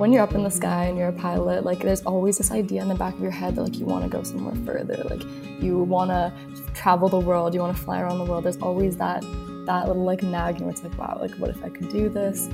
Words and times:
when 0.00 0.14
you're 0.14 0.22
up 0.22 0.34
in 0.34 0.42
the 0.42 0.50
sky 0.50 0.86
and 0.86 0.96
you're 0.96 1.08
a 1.08 1.12
pilot, 1.12 1.62
like 1.62 1.80
there's 1.80 2.00
always 2.04 2.38
this 2.38 2.50
idea 2.50 2.80
in 2.80 2.88
the 2.88 2.94
back 2.94 3.12
of 3.12 3.20
your 3.20 3.30
head 3.30 3.54
that 3.54 3.62
like 3.64 3.76
you 3.76 3.84
want 3.84 4.02
to 4.02 4.08
go 4.08 4.22
somewhere 4.22 4.54
further, 4.64 4.96
like 5.10 5.22
you 5.60 5.76
want 5.76 6.08
to 6.08 6.32
travel 6.72 7.06
the 7.06 7.20
world, 7.20 7.52
you 7.52 7.60
want 7.60 7.76
to 7.76 7.82
fly 7.82 8.00
around 8.00 8.16
the 8.16 8.24
world. 8.24 8.44
There's 8.44 8.56
always 8.62 8.96
that 8.96 9.20
that 9.66 9.88
little 9.88 10.02
like 10.02 10.22
nagging 10.22 10.70
it's 10.70 10.82
like, 10.82 10.96
wow, 10.96 11.18
like 11.20 11.32
what 11.32 11.50
if 11.50 11.62
I 11.62 11.68
could 11.68 11.90
do 11.90 12.08
this? 12.08 12.48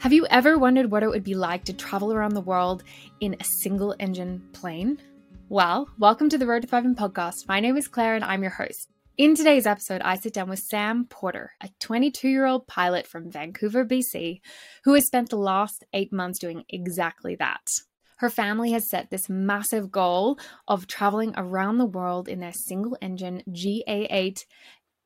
Have 0.00 0.12
you 0.12 0.26
ever 0.26 0.58
wondered 0.58 0.90
what 0.90 1.02
it 1.02 1.08
would 1.08 1.24
be 1.24 1.34
like 1.34 1.64
to 1.64 1.72
travel 1.72 2.12
around 2.12 2.34
the 2.34 2.42
world 2.42 2.84
in 3.20 3.34
a 3.40 3.44
single 3.44 3.96
engine 3.98 4.46
plane? 4.52 5.00
Well, 5.48 5.88
welcome 5.98 6.28
to 6.28 6.36
the 6.36 6.46
Road 6.46 6.60
to 6.60 6.68
Thriving 6.68 6.96
podcast. 6.96 7.48
My 7.48 7.60
name 7.60 7.78
is 7.78 7.88
Claire 7.88 8.14
and 8.14 8.24
I'm 8.26 8.42
your 8.42 8.52
host. 8.52 8.90
In 9.16 9.34
today's 9.34 9.66
episode, 9.66 10.00
I 10.02 10.16
sit 10.16 10.32
down 10.32 10.48
with 10.48 10.60
Sam 10.60 11.04
Porter, 11.04 11.52
a 11.60 11.68
22 11.80 12.28
year 12.28 12.46
old 12.46 12.66
pilot 12.66 13.06
from 13.06 13.30
Vancouver, 13.30 13.84
BC, 13.84 14.40
who 14.84 14.94
has 14.94 15.06
spent 15.06 15.28
the 15.28 15.36
last 15.36 15.84
eight 15.92 16.12
months 16.12 16.38
doing 16.38 16.64
exactly 16.68 17.34
that. 17.36 17.80
Her 18.18 18.30
family 18.30 18.72
has 18.72 18.88
set 18.88 19.10
this 19.10 19.28
massive 19.28 19.90
goal 19.90 20.38
of 20.68 20.86
traveling 20.86 21.34
around 21.36 21.78
the 21.78 21.86
world 21.86 22.28
in 22.28 22.40
their 22.40 22.52
single 22.52 22.96
engine 23.02 23.42
GA8 23.50 24.44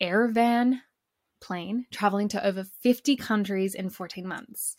Airvan 0.01 0.81
plane, 1.41 1.87
traveling 1.93 2.29
to 2.29 2.47
over 2.47 2.65
50 2.65 3.17
countries 3.17 3.75
in 3.75 3.91
14 3.91 4.27
months. 4.27 4.77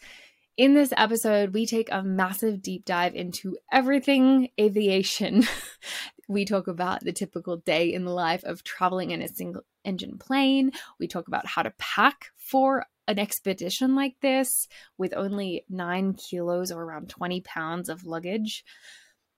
In 0.58 0.74
this 0.74 0.94
episode, 0.96 1.54
we 1.54 1.66
take 1.66 1.90
a 1.92 2.02
massive 2.02 2.62
deep 2.62 2.86
dive 2.86 3.14
into 3.14 3.58
everything 3.72 4.50
aviation. 4.60 5.44
we 6.28 6.46
talk 6.46 6.68
about 6.68 7.02
the 7.02 7.14
typical 7.14 7.58
day 7.58 7.94
in 7.94 8.06
the 8.06 8.12
life 8.12 8.44
of 8.44 8.64
traveling 8.64 9.12
in 9.12 9.22
a 9.22 9.28
single 9.28 9.64
engine 9.84 10.18
plane. 10.18 10.72
We 11.00 11.08
talk 11.08 11.28
about 11.28 11.48
how 11.48 11.64
to 11.64 11.74
pack 11.78 12.32
for 12.36 12.86
an 13.08 13.20
expedition 13.20 13.96
like 13.96 14.16
this 14.22 14.68
with 14.98 15.14
only 15.16 15.64
nine 15.70 16.14
kilos 16.14 16.72
or 16.72 16.84
around 16.84 17.10
20 17.10 17.42
pounds 17.42 17.90
of 17.90 18.06
luggage. 18.06 18.64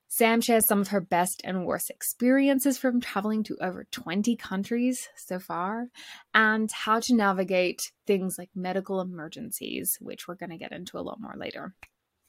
Sam 0.09 0.39
shares 0.39 0.66
some 0.66 0.80
of 0.80 0.88
her 0.89 1.02
best 1.02 1.42
and 1.44 1.66
worst 1.66 1.89
experiences 1.89 2.78
from 2.78 3.02
traveling 3.02 3.44
to 3.44 3.58
over 3.62 3.86
20 3.92 4.38
countries 4.38 5.09
so 5.17 5.38
far, 5.38 5.88
and 6.34 6.72
how 6.72 7.02
to 7.02 7.14
navigate 7.14 7.92
things 8.06 8.38
like 8.38 8.50
medical 8.56 9.02
emergencies, 9.02 9.97
which 10.00 10.25
we're 10.25 10.36
going 10.36 10.52
to 10.52 10.58
get 10.58 10.72
into 10.72 10.97
a 10.97 11.03
lot 11.03 11.19
more 11.19 11.36
later. 11.36 11.75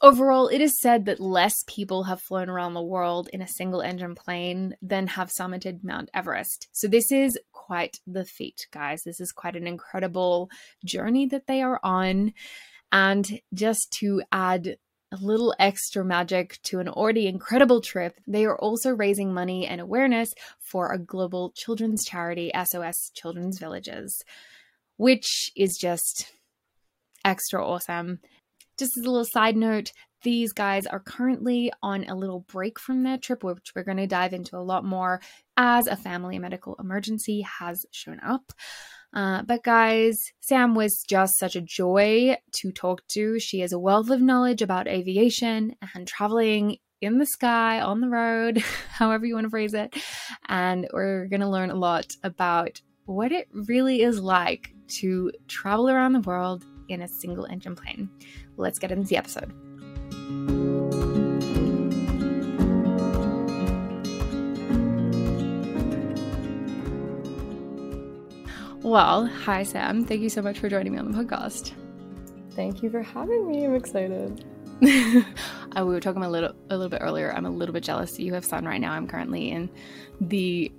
Overall, 0.00 0.46
it 0.46 0.60
is 0.60 0.78
said 0.80 1.06
that 1.06 1.18
less 1.18 1.64
people 1.66 2.04
have 2.04 2.20
flown 2.20 2.48
around 2.48 2.74
the 2.74 2.82
world 2.82 3.28
in 3.32 3.42
a 3.42 3.48
single 3.48 3.82
engine 3.82 4.14
plane 4.14 4.76
than 4.80 5.08
have 5.08 5.28
summited 5.28 5.82
Mount 5.82 6.08
Everest. 6.14 6.68
So, 6.70 6.86
this 6.86 7.10
is 7.10 7.36
quite 7.50 7.98
the 8.06 8.24
feat, 8.24 8.68
guys. 8.70 9.02
This 9.04 9.20
is 9.20 9.32
quite 9.32 9.56
an 9.56 9.66
incredible 9.66 10.50
journey 10.84 11.26
that 11.26 11.48
they 11.48 11.62
are 11.62 11.80
on. 11.82 12.32
And 12.92 13.40
just 13.52 13.92
to 13.98 14.22
add 14.30 14.76
a 15.10 15.16
little 15.20 15.52
extra 15.58 16.04
magic 16.04 16.60
to 16.64 16.78
an 16.78 16.88
already 16.88 17.26
incredible 17.26 17.80
trip, 17.80 18.20
they 18.26 18.44
are 18.44 18.58
also 18.58 18.90
raising 18.90 19.34
money 19.34 19.66
and 19.66 19.80
awareness 19.80 20.32
for 20.60 20.92
a 20.92 20.98
global 20.98 21.52
children's 21.56 22.04
charity, 22.04 22.52
SOS 22.54 23.10
Children's 23.14 23.58
Villages, 23.58 24.22
which 24.96 25.50
is 25.56 25.76
just 25.76 26.32
extra 27.24 27.66
awesome. 27.66 28.20
Just 28.78 28.96
as 28.96 29.04
a 29.04 29.10
little 29.10 29.24
side 29.24 29.56
note, 29.56 29.92
these 30.22 30.52
guys 30.52 30.86
are 30.86 31.00
currently 31.00 31.72
on 31.82 32.04
a 32.04 32.14
little 32.14 32.40
break 32.40 32.78
from 32.78 33.02
their 33.02 33.18
trip, 33.18 33.44
which 33.44 33.72
we're 33.74 33.84
going 33.84 33.98
to 33.98 34.06
dive 34.06 34.32
into 34.32 34.56
a 34.56 34.62
lot 34.62 34.84
more 34.84 35.20
as 35.56 35.86
a 35.86 35.96
family 35.96 36.38
medical 36.38 36.76
emergency 36.76 37.42
has 37.42 37.86
shown 37.92 38.20
up. 38.20 38.52
Uh, 39.12 39.42
but 39.42 39.62
guys, 39.62 40.32
Sam 40.40 40.74
was 40.74 41.04
just 41.08 41.38
such 41.38 41.56
a 41.56 41.60
joy 41.60 42.36
to 42.52 42.72
talk 42.72 43.06
to. 43.08 43.38
She 43.38 43.60
has 43.60 43.72
a 43.72 43.78
wealth 43.78 44.10
of 44.10 44.20
knowledge 44.20 44.62
about 44.62 44.88
aviation 44.88 45.74
and 45.94 46.06
traveling 46.06 46.78
in 47.00 47.18
the 47.18 47.26
sky, 47.26 47.80
on 47.80 48.00
the 48.00 48.08
road, 48.08 48.58
however 48.90 49.24
you 49.24 49.34
want 49.34 49.44
to 49.44 49.50
phrase 49.50 49.74
it. 49.74 49.96
And 50.48 50.88
we're 50.92 51.26
going 51.26 51.40
to 51.40 51.48
learn 51.48 51.70
a 51.70 51.76
lot 51.76 52.16
about 52.22 52.80
what 53.06 53.32
it 53.32 53.48
really 53.52 54.02
is 54.02 54.20
like 54.20 54.74
to 54.88 55.32
travel 55.46 55.88
around 55.88 56.12
the 56.12 56.20
world 56.20 56.64
in 56.88 57.02
a 57.02 57.08
single 57.08 57.46
engine 57.46 57.76
plane. 57.76 58.10
Let's 58.58 58.78
get 58.78 58.90
into 58.90 59.06
the 59.06 59.16
episode. 59.16 59.52
Well, 68.82 69.26
hi, 69.26 69.62
Sam. 69.62 70.04
Thank 70.04 70.22
you 70.22 70.28
so 70.28 70.42
much 70.42 70.58
for 70.58 70.68
joining 70.68 70.92
me 70.92 70.98
on 70.98 71.12
the 71.12 71.18
podcast. 71.18 71.72
Thank 72.52 72.82
you 72.82 72.90
for 72.90 73.02
having 73.02 73.48
me. 73.48 73.64
I'm 73.64 73.74
excited. 73.74 74.44
uh, 74.82 75.84
we 75.84 75.94
were 75.94 76.00
talking 76.00 76.24
a 76.24 76.30
little 76.30 76.52
a 76.70 76.76
little 76.76 76.88
bit 76.88 77.00
earlier. 77.00 77.32
I'm 77.32 77.46
a 77.46 77.50
little 77.50 77.72
bit 77.72 77.84
jealous 77.84 78.18
you 78.18 78.34
have 78.34 78.44
sun 78.44 78.64
right 78.64 78.80
now. 78.80 78.92
I'm 78.92 79.06
currently 79.06 79.50
in 79.50 79.70
the 80.20 80.72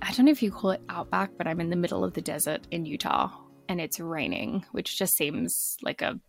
I 0.00 0.12
don't 0.12 0.26
know 0.26 0.32
if 0.32 0.42
you 0.42 0.50
call 0.50 0.70
it 0.70 0.82
outback, 0.88 1.30
but 1.36 1.46
I'm 1.46 1.60
in 1.60 1.70
the 1.70 1.76
middle 1.76 2.04
of 2.04 2.14
the 2.14 2.20
desert 2.22 2.66
in 2.70 2.86
Utah 2.86 3.30
and 3.68 3.80
it's 3.80 4.00
raining, 4.00 4.64
which 4.72 4.98
just 4.98 5.16
seems 5.16 5.76
like 5.82 6.02
a 6.02 6.20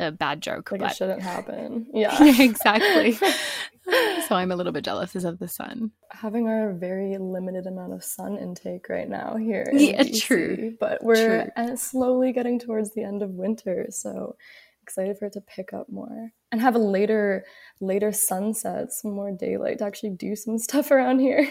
a 0.00 0.10
bad 0.10 0.40
joke. 0.40 0.72
Like 0.72 0.80
but... 0.80 0.92
it 0.92 0.96
shouldn't 0.96 1.22
happen. 1.22 1.86
Yeah. 1.94 2.16
exactly. 2.40 3.12
so 4.28 4.34
I'm 4.34 4.52
a 4.52 4.56
little 4.56 4.72
bit 4.72 4.84
jealous 4.84 5.14
of 5.16 5.38
the 5.38 5.48
sun. 5.48 5.90
Having 6.10 6.46
our 6.48 6.72
very 6.72 7.18
limited 7.18 7.66
amount 7.66 7.92
of 7.92 8.04
sun 8.04 8.38
intake 8.38 8.88
right 8.88 9.08
now 9.08 9.36
here. 9.36 9.68
yeah, 9.72 10.04
true. 10.18 10.76
But 10.78 11.02
we're 11.02 11.44
true. 11.44 11.50
Uh, 11.56 11.76
slowly 11.76 12.32
getting 12.32 12.58
towards 12.58 12.94
the 12.94 13.02
end 13.02 13.22
of 13.22 13.30
winter, 13.30 13.86
so 13.90 14.36
excited 14.82 15.18
for 15.18 15.26
it 15.26 15.32
to 15.34 15.40
pick 15.40 15.72
up 15.72 15.88
more 15.90 16.32
and 16.52 16.60
have 16.60 16.74
a 16.74 16.78
later 16.78 17.44
later 17.80 18.12
sunset 18.12 18.92
some 18.92 19.12
more 19.12 19.30
daylight 19.30 19.78
to 19.78 19.84
actually 19.84 20.10
do 20.10 20.34
some 20.34 20.58
stuff 20.68 20.90
around 20.90 21.20
here. 21.20 21.48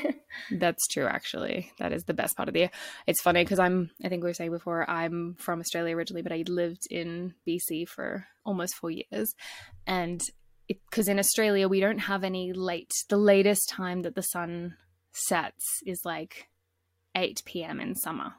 That's 0.51 0.87
true 0.87 1.05
actually. 1.05 1.71
That 1.79 1.93
is 1.93 2.03
the 2.03 2.13
best 2.13 2.35
part 2.35 2.49
of 2.49 2.53
the 2.53 2.61
year. 2.61 2.71
It's 3.07 3.21
funny 3.21 3.43
because 3.43 3.59
i'm 3.59 3.91
i 4.03 4.09
think 4.09 4.23
we 4.23 4.29
were 4.29 4.33
saying 4.33 4.51
before 4.51 4.89
i'm 4.89 5.35
from 5.39 5.59
australia 5.59 5.95
originally 5.95 6.21
but 6.21 6.31
i 6.31 6.43
lived 6.47 6.87
in 6.89 7.33
bc 7.47 7.87
for 7.87 8.25
almost 8.45 8.75
four 8.75 8.91
years. 8.91 9.33
And 9.87 10.21
because 10.67 11.07
in 11.07 11.19
australia 11.19 11.67
we 11.67 11.79
don't 11.79 11.99
have 11.99 12.23
any 12.23 12.53
late 12.53 12.91
the 13.09 13.17
latest 13.17 13.69
time 13.69 14.01
that 14.03 14.15
the 14.15 14.21
sun 14.21 14.75
sets 15.11 15.65
is 15.85 16.01
like 16.05 16.47
8 17.15 17.41
p.m 17.45 17.79
in 17.79 17.95
summer 17.95 18.33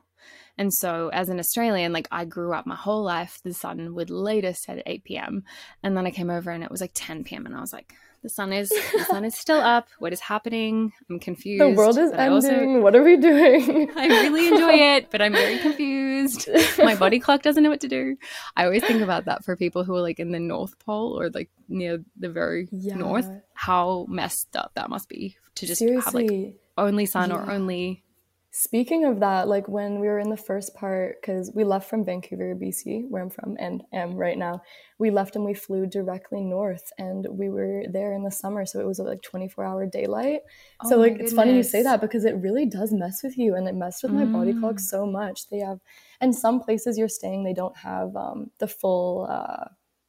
and 0.60 0.75
so, 0.75 1.09
as 1.09 1.31
an 1.31 1.38
Australian, 1.38 1.94
like 1.94 2.06
I 2.10 2.26
grew 2.26 2.53
up 2.53 2.66
my 2.66 2.75
whole 2.75 3.03
life, 3.03 3.41
the 3.43 3.54
sun 3.54 3.94
would 3.94 4.10
later 4.10 4.53
set 4.53 4.76
at 4.76 4.82
8 4.84 5.04
p.m. 5.04 5.43
And 5.82 5.97
then 5.97 6.06
I 6.06 6.10
came 6.10 6.28
over 6.28 6.50
and 6.50 6.62
it 6.62 6.71
was 6.71 6.82
like 6.82 6.91
10 6.93 7.25
p.m. 7.25 7.47
And 7.47 7.56
I 7.56 7.62
was 7.62 7.72
like, 7.72 7.94
the 8.22 8.28
sun 8.28 8.53
is 8.53 8.69
the 8.69 9.06
sun 9.09 9.25
is 9.25 9.34
still 9.34 9.59
up. 9.59 9.88
What 10.00 10.12
is 10.12 10.20
happening? 10.20 10.93
I'm 11.09 11.19
confused. 11.19 11.62
The 11.62 11.70
world 11.70 11.97
is 11.97 12.12
ending. 12.12 12.34
Also, 12.34 12.81
what 12.82 12.94
are 12.94 13.03
we 13.03 13.16
doing? 13.16 13.91
I 13.97 14.06
really 14.06 14.49
enjoy 14.49 14.75
it, 14.97 15.10
but 15.10 15.22
I'm 15.22 15.32
very 15.32 15.56
confused. 15.60 16.47
My 16.78 16.94
body 16.94 17.20
clock 17.20 17.41
doesn't 17.41 17.62
know 17.62 17.70
what 17.70 17.81
to 17.81 17.88
do. 17.88 18.19
I 18.54 18.66
always 18.66 18.84
think 18.84 19.00
about 19.00 19.25
that 19.25 19.43
for 19.47 19.56
people 19.56 19.84
who 19.84 19.97
are 19.97 20.03
like 20.03 20.20
in 20.20 20.31
the 20.31 20.41
North 20.41 20.78
Pole 20.81 21.19
or 21.19 21.31
like 21.31 21.49
near 21.70 22.04
the 22.19 22.28
very 22.28 22.69
yeah. 22.70 22.97
north. 22.97 23.31
How 23.54 24.04
messed 24.10 24.54
up 24.56 24.72
that 24.75 24.91
must 24.91 25.09
be 25.09 25.38
to 25.54 25.66
just 25.66 25.78
Seriously. 25.78 26.26
have 26.26 26.32
like 26.34 26.54
only 26.76 27.06
sun 27.06 27.31
yeah. 27.31 27.37
or 27.37 27.50
only 27.50 28.04
Speaking 28.53 29.05
of 29.05 29.21
that, 29.21 29.47
like 29.47 29.69
when 29.69 30.00
we 30.00 30.09
were 30.09 30.19
in 30.19 30.28
the 30.28 30.37
first 30.37 30.75
part, 30.75 31.21
because 31.21 31.53
we 31.55 31.62
left 31.62 31.88
from 31.88 32.05
Vancouver, 32.05 32.56
BC, 32.56 33.09
where 33.09 33.22
I'm 33.22 33.31
from 33.31 33.56
and 33.61 33.84
am 33.93 34.16
right 34.16 34.37
now, 34.37 34.61
we 34.99 35.12
left 35.12 35.37
and 35.37 35.44
we 35.44 35.55
flew 35.55 35.87
directly 35.87 36.43
north 36.43 36.93
and 36.99 37.28
we 37.31 37.49
were 37.49 37.84
there 37.88 38.12
in 38.12 38.25
the 38.25 38.31
summer. 38.31 38.66
So 38.66 38.81
it 38.81 38.87
was 38.87 38.99
like 38.99 39.22
24 39.22 39.65
hour 39.65 39.87
daylight. 39.87 40.41
Oh 40.83 40.88
so, 40.88 40.99
like, 40.99 41.19
it's 41.21 41.33
funny 41.33 41.55
you 41.55 41.62
say 41.62 41.84
that 41.84 42.00
because 42.00 42.25
it 42.25 42.34
really 42.38 42.66
does 42.66 42.93
mess 42.93 43.22
with 43.22 43.38
you 43.38 43.55
and 43.55 43.69
it 43.69 43.77
messed 43.77 44.03
with 44.03 44.12
my 44.12 44.25
mm. 44.25 44.33
body 44.33 44.53
clock 44.53 44.75
mm. 44.75 44.81
so 44.81 45.06
much. 45.06 45.49
They 45.49 45.61
have, 45.61 45.78
and 46.21 46.34
some 46.34 46.58
places 46.58 46.99
you're 46.99 47.08
staying, 47.08 47.44
they 47.44 47.55
don't 47.55 47.76
have 47.76 48.17
um, 48.17 48.50
the 48.58 48.67
full, 48.67 49.29
uh, 49.31 49.69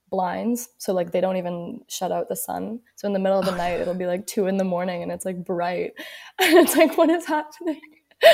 blinds 0.10 0.68
so 0.78 0.92
like 0.92 1.14
they 1.14 1.22
don't 1.22 1.38
even 1.38 1.80
shut 1.88 2.12
out 2.12 2.28
the 2.28 2.36
sun 2.36 2.82
so 2.98 3.08
in 3.08 3.14
the 3.14 3.20
middle 3.20 3.40
of 3.40 3.46
the 3.46 3.56
night 3.56 3.80
it'll 3.80 3.94
be 3.94 4.06
like 4.06 4.28
two 4.28 4.48
in 4.48 4.58
the 4.58 4.64
morning 4.66 5.02
and 5.02 5.10
it's 5.10 5.24
like 5.24 5.42
bright 5.46 5.94
and 6.40 6.58
it's 6.58 6.76
like 6.76 6.98
what 6.98 7.10
is 7.10 7.26
happening 7.26 7.80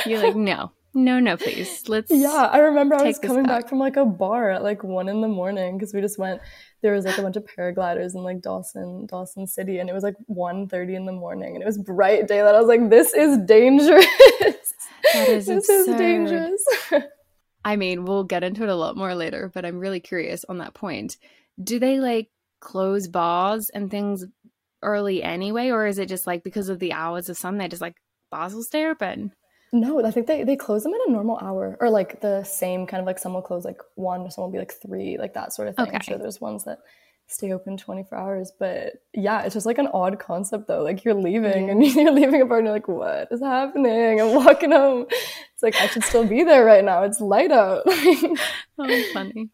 you're 0.06 0.22
like, 0.22 0.36
no, 0.36 0.72
no, 0.94 1.20
no, 1.20 1.38
please. 1.38 1.88
Let's. 1.88 2.10
Yeah, 2.10 2.50
I 2.52 2.58
remember 2.58 2.96
I 2.96 3.04
was 3.04 3.20
coming 3.20 3.44
back. 3.44 3.62
back 3.62 3.70
from 3.70 3.78
like 3.78 3.98
a 3.98 4.06
bar 4.06 4.50
at 4.50 4.64
like 4.64 4.84
one 4.84 5.10
in 5.10 5.22
the 5.22 5.28
morning 5.28 5.78
because 5.78 5.94
we 5.94 6.02
just 6.02 6.18
went. 6.18 6.42
There 6.82 6.94
was 6.94 7.06
like 7.06 7.18
a 7.18 7.22
bunch 7.22 7.36
of 7.36 7.46
paragliders 7.46 8.16
in 8.16 8.24
like 8.24 8.42
Dawson, 8.42 9.06
Dawson 9.06 9.46
City, 9.46 9.78
and 9.78 9.90
it 9.90 9.94
was 9.94 10.04
like 10.04 10.16
1.30 10.30 10.96
in 10.96 11.06
the 11.06 11.12
morning, 11.12 11.56
and 11.56 11.62
it 11.62 11.66
was 11.66 11.78
bright 11.78 12.28
daylight. 12.28 12.56
I 12.56 12.60
was 12.60 12.68
like, 12.68 12.90
this 12.90 13.14
is 13.14 13.38
dangerous. 13.46 14.06
That 15.14 15.30
is 15.30 15.46
this 15.48 15.70
absurd. 15.70 15.90
is 15.92 15.98
dangerous. 15.98 16.66
I 17.66 17.76
mean, 17.76 18.06
we'll 18.06 18.24
get 18.24 18.44
into 18.44 18.64
it 18.64 18.70
a 18.70 18.76
lot 18.76 18.98
more 18.98 19.14
later, 19.14 19.52
but 19.54 19.66
I'm 19.66 19.80
really 19.80 20.00
curious 20.00 20.46
on 20.48 20.60
that 20.60 20.74
point. 20.74 21.18
Do 21.62 21.80
they 21.80 22.00
like 22.00 22.30
close 22.60 23.08
bars 23.08 23.70
and 23.74 23.92
things 23.92 24.26
early 24.82 25.22
anyway, 25.22 25.70
or 25.70 25.86
is 25.86 26.00
it 26.00 26.10
just 26.10 26.26
like 26.26 26.44
because 26.44 26.70
of 26.70 26.80
the 26.80 26.94
hours 26.94 27.30
of 27.30 27.38
sun, 27.38 27.58
they 27.58 27.68
just 27.68 27.82
like 27.82 27.98
bars 28.32 28.54
will 28.56 28.64
stay 28.64 28.88
open? 28.88 29.34
No, 29.74 30.04
I 30.04 30.12
think 30.12 30.28
they, 30.28 30.44
they 30.44 30.56
close 30.56 30.84
them 30.84 30.94
at 30.94 31.08
a 31.08 31.12
normal 31.12 31.38
hour 31.42 31.78
or 31.82 31.90
like 31.90 32.22
the 32.22 32.44
same 32.44 32.88
kind 32.88 33.02
of 33.02 33.06
like 33.06 33.20
some 33.20 33.34
will 33.34 33.42
close 33.42 33.66
like 33.66 33.82
one, 33.96 34.30
some 34.32 34.44
will 34.44 34.52
be 34.52 34.60
like 34.60 34.74
three, 34.74 35.18
like 35.18 35.34
that 35.34 35.54
sort 35.54 35.68
of 35.68 35.76
thing. 35.76 35.88
Okay. 35.88 35.96
I'm 35.96 36.02
sure 36.02 36.18
there's 36.18 36.40
ones 36.40 36.64
that 36.64 36.80
stay 37.28 37.52
open 37.52 37.76
24 37.76 38.18
hours, 38.18 38.52
but 38.58 38.94
yeah, 39.14 39.42
it's 39.42 39.54
just 39.54 39.66
like 39.66 39.78
an 39.78 39.90
odd 39.94 40.20
concept 40.20 40.68
though. 40.68 40.84
Like 40.84 41.04
you're 41.04 41.14
leaving 41.14 41.70
and 41.70 41.86
you're 41.96 42.14
leaving 42.14 42.42
a 42.42 42.46
bar 42.46 42.60
and 42.60 42.68
you're 42.68 42.74
like, 42.74 42.88
what 42.88 43.28
is 43.32 43.42
happening? 43.42 44.22
I'm 44.22 44.34
walking 44.34 44.72
home. 44.72 45.06
It's 45.10 45.64
like, 45.64 45.76
I 45.76 45.88
should 45.88 46.06
still 46.06 46.26
be 46.26 46.44
there 46.44 46.64
right 46.64 46.84
now. 46.84 47.04
It's 47.04 47.20
light 47.20 47.52
out. 47.52 47.84
oh, 47.88 49.04
funny. 49.14 49.50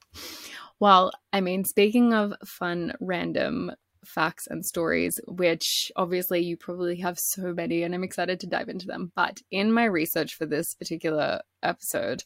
Well, 0.80 1.12
I 1.32 1.42
mean, 1.42 1.64
speaking 1.66 2.14
of 2.14 2.34
fun, 2.46 2.94
random 3.00 3.72
facts 4.06 4.48
and 4.48 4.66
stories, 4.66 5.20
which 5.28 5.92
obviously 5.96 6.42
you 6.42 6.58
probably 6.58 6.98
have 6.98 7.18
so 7.20 7.54
many, 7.54 7.84
and 7.84 7.94
I'm 7.94 8.04
excited 8.04 8.40
to 8.42 8.48
dive 8.48 8.70
into 8.70 8.88
them. 8.88 9.12
But 9.16 9.42
in 9.52 9.72
my 9.72 9.86
research 9.86 10.36
for 10.36 10.46
this 10.46 10.74
particular 10.76 11.42
episode, 11.62 12.24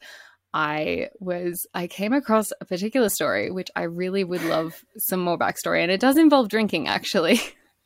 I 0.54 1.10
was 1.20 1.68
I 1.74 1.88
came 1.88 2.14
across 2.14 2.52
a 2.60 2.66
particular 2.66 3.10
story 3.10 3.52
which 3.52 3.70
I 3.76 3.84
really 3.84 4.24
would 4.24 4.44
love 4.44 4.82
some 4.98 5.20
more 5.20 5.38
backstory, 5.38 5.82
and 5.82 5.92
it 5.92 6.00
does 6.00 6.18
involve 6.18 6.50
drinking 6.50 6.88
actually. 6.88 7.40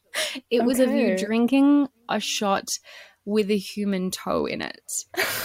it 0.49 0.63
was 0.63 0.79
of 0.79 0.91
you 0.91 1.17
drinking 1.17 1.87
a 2.09 2.19
shot 2.19 2.65
with 3.25 3.51
a 3.51 3.57
human 3.57 4.11
toe 4.11 4.45
in 4.45 4.61
it. 4.61 4.91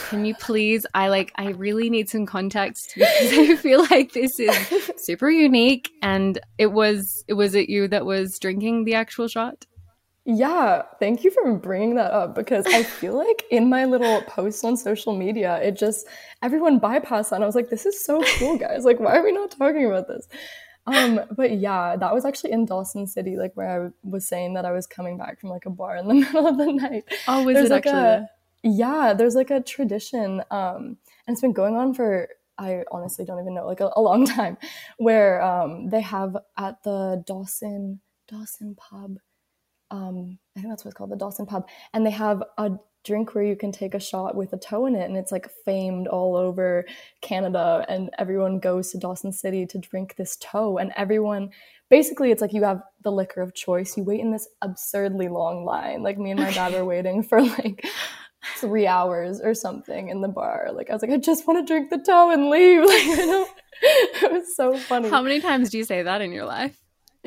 Can 0.09 0.25
you 0.25 0.35
please? 0.41 0.87
I 0.95 1.09
like. 1.09 1.33
I 1.37 1.51
really 1.51 1.91
need 1.91 2.09
some 2.09 2.27
context 2.27 2.93
because 2.95 3.33
I 3.33 3.57
feel 3.57 3.87
like 3.91 4.13
this 4.13 4.39
is 4.39 4.91
super 4.97 5.31
unique. 5.31 5.91
And 6.03 6.39
it 6.59 6.73
was. 6.73 7.25
It 7.29 7.35
was 7.35 7.55
it 7.55 7.69
you 7.69 7.89
that 7.89 8.07
was 8.07 8.39
drinking 8.39 8.85
the 8.85 8.95
actual 8.95 9.29
shot? 9.29 9.67
Yeah, 10.29 10.83
thank 10.99 11.23
you 11.23 11.31
for 11.31 11.55
bringing 11.55 11.95
that 11.95 12.11
up 12.11 12.35
because 12.35 12.67
I 12.67 12.83
feel 12.83 13.17
like 13.27 13.45
in 13.49 13.69
my 13.71 13.85
little 13.85 14.23
posts 14.23 14.65
on 14.65 14.77
social 14.77 15.17
media, 15.17 15.61
it 15.63 15.79
just 15.79 16.05
everyone 16.43 16.81
bypassed 16.81 17.31
that. 17.31 17.37
And 17.37 17.45
I 17.45 17.47
was 17.47 17.55
like, 17.55 17.71
this 17.71 17.87
is 17.87 18.05
so 18.05 18.21
cool, 18.39 18.59
guys. 18.59 18.85
Like, 18.85 18.99
why 18.99 19.17
are 19.17 19.23
we 19.23 19.31
not 19.31 19.53
talking 19.53 19.87
about 19.87 20.09
this? 20.09 20.27
Um, 20.87 21.21
but 21.37 21.59
yeah, 21.59 21.97
that 21.97 22.15
was 22.15 22.25
actually 22.25 22.53
in 22.53 22.65
Dawson 22.65 23.07
City, 23.07 23.37
like 23.37 23.53
where 23.55 23.87
I 23.87 23.91
was 24.03 24.27
saying 24.27 24.55
that 24.55 24.65
I 24.65 24.73
was 24.73 24.87
coming 24.87 25.19
back 25.19 25.41
from 25.41 25.51
like 25.51 25.67
a 25.67 25.71
bar 25.71 25.97
in 25.97 26.07
the 26.09 26.15
middle 26.21 26.47
of 26.47 26.59
the 26.59 26.73
night. 26.73 27.05
Oh, 27.27 27.45
was 27.45 27.55
There's 27.55 27.71
it 27.71 27.75
like 27.75 27.87
actually? 27.87 28.01
a 28.01 28.31
yeah, 28.63 29.15
there's 29.15 29.35
like 29.35 29.51
a 29.51 29.61
tradition, 29.61 30.43
um, 30.51 30.97
and 31.27 31.35
it's 31.35 31.41
been 31.41 31.53
going 31.53 31.77
on 31.77 31.95
for 31.95 32.29
I 32.59 32.85
honestly 32.91 33.25
don't 33.25 33.41
even 33.41 33.55
know, 33.55 33.67
like 33.67 33.81
a, 33.81 33.91
a 33.95 34.01
long 34.01 34.27
time, 34.39 34.59
where 34.99 35.43
um, 35.43 35.91
they 35.91 36.01
have 36.01 36.37
at 36.57 36.83
the 36.83 37.23
Dawson 37.27 38.01
Dawson 38.29 38.75
pub 38.75 39.19
um, 39.91 40.39
I 40.57 40.61
think 40.61 40.73
that's 40.73 40.85
what 40.85 40.91
it's 40.91 40.99
called, 40.99 41.11
the 41.11 41.17
Dawson 41.17 41.47
Pub, 41.47 41.69
and 41.93 42.05
they 42.05 42.11
have 42.11 42.43
a 42.59 42.73
drink 43.07 43.35
where 43.35 43.45
you 43.45 43.57
can 43.57 43.73
take 43.73 43.95
a 43.95 44.01
shot 44.01 44.35
with 44.35 44.53
a 44.53 44.59
toe 44.59 44.87
in 44.87 44.95
it, 44.95 45.05
and 45.05 45.17
it's 45.17 45.33
like 45.33 45.49
famed 45.65 46.09
all 46.09 46.37
over 46.37 46.85
Canada, 47.23 47.85
and 47.89 48.11
everyone 48.19 48.59
goes 48.59 48.91
to 48.91 48.99
Dawson 48.99 49.33
City 49.33 49.67
to 49.67 49.79
drink 49.79 50.17
this 50.17 50.37
toe, 50.37 50.79
and 50.79 50.93
everyone. 50.97 51.51
Basically, 51.89 52.33
it's 52.33 52.43
like 52.43 52.53
you 52.53 52.65
have 52.65 52.83
the 53.05 53.13
liquor 53.13 53.41
of 53.41 53.55
choice. 53.55 53.97
You 53.97 54.03
wait 54.03 54.19
in 54.19 54.33
this 54.33 54.49
absurdly 54.61 55.29
long 55.29 55.65
line. 55.65 56.03
Like 56.03 56.19
me 56.19 56.33
and 56.33 56.41
my 56.41 56.51
dad 56.51 56.73
were 56.73 56.85
waiting 56.95 57.23
for 57.23 57.41
like 57.41 57.87
three 58.57 58.87
hours 58.87 59.41
or 59.41 59.55
something 59.55 60.09
in 60.09 60.21
the 60.21 60.29
bar. 60.29 60.71
Like 60.73 60.91
I 60.91 60.95
was 60.95 61.03
like, 61.03 61.13
I 61.13 61.17
just 61.19 61.47
want 61.47 61.65
to 61.65 61.73
drink 61.73 61.91
the 61.91 61.99
toe 61.99 62.31
and 62.31 62.51
leave. 62.51 62.81
Like 62.87 63.19
I 63.19 63.27
don't. 63.27 63.51
It 63.83 64.33
was 64.33 64.57
so 64.57 64.79
funny. 64.79 65.11
How 65.11 65.23
many 65.23 65.39
times 65.39 65.69
do 65.69 65.77
you 65.77 65.85
say 65.85 66.03
that 66.03 66.23
in 66.23 66.33
your 66.33 66.47
life? 66.47 66.77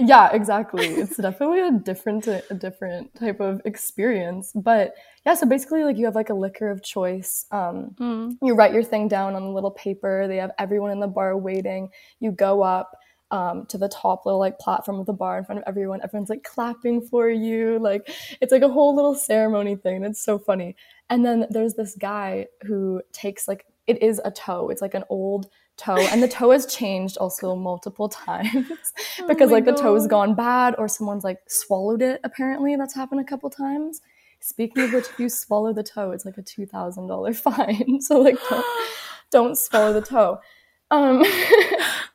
Yeah, 0.01 0.29
exactly. 0.31 0.87
It's 0.87 1.17
definitely 1.17 1.59
a 1.59 1.71
different 1.71 2.25
a 2.27 2.41
different 2.53 3.13
type 3.15 3.41
of 3.41 3.61
experience. 3.65 4.53
But 4.55 4.93
yeah, 5.25 5.33
so 5.33 5.45
basically 5.45 5.83
like 5.83 5.97
you 5.97 6.05
have 6.05 6.15
like 6.15 6.29
a 6.29 6.33
liquor 6.33 6.69
of 6.69 6.81
choice. 6.83 7.45
Um 7.51 7.95
Mm. 7.99 8.37
you 8.41 8.55
write 8.55 8.73
your 8.73 8.83
thing 8.83 9.09
down 9.09 9.35
on 9.35 9.43
a 9.43 9.51
little 9.51 9.71
paper. 9.71 10.25
They 10.27 10.37
have 10.37 10.51
everyone 10.57 10.91
in 10.91 11.01
the 11.01 11.07
bar 11.07 11.37
waiting. 11.37 11.89
You 12.21 12.31
go 12.31 12.61
up 12.63 12.95
um, 13.31 13.65
to 13.67 13.77
the 13.77 13.89
top 13.89 14.25
little 14.25 14.39
like 14.39 14.57
platform 14.57 14.99
of 14.99 15.05
the 15.05 15.13
bar 15.13 15.37
in 15.37 15.43
front 15.45 15.59
of 15.61 15.67
everyone. 15.67 15.99
Everyone's 16.01 16.29
like 16.29 16.43
clapping 16.43 17.01
for 17.01 17.29
you. 17.29 17.77
Like 17.79 18.09
it's 18.41 18.51
like 18.53 18.63
a 18.63 18.69
whole 18.69 18.95
little 18.95 19.13
ceremony 19.15 19.75
thing. 19.75 20.03
It's 20.05 20.21
so 20.23 20.39
funny. 20.39 20.75
And 21.09 21.25
then 21.25 21.45
there's 21.49 21.73
this 21.75 21.95
guy 21.95 22.47
who 22.63 23.01
takes 23.11 23.47
like 23.49 23.65
it 23.85 24.01
is 24.01 24.21
a 24.23 24.31
toe. 24.31 24.69
It's 24.69 24.81
like 24.81 24.93
an 24.93 25.03
old 25.09 25.49
toe, 25.79 25.97
and 26.11 26.21
the 26.21 26.27
toe 26.27 26.51
has 26.51 26.65
changed 26.65 27.17
also 27.17 27.55
multiple 27.55 28.09
times 28.27 28.67
because 29.27 29.49
my 29.49 29.55
like 29.55 29.65
the 29.65 29.73
toe's 29.73 30.05
gone 30.07 30.35
bad 30.35 30.75
or 30.77 30.87
someone's 30.87 31.23
like 31.23 31.39
swallowed 31.47 32.01
it. 32.01 32.19
Apparently, 32.23 32.75
that's 32.75 32.93
happened 32.93 33.21
a 33.21 33.23
couple 33.23 33.49
times. 33.49 34.01
Speaking 34.41 34.83
of 34.83 34.93
which, 34.93 35.05
if 35.05 35.19
you 35.19 35.29
swallow 35.41 35.73
the 35.73 35.83
toe, 35.83 36.11
it's 36.11 36.25
like 36.25 36.37
a 36.37 36.43
two 36.43 36.65
thousand 36.65 37.07
dollar 37.07 37.33
fine. 37.47 38.01
So 38.01 38.19
like, 38.19 38.37
don't, 38.49 38.65
don't 39.31 39.57
swallow 39.57 39.93
the 39.93 40.01
toe. 40.01 40.39
Um, 40.91 41.23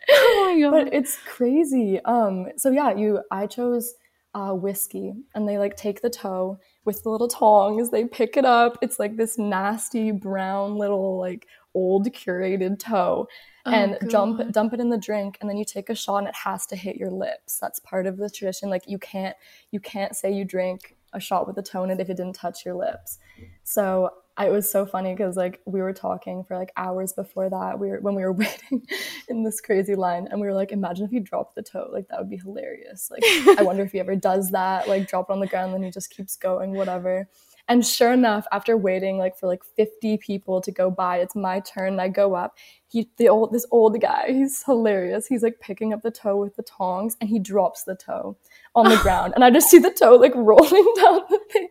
Oh 0.06 0.52
my 0.54 0.60
god. 0.60 0.70
but 0.70 0.94
it's 0.94 1.16
crazy. 1.26 1.98
Um, 2.04 2.48
so 2.56 2.70
yeah, 2.70 2.94
you 2.94 3.22
I 3.30 3.46
chose 3.46 3.94
uh, 4.34 4.52
whiskey, 4.52 5.14
and 5.34 5.48
they 5.48 5.58
like 5.58 5.76
take 5.76 6.02
the 6.02 6.10
toe 6.10 6.58
with 6.84 7.02
the 7.02 7.08
little 7.10 7.28
tongs. 7.28 7.90
They 7.90 8.04
pick 8.04 8.36
it 8.36 8.44
up. 8.44 8.78
It's 8.82 8.98
like 8.98 9.16
this 9.16 9.38
nasty 9.38 10.10
brown 10.10 10.76
little 10.76 11.18
like 11.18 11.46
old 11.74 12.06
curated 12.12 12.78
toe, 12.78 13.28
Oh, 13.66 13.70
and 13.70 13.98
jump 14.10 14.52
dump 14.52 14.74
it 14.74 14.80
in 14.80 14.90
the 14.90 14.98
drink, 14.98 15.38
and 15.40 15.48
then 15.48 15.56
you 15.56 15.64
take 15.64 15.88
a 15.88 15.94
shot, 15.94 16.18
and 16.18 16.28
it 16.28 16.34
has 16.34 16.66
to 16.66 16.76
hit 16.76 16.96
your 16.96 17.10
lips. 17.10 17.58
That's 17.58 17.80
part 17.80 18.06
of 18.06 18.18
the 18.18 18.28
tradition. 18.28 18.68
Like 18.68 18.84
you 18.86 18.98
can't 18.98 19.34
you 19.70 19.80
can't 19.80 20.14
say 20.14 20.32
you 20.32 20.44
drink 20.44 20.96
a 21.14 21.20
shot 21.20 21.46
with 21.46 21.56
the 21.56 21.62
toe 21.62 21.84
in 21.84 21.90
it 21.90 22.00
if 22.00 22.10
it 22.10 22.16
didn't 22.16 22.34
touch 22.34 22.66
your 22.66 22.74
lips. 22.74 23.18
So 23.62 24.10
it 24.38 24.50
was 24.50 24.68
so 24.68 24.84
funny 24.84 25.14
because 25.14 25.36
like 25.36 25.60
we 25.64 25.80
were 25.80 25.92
talking 25.94 26.44
for 26.44 26.58
like 26.58 26.72
hours 26.76 27.14
before 27.14 27.48
that. 27.48 27.78
We 27.78 27.88
were 27.88 28.00
when 28.00 28.14
we 28.14 28.22
were 28.22 28.32
waiting 28.44 28.86
in 29.28 29.44
this 29.44 29.62
crazy 29.62 29.94
line, 29.94 30.28
and 30.30 30.42
we 30.42 30.46
were 30.46 30.54
like, 30.54 30.70
imagine 30.70 31.06
if 31.06 31.10
he 31.10 31.20
dropped 31.20 31.54
the 31.54 31.62
toe, 31.62 31.88
like 31.90 32.08
that 32.08 32.18
would 32.18 32.28
be 32.28 32.36
hilarious. 32.36 33.10
Like 33.10 33.22
I 33.58 33.62
wonder 33.62 33.82
if 33.82 33.92
he 33.92 34.00
ever 34.00 34.16
does 34.16 34.50
that, 34.50 34.88
like 34.88 35.08
drop 35.08 35.30
it 35.30 35.32
on 35.32 35.40
the 35.40 35.46
ground, 35.46 35.72
then 35.72 35.82
he 35.82 35.90
just 35.90 36.10
keeps 36.10 36.36
going, 36.36 36.74
whatever. 36.74 37.28
And 37.66 37.84
sure 37.84 38.12
enough, 38.12 38.46
after 38.52 38.76
waiting 38.76 39.16
like 39.16 39.38
for 39.38 39.46
like 39.46 39.64
50 39.64 40.18
people 40.18 40.60
to 40.60 40.70
go 40.70 40.90
by, 40.90 41.18
it's 41.18 41.34
my 41.34 41.60
turn. 41.60 41.94
And 41.94 42.00
I 42.00 42.08
go 42.08 42.34
up. 42.34 42.56
He, 42.88 43.08
the 43.16 43.28
old, 43.28 43.52
this 43.52 43.66
old 43.70 43.98
guy, 44.00 44.26
he's 44.28 44.62
hilarious. 44.64 45.26
He's 45.26 45.42
like 45.42 45.58
picking 45.60 45.92
up 45.92 46.02
the 46.02 46.10
toe 46.10 46.36
with 46.36 46.54
the 46.54 46.62
tongs, 46.62 47.16
and 47.20 47.28
he 47.28 47.40
drops 47.40 47.82
the 47.82 47.96
toe 47.96 48.36
on 48.76 48.88
the 48.88 48.96
ground, 49.02 49.32
and 49.34 49.42
I 49.42 49.50
just 49.50 49.68
see 49.68 49.78
the 49.78 49.90
toe 49.90 50.14
like 50.14 50.32
rolling 50.36 50.92
down 50.96 51.22
the 51.28 51.40
thing, 51.52 51.68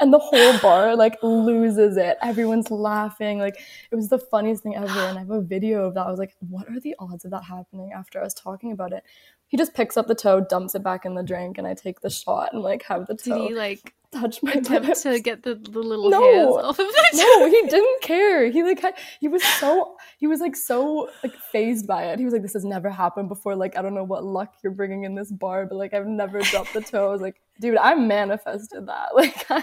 and 0.00 0.12
the 0.12 0.18
whole 0.18 0.58
bar 0.58 0.96
like 0.96 1.16
loses 1.22 1.96
it. 1.96 2.16
Everyone's 2.22 2.72
laughing. 2.72 3.38
Like 3.38 3.56
it 3.92 3.94
was 3.94 4.08
the 4.08 4.18
funniest 4.18 4.64
thing 4.64 4.74
ever. 4.74 4.86
And 4.86 5.16
I 5.16 5.20
have 5.20 5.30
a 5.30 5.40
video 5.40 5.84
of 5.84 5.94
that. 5.94 6.06
I 6.06 6.10
was 6.10 6.18
like, 6.18 6.34
what 6.40 6.68
are 6.68 6.80
the 6.80 6.96
odds 6.98 7.24
of 7.24 7.30
that 7.30 7.44
happening? 7.44 7.92
After 7.92 8.18
I 8.18 8.24
was 8.24 8.34
talking 8.34 8.72
about 8.72 8.92
it, 8.92 9.04
he 9.46 9.56
just 9.56 9.74
picks 9.74 9.96
up 9.96 10.08
the 10.08 10.14
toe, 10.16 10.40
dumps 10.40 10.74
it 10.74 10.82
back 10.82 11.04
in 11.04 11.14
the 11.14 11.22
drink, 11.22 11.58
and 11.58 11.68
I 11.68 11.74
take 11.74 12.00
the 12.00 12.10
shot 12.10 12.52
and 12.52 12.62
like 12.62 12.82
have 12.84 13.06
the 13.06 13.14
toe. 13.14 13.42
Did 13.42 13.48
he 13.50 13.54
like 13.54 13.94
touch 14.14 14.42
my 14.42 14.52
attempt 14.52 14.88
lips. 14.88 15.02
to 15.02 15.20
get 15.20 15.42
the, 15.42 15.54
the 15.56 15.78
little 15.80 16.08
No. 16.10 16.22
hairs 16.22 16.64
off 16.64 16.78
of 16.78 16.86
the 16.86 17.04
no, 17.14 17.46
he 17.48 17.62
didn't 17.68 18.02
care. 18.02 18.50
He 18.50 18.62
like 18.62 18.80
had, 18.80 18.94
he 19.20 19.28
was 19.28 19.42
so 19.44 19.96
he 20.18 20.26
was 20.26 20.40
like 20.40 20.56
so 20.56 21.10
like 21.22 21.34
phased 21.52 21.86
by 21.86 22.04
it. 22.04 22.18
He 22.18 22.24
was 22.24 22.32
like, 22.32 22.42
"This 22.42 22.54
has 22.54 22.64
never 22.64 22.88
happened 22.90 23.28
before. 23.28 23.54
Like, 23.56 23.76
I 23.76 23.82
don't 23.82 23.94
know 23.94 24.04
what 24.04 24.24
luck 24.24 24.54
you're 24.62 24.72
bringing 24.72 25.04
in 25.04 25.14
this 25.14 25.30
bar, 25.30 25.66
but 25.66 25.76
like, 25.76 25.92
I've 25.94 26.06
never 26.06 26.40
dropped 26.40 26.72
the 26.72 26.80
toe." 26.80 27.08
I 27.08 27.12
was 27.12 27.20
like, 27.20 27.40
"Dude, 27.60 27.76
I 27.76 27.94
manifested 27.94 28.86
that." 28.86 29.08
Like, 29.14 29.46
I, 29.50 29.62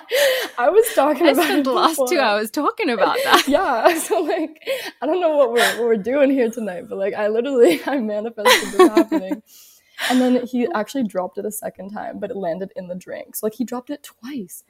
I 0.57 0.69
was 0.69 0.85
talking 0.95 1.27
I 1.27 1.31
about 1.31 1.45
spent 1.45 1.63
the 1.65 1.71
last 1.73 2.01
two 2.07 2.19
hours 2.19 2.51
talking 2.51 2.89
about 2.89 3.17
that. 3.23 3.43
Yeah, 3.47 3.97
so 4.07 4.19
like, 4.21 4.61
I 5.01 5.05
don't 5.05 5.19
know 5.21 5.35
what 5.37 5.51
we're 5.51 5.69
what 5.77 5.85
we're 5.85 5.97
doing 5.97 6.29
here 6.29 6.49
tonight, 6.51 6.87
but 6.89 6.97
like, 6.97 7.13
I 7.13 7.27
literally 7.27 7.81
I 7.85 7.97
manifested 7.99 8.71
this 8.71 8.87
happening. 8.89 9.43
And 10.09 10.19
then 10.21 10.45
he 10.45 10.67
actually 10.73 11.03
dropped 11.03 11.37
it 11.37 11.45
a 11.45 11.51
second 11.51 11.91
time, 11.91 12.19
but 12.19 12.31
it 12.31 12.35
landed 12.37 12.71
in 12.75 12.87
the 12.87 12.95
drink. 12.95 13.35
So 13.35 13.45
like 13.45 13.53
he 13.53 13.63
dropped 13.63 13.89
it 13.89 14.03
twice, 14.03 14.63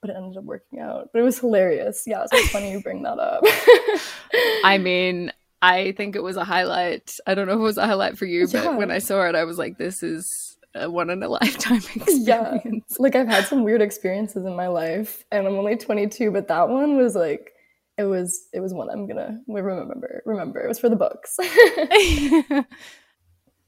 but 0.00 0.10
it 0.10 0.16
ended 0.16 0.36
up 0.38 0.44
working 0.44 0.80
out. 0.80 1.10
But 1.12 1.20
it 1.20 1.22
was 1.22 1.38
hilarious. 1.38 2.04
Yeah, 2.06 2.24
so 2.26 2.36
it's 2.36 2.50
funny 2.50 2.70
you 2.72 2.80
bring 2.82 3.02
that 3.02 3.18
up. 3.18 3.42
I 4.64 4.78
mean, 4.78 5.32
I 5.60 5.92
think 5.92 6.16
it 6.16 6.22
was 6.22 6.36
a 6.36 6.44
highlight. 6.44 7.16
I 7.26 7.34
don't 7.34 7.46
know 7.46 7.54
if 7.54 7.58
it 7.58 7.62
was 7.62 7.78
a 7.78 7.86
highlight 7.86 8.16
for 8.16 8.24
you, 8.26 8.46
but 8.46 8.64
Yeah. 8.64 8.76
when 8.76 8.90
I 8.90 8.98
saw 8.98 9.26
it, 9.28 9.34
I 9.34 9.44
was 9.44 9.58
like, 9.58 9.76
this 9.78 10.02
is 10.02 10.56
a 10.74 10.88
one 10.90 11.10
in 11.10 11.22
a 11.22 11.28
lifetime 11.40 11.78
experience. 11.94 12.26
yeah, 12.26 12.58
like 12.98 13.16
I've 13.16 13.26
had 13.28 13.44
some 13.46 13.64
weird 13.64 13.82
experiences 13.82 14.44
in 14.44 14.54
my 14.54 14.68
life, 14.68 15.24
and 15.32 15.46
I'm 15.46 15.54
only 15.54 15.76
22, 15.76 16.30
but 16.30 16.48
that 16.48 16.68
one 16.68 16.96
was 16.96 17.14
like, 17.16 17.52
it 17.96 18.04
was 18.04 18.46
it 18.52 18.60
was 18.60 18.72
one 18.72 18.88
I'm 18.90 19.08
gonna 19.08 19.40
remember. 19.48 20.22
Remember, 20.24 20.60
it 20.60 20.68
was 20.68 20.78
for 20.78 20.88
the 20.88 20.94
books. 20.94 21.36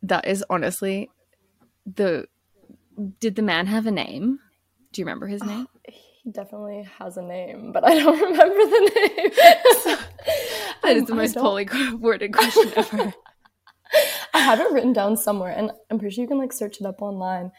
that 0.02 0.26
is 0.26 0.44
honestly 0.50 1.10
the. 1.86 2.26
Did 3.18 3.36
the 3.36 3.42
man 3.42 3.66
have 3.66 3.86
a 3.86 3.90
name? 3.90 4.40
Do 4.92 5.00
you 5.00 5.06
remember 5.06 5.26
his 5.26 5.42
name? 5.42 5.66
he 5.88 6.30
definitely 6.30 6.86
has 6.98 7.16
a 7.16 7.22
name, 7.22 7.72
but 7.72 7.82
I 7.84 7.94
don't 7.94 8.20
remember 8.30 8.54
the 8.54 8.90
name. 8.94 9.96
That 10.82 10.96
is 10.96 11.02
Um, 11.02 11.06
the 11.08 11.14
most 11.14 11.34
don't- 11.34 11.42
poorly 11.44 11.68
worded 11.98 12.32
question 12.32 12.72
ever. 12.76 13.14
I 14.32 14.38
have 14.38 14.60
it 14.60 14.70
written 14.72 14.92
down 14.92 15.16
somewhere, 15.16 15.52
and 15.56 15.70
I'm 15.90 15.98
pretty 15.98 16.14
sure 16.14 16.22
you 16.22 16.28
can 16.28 16.38
like 16.38 16.52
search 16.52 16.80
it 16.80 16.86
up 16.86 17.02
online 17.02 17.50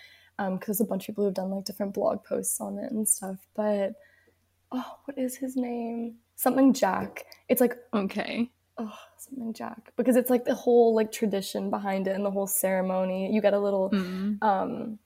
because 0.54 0.82
a 0.82 0.86
bunch 0.86 1.04
of 1.08 1.14
people 1.14 1.26
have 1.26 1.34
done 1.36 1.52
like 1.52 1.66
different 1.66 1.94
blog 1.94 2.24
posts 2.24 2.60
on 2.60 2.80
it 2.80 2.92
and 2.92 3.08
stuff. 3.08 3.38
But 3.56 3.94
oh, 4.72 4.96
what 5.06 5.18
is 5.18 5.36
his 5.38 5.56
name? 5.56 6.16
something 6.36 6.74
Jack. 6.74 7.26
It's 7.50 7.62
like 7.62 7.76
Okay. 7.94 8.50
Oh 8.84 8.94
something 9.18 9.54
Jack 9.54 9.92
because 9.98 10.16
it's 10.16 10.30
like 10.30 10.46
the 10.46 10.56
whole 10.56 10.96
like 10.96 11.12
tradition 11.12 11.70
behind 11.70 12.08
it 12.08 12.16
and 12.16 12.26
the 12.26 12.32
whole 12.32 12.48
ceremony. 12.48 13.32
You 13.34 13.42
get 13.42 13.54
a 13.54 13.60
little 13.60 13.90
Mm. 13.92 14.42
um 14.44 15.00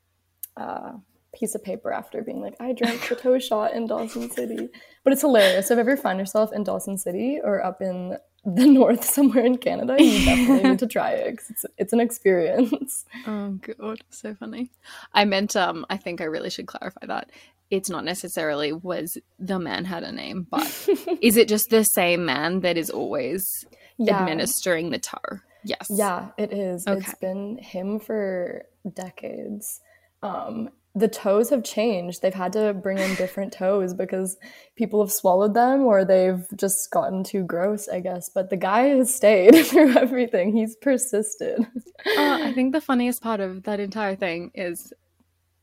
uh 0.57 0.93
piece 1.37 1.53
of 1.53 1.61
paper 1.63 1.91
after 1.91 2.21
being 2.21 2.39
like 2.39 2.55
I 2.61 2.71
drank 2.71 3.09
the 3.09 3.15
toe 3.15 3.39
shot 3.49 3.73
in 3.73 3.87
Dawson 3.87 4.29
City. 4.31 4.69
But 5.03 5.11
it's 5.13 5.21
hilarious. 5.21 5.67
So 5.67 5.73
if 5.73 5.77
you 5.77 5.81
ever 5.81 5.97
find 5.97 6.17
yourself 6.17 6.53
in 6.53 6.63
Dawson 6.63 6.97
City 6.97 7.39
or 7.43 7.61
up 7.63 7.81
in 7.81 8.17
the 8.45 8.65
north 8.79 9.03
somewhere 9.03 9.43
in 9.45 9.57
Canada, 9.57 10.01
you 10.01 10.23
definitely 10.23 10.69
need 10.69 10.79
to 10.79 10.87
try 10.87 11.11
it 11.11 11.37
'cause 11.37 11.49
it's 11.49 11.65
it's 11.77 11.93
an 11.93 11.99
experience. 11.99 13.03
Oh 13.27 13.49
god, 13.79 13.99
so 14.11 14.33
funny. 14.35 14.71
I 15.13 15.25
meant 15.25 15.55
um 15.57 15.85
I 15.89 15.97
think 15.97 16.21
I 16.21 16.25
really 16.25 16.49
should 16.49 16.67
clarify 16.67 17.05
that. 17.07 17.31
It's 17.71 17.89
not 17.89 18.05
necessarily 18.05 18.71
was 18.71 19.17
the 19.39 19.59
man 19.59 19.85
had 19.85 20.03
a 20.03 20.11
name, 20.11 20.47
but 20.49 20.67
is 21.21 21.37
it 21.37 21.47
just 21.47 21.69
the 21.69 21.83
same 21.83 22.25
man 22.25 22.61
that 22.61 22.77
is 22.77 22.89
always 22.89 23.65
yeah. 23.97 24.19
administering 24.19 24.91
the 24.91 24.99
toe? 24.99 25.39
Yes. 25.63 25.87
Yeah, 25.89 26.29
it 26.37 26.53
is. 26.53 26.85
Okay. 26.87 26.99
It's 26.99 27.15
been 27.15 27.57
him 27.57 27.99
for 27.99 28.65
decades. 28.93 29.81
Um, 30.21 30.69
the 30.97 31.07
toes 31.09 31.49
have 31.49 31.63
changed. 31.63 32.21
They've 32.21 32.33
had 32.33 32.53
to 32.53 32.73
bring 32.73 32.97
in 32.97 33.15
different 33.15 33.51
toes 33.51 33.93
because 33.93 34.37
people 34.77 35.03
have 35.03 35.11
swallowed 35.11 35.53
them 35.53 35.81
or 35.81 36.05
they've 36.05 36.45
just 36.55 36.89
gotten 36.91 37.23
too 37.23 37.43
gross, 37.43 37.89
I 37.89 37.99
guess. 37.99 38.29
But 38.33 38.49
the 38.49 38.57
guy 38.57 38.83
has 38.87 39.13
stayed 39.13 39.53
through 39.65 39.97
everything. 39.97 40.55
He's 40.55 40.75
persisted. 40.77 41.59
Uh, 41.59 42.39
I 42.43 42.53
think 42.53 42.71
the 42.71 42.79
funniest 42.79 43.21
part 43.21 43.41
of 43.41 43.63
that 43.63 43.81
entire 43.81 44.15
thing 44.15 44.51
is 44.55 44.93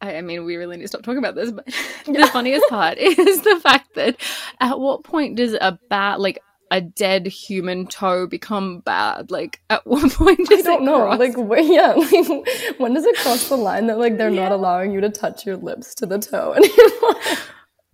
I, 0.02 0.16
I 0.16 0.20
mean, 0.20 0.44
we 0.44 0.56
really 0.56 0.76
need 0.76 0.82
to 0.82 0.88
stop 0.88 1.02
talking 1.02 1.18
about 1.18 1.36
this, 1.36 1.52
but 1.52 1.64
the 2.06 2.28
funniest 2.32 2.68
part 2.68 2.98
is 2.98 3.42
the 3.42 3.60
fact 3.62 3.94
that 3.94 4.16
at 4.60 4.78
what 4.78 5.04
point 5.04 5.36
does 5.36 5.54
a 5.54 5.78
bat, 5.88 6.20
like 6.20 6.42
a 6.70 6.80
dead 6.80 7.26
human 7.26 7.86
toe, 7.86 8.26
become 8.26 8.80
bad? 8.80 9.30
Like, 9.30 9.60
at 9.70 9.86
what 9.86 10.12
point 10.14 10.46
does 10.48 10.60
I 10.60 10.62
don't 10.62 10.82
it 10.82 10.84
know. 10.84 10.98
cross? 11.04 11.18
Like, 11.18 11.36
yeah. 11.66 11.92
Like, 11.92 12.78
when 12.78 12.94
does 12.94 13.06
it 13.06 13.16
cross 13.16 13.48
the 13.48 13.56
line 13.56 13.86
that 13.86 13.98
like 13.98 14.18
they're 14.18 14.30
not 14.30 14.52
allowing 14.52 14.92
you 14.92 15.00
to 15.00 15.10
touch 15.10 15.46
your 15.46 15.56
lips 15.56 15.94
to 15.96 16.06
the 16.06 16.18
toe 16.18 16.52
anymore? 16.52 17.22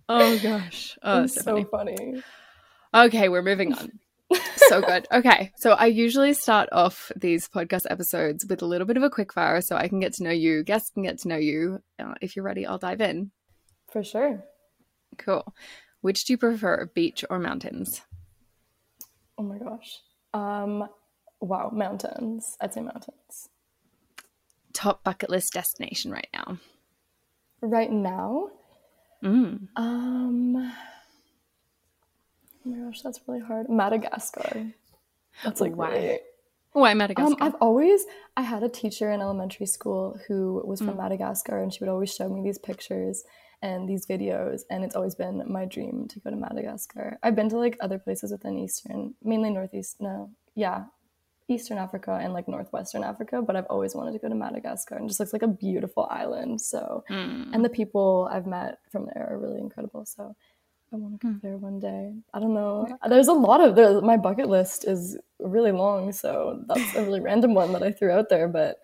oh 0.09 0.39
gosh, 0.41 0.97
oh, 1.03 1.27
so, 1.27 1.41
so 1.41 1.63
funny. 1.65 1.95
funny. 1.95 2.23
Okay, 2.91 3.29
we're 3.29 3.43
moving 3.43 3.73
on. 3.73 3.99
So 4.55 4.81
good. 4.81 5.07
Okay, 5.11 5.51
so 5.57 5.71
I 5.71 5.87
usually 5.87 6.33
start 6.33 6.69
off 6.71 7.11
these 7.15 7.47
podcast 7.47 7.85
episodes 7.89 8.45
with 8.47 8.61
a 8.61 8.65
little 8.65 8.85
bit 8.87 8.97
of 8.97 9.03
a 9.03 9.09
quick 9.09 9.33
fire, 9.33 9.61
so 9.61 9.75
I 9.75 9.87
can 9.87 9.99
get 9.99 10.13
to 10.13 10.23
know 10.23 10.29
you, 10.31 10.63
guests 10.63 10.91
can 10.91 11.03
get 11.03 11.19
to 11.19 11.27
know 11.27 11.37
you. 11.37 11.81
Uh, 11.97 12.13
if 12.21 12.35
you're 12.35 12.45
ready, 12.45 12.65
I'll 12.65 12.77
dive 12.77 13.01
in. 13.01 13.31
For 13.91 14.03
sure. 14.03 14.43
Cool. 15.17 15.53
Which 16.01 16.25
do 16.25 16.33
you 16.33 16.37
prefer, 16.37 16.89
beach 16.93 17.25
or 17.29 17.39
mountains? 17.39 18.01
Oh 19.37 19.43
my 19.43 19.57
gosh. 19.57 19.99
Um, 20.33 20.87
wow, 21.41 21.71
mountains. 21.73 22.55
I'd 22.61 22.73
say 22.73 22.81
mountains. 22.81 23.49
Top 24.73 25.03
bucket 25.03 25.29
list 25.29 25.53
destination 25.53 26.11
right 26.11 26.27
now. 26.33 26.57
Right 27.61 27.91
now, 27.91 28.49
Mm. 29.23 29.67
um, 29.75 30.71
oh 32.73 32.75
my 32.75 32.85
gosh, 32.85 33.01
that's 33.01 33.19
really 33.27 33.39
hard. 33.41 33.69
Madagascar. 33.69 34.71
That's 35.43 35.61
like 35.61 35.75
Why? 35.75 35.91
really- 35.91 36.19
Why 36.73 36.91
Um, 36.91 36.97
Madagascar? 36.99 37.35
I've 37.43 37.55
always 37.61 38.05
I 38.37 38.41
had 38.41 38.63
a 38.63 38.69
teacher 38.69 39.11
in 39.11 39.21
elementary 39.21 39.65
school 39.65 40.17
who 40.27 40.61
was 40.65 40.81
Mm. 40.81 40.85
from 40.87 40.97
Madagascar, 40.97 41.59
and 41.59 41.73
she 41.73 41.83
would 41.83 41.89
always 41.89 42.13
show 42.13 42.29
me 42.29 42.41
these 42.41 42.57
pictures 42.59 43.23
and 43.61 43.89
these 43.89 44.05
videos, 44.05 44.61
and 44.69 44.83
it's 44.85 44.95
always 44.95 45.15
been 45.15 45.43
my 45.51 45.65
dream 45.65 46.07
to 46.09 46.19
go 46.19 46.29
to 46.29 46.35
Madagascar. 46.35 47.17
I've 47.23 47.35
been 47.35 47.49
to 47.49 47.57
like 47.57 47.77
other 47.81 47.99
places 47.99 48.31
within 48.31 48.57
Eastern, 48.59 49.15
mainly 49.23 49.49
Northeast. 49.49 49.99
No, 49.99 50.29
yeah, 50.55 50.85
Eastern 51.49 51.77
Africa 51.79 52.17
and 52.21 52.31
like 52.33 52.47
Northwestern 52.47 53.03
Africa, 53.03 53.41
but 53.41 53.55
I've 53.57 53.65
always 53.69 53.95
wanted 53.95 54.13
to 54.13 54.19
go 54.19 54.29
to 54.29 54.35
Madagascar, 54.35 54.95
and 54.95 55.07
just 55.09 55.19
looks 55.19 55.33
like 55.33 55.41
a 55.41 55.47
beautiful 55.47 56.07
island. 56.11 56.61
So, 56.61 57.03
Mm. 57.09 57.53
and 57.53 57.65
the 57.65 57.69
people 57.69 58.29
I've 58.31 58.45
met 58.47 58.77
from 58.91 59.07
there 59.07 59.27
are 59.29 59.37
really 59.39 59.59
incredible. 59.59 60.05
So. 60.05 60.35
I 60.91 60.95
want 60.95 61.19
to 61.21 61.27
go 61.27 61.33
Hmm. 61.33 61.37
there 61.41 61.57
one 61.57 61.79
day. 61.79 62.13
I 62.33 62.39
don't 62.39 62.53
know. 62.53 62.87
There's 63.07 63.27
a 63.27 63.33
lot 63.33 63.61
of 63.61 63.75
there. 63.75 64.01
My 64.01 64.17
bucket 64.17 64.49
list 64.49 64.85
is 64.87 65.17
really 65.39 65.71
long, 65.71 66.11
so 66.11 66.63
that's 66.67 66.95
a 66.95 67.03
really 67.03 67.19
random 67.21 67.53
one 67.53 67.71
that 67.73 67.83
I 67.83 67.91
threw 67.91 68.11
out 68.11 68.29
there. 68.29 68.47
But 68.47 68.77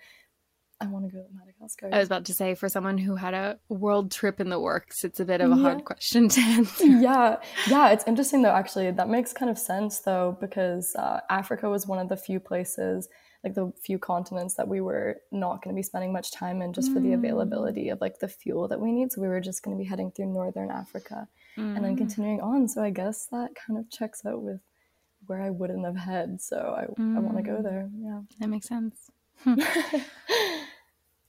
I 0.82 0.88
want 0.88 1.06
to 1.06 1.12
go 1.12 1.24
to 1.24 1.30
Madagascar. 1.34 1.90
I 1.92 2.00
was 2.00 2.08
about 2.08 2.26
to 2.26 2.34
say, 2.34 2.54
for 2.54 2.68
someone 2.70 2.98
who 2.98 3.16
had 3.16 3.34
a 3.34 3.58
world 3.70 4.12
trip 4.12 4.40
in 4.40 4.50
the 4.50 4.60
works, 4.60 5.04
it's 5.04 5.20
a 5.20 5.26
bit 5.26 5.42
of 5.42 5.52
a 5.52 5.56
Yeah. 5.56 5.62
hard 5.62 5.86
question 5.86 6.28
to 6.30 6.42
answer. 6.60 6.86
yeah, 6.86 7.38
yeah. 7.68 7.90
It's 7.90 8.04
interesting 8.06 8.42
though. 8.44 8.52
Actually, 8.52 8.92
that 8.92 9.10
makes 9.10 9.34
kind 9.34 9.50
of 9.50 9.58
sense 9.58 10.00
though, 10.02 10.38
because 10.40 10.96
uh, 10.96 11.22
Africa 11.30 11.70
was 11.70 11.88
one 11.88 11.98
of 12.00 12.10
the 12.10 12.18
few 12.18 12.40
places, 12.40 13.08
like 13.44 13.54
the 13.56 13.72
few 13.82 13.98
continents 13.98 14.56
that 14.56 14.68
we 14.68 14.82
were 14.82 15.18
not 15.32 15.64
going 15.64 15.74
to 15.74 15.80
be 15.80 15.84
spending 15.84 16.12
much 16.14 16.32
time 16.32 16.62
in, 16.62 16.74
just 16.74 16.92
for 16.94 17.00
the 17.00 17.10
Mm. 17.10 17.16
availability 17.16 17.90
of 17.90 18.00
like 18.02 18.20
the 18.20 18.28
fuel 18.28 18.68
that 18.68 18.80
we 18.80 18.92
need. 18.92 19.12
So 19.12 19.22
we 19.22 19.28
were 19.30 19.42
just 19.42 19.64
going 19.64 19.76
to 19.78 19.82
be 19.82 19.88
heading 19.90 20.12
through 20.12 20.28
northern 20.28 20.70
Africa 20.72 21.28
and 21.58 21.84
then 21.84 21.96
Mm. 21.96 21.98
continuing 21.98 22.42
on. 22.42 22.68
So 22.68 22.82
I 22.84 22.90
guess 22.90 23.28
that 23.28 23.56
kind 23.56 23.80
of 23.80 23.90
checks 23.90 24.26
out 24.26 24.42
with 24.42 24.60
where 25.28 25.42
I 25.42 25.50
wouldn't 25.50 25.86
have 25.86 25.96
had. 25.98 26.42
So 26.42 26.58
I, 26.78 26.84
I 27.16 27.20
want 27.20 27.38
to 27.38 27.44
go 27.44 27.58
Mm. 27.58 27.64
there. 27.64 27.90
Yeah. 27.98 28.22
That 28.40 28.48
makes 28.50 28.68
sense. 28.68 29.10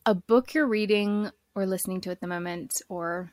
A 0.07 0.15
book 0.15 0.55
you're 0.55 0.67
reading 0.67 1.31
or 1.55 1.67
listening 1.67 2.01
to 2.03 2.11
at 2.11 2.21
the 2.21 2.27
moment, 2.29 2.81
or 2.89 3.33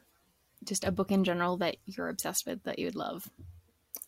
just 0.63 0.83
a 0.85 0.91
book 0.91 1.11
in 1.11 1.23
general 1.23 1.57
that 1.57 1.75
you're 1.85 2.09
obsessed 2.09 2.47
with 2.47 2.63
that 2.63 2.79
you 2.79 2.85
would 2.85 2.95
love? 2.95 3.29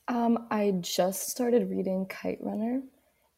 Um, 0.07 0.47
I 0.49 0.71
just 0.81 1.29
started 1.29 1.69
reading 1.69 2.05
Kite 2.07 2.39
Runner, 2.41 2.81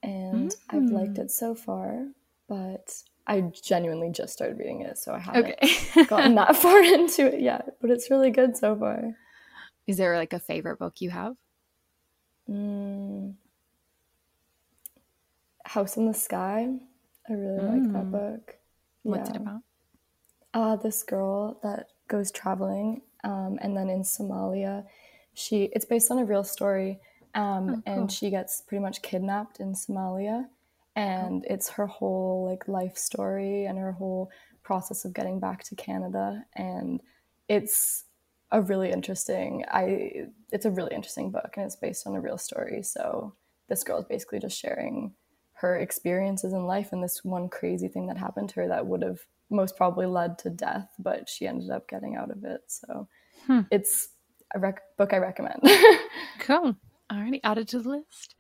and 0.04 0.56
I've 0.70 0.90
liked 0.92 1.16
Mm. 1.16 1.20
it 1.26 1.32
so 1.32 1.56
far. 1.56 2.08
But 2.48 3.04
I 3.26 3.42
genuinely 3.42 4.12
just 4.12 4.32
started 4.34 4.58
reading 4.60 4.82
it, 4.82 4.98
so 4.98 5.14
I 5.14 5.20
haven't 5.20 5.56
Okay. 5.62 6.04
gotten 6.08 6.36
that 6.36 6.56
far 6.56 6.82
into 6.84 7.26
it 7.26 7.42
yet. 7.42 7.76
But 7.82 7.90
it's 7.90 8.10
really 8.10 8.32
good 8.32 8.56
so 8.56 8.76
far. 8.78 9.14
Is 9.88 9.98
there 9.98 10.18
like 10.18 10.34
a 10.34 10.40
favorite 10.40 10.78
book 10.80 11.02
you 11.02 11.10
have? 11.10 11.36
Mm. 12.50 13.36
House 15.66 15.98
in 15.98 16.06
the 16.06 16.14
Sky. 16.14 16.70
I 17.30 17.34
really 17.34 17.62
like 17.62 17.84
that 17.94 18.06
Mm. 18.06 18.12
book. 18.12 18.58
What's 19.04 19.30
it 19.30 19.38
about? 19.38 19.62
uh, 20.54 20.76
this 20.78 21.04
girl 21.04 21.60
that 21.62 21.90
goes 22.08 22.32
traveling 22.32 23.02
um, 23.24 23.60
and 23.62 23.76
then 23.78 23.90
in 23.90 24.02
somalia 24.02 24.86
she 25.34 25.66
it's 25.74 25.86
based 25.86 26.10
on 26.10 26.18
a 26.18 26.26
real 26.26 26.44
story 26.44 27.00
um, 27.36 27.70
Oh, 27.70 27.74
cool. 27.74 27.82
and 27.86 28.12
she 28.12 28.30
gets 28.30 28.62
pretty 28.62 28.82
much 28.82 29.02
kidnapped 29.02 29.60
in 29.60 29.74
somalia 29.74 30.48
and 30.96 31.46
it's 31.50 31.70
her 31.70 31.86
whole 31.86 32.48
like 32.50 32.68
life 32.68 32.98
story 32.98 33.66
and 33.66 33.78
her 33.78 33.92
whole 33.92 34.32
process 34.64 35.06
of 35.06 35.14
getting 35.14 35.40
back 35.40 35.64
to 35.66 35.76
canada 35.76 36.44
and 36.56 37.02
it's 37.50 38.06
a 38.52 38.62
really 38.62 38.92
interesting 38.92 39.64
i 39.72 40.28
it's 40.52 40.66
a 40.66 40.72
really 40.72 40.94
interesting 40.96 41.32
book 41.32 41.54
and 41.58 41.66
it's 41.66 41.76
based 41.76 42.08
on 42.08 42.16
a 42.16 42.22
real 42.22 42.38
story 42.38 42.82
so 42.82 43.34
this 43.68 43.84
girl 43.84 44.00
is 44.00 44.06
basically 44.06 44.40
just 44.40 44.58
sharing 44.58 45.14
her 45.54 45.76
experiences 45.78 46.54
in 46.54 46.66
life 46.66 46.94
and 46.94 47.04
this 47.04 47.24
one 47.24 47.50
crazy 47.50 47.88
thing 47.88 48.08
that 48.08 48.18
happened 48.18 48.48
to 48.48 48.56
her 48.56 48.68
that 48.68 48.86
would 48.86 49.02
have 49.02 49.20
most 49.50 49.76
probably 49.76 50.06
led 50.06 50.38
to 50.38 50.50
death, 50.50 50.90
but 51.00 51.28
she 51.28 51.48
ended 51.48 51.70
up 51.72 51.88
getting 51.90 52.16
out 52.16 52.30
of 52.30 52.44
it. 52.44 52.62
So 52.68 53.08
Hmm. 53.46 53.62
it's 53.72 54.10
a 54.54 54.60
rec- 54.60 54.96
book 54.98 55.14
I 55.14 55.18
recommend. 55.18 55.62
Cool. 56.40 56.76
Already 57.12 57.42
added 57.44 57.68
to 57.70 57.80
the 57.80 57.90
list. 57.90 58.36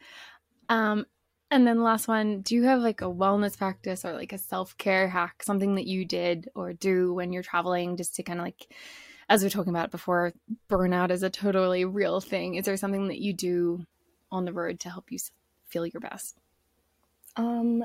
Um, 0.70 1.06
and 1.50 1.66
then 1.66 1.78
the 1.78 1.84
last 1.84 2.08
one, 2.08 2.42
do 2.42 2.56
you 2.56 2.64
have 2.64 2.82
like 2.82 3.02
a 3.02 3.06
wellness 3.06 3.58
practice 3.58 4.06
or 4.06 4.14
like 4.14 4.32
a 4.34 4.38
self 4.38 4.78
care 4.78 5.08
hack, 5.08 5.42
something 5.44 5.76
that 5.76 5.88
you 5.88 6.06
did 6.06 6.50
or 6.56 6.74
do 6.74 7.14
when 7.14 7.34
you're 7.34 7.44
traveling 7.44 7.98
just 7.98 8.16
to 8.16 8.24
kind 8.24 8.40
of 8.40 8.46
like, 8.46 8.68
as 9.30 9.42
we 9.42 9.48
are 9.48 9.52
talking 9.52 9.74
about 9.74 9.92
before, 9.92 10.34
burnout 10.70 11.12
is 11.12 11.24
a 11.24 11.30
totally 11.30 11.86
real 11.86 12.22
thing. 12.22 12.56
Is 12.56 12.66
there 12.66 12.78
something 12.78 13.08
that 13.08 13.20
you 13.20 13.34
do 13.34 13.86
on 14.32 14.46
the 14.46 14.54
road 14.54 14.80
to 14.82 14.90
help 14.90 15.12
you 15.12 15.20
feel 15.68 15.86
your 15.86 16.02
best? 16.02 16.38
um, 17.38 17.84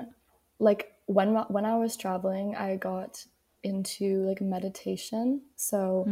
like 0.59 0.93
when 1.07 1.35
when 1.35 1.65
I 1.65 1.77
was 1.77 1.97
traveling, 1.97 2.57
I 2.57 2.77
got 2.77 3.25
into 3.63 4.25
like 4.27 4.41
meditation. 4.41 5.43
So 5.57 6.05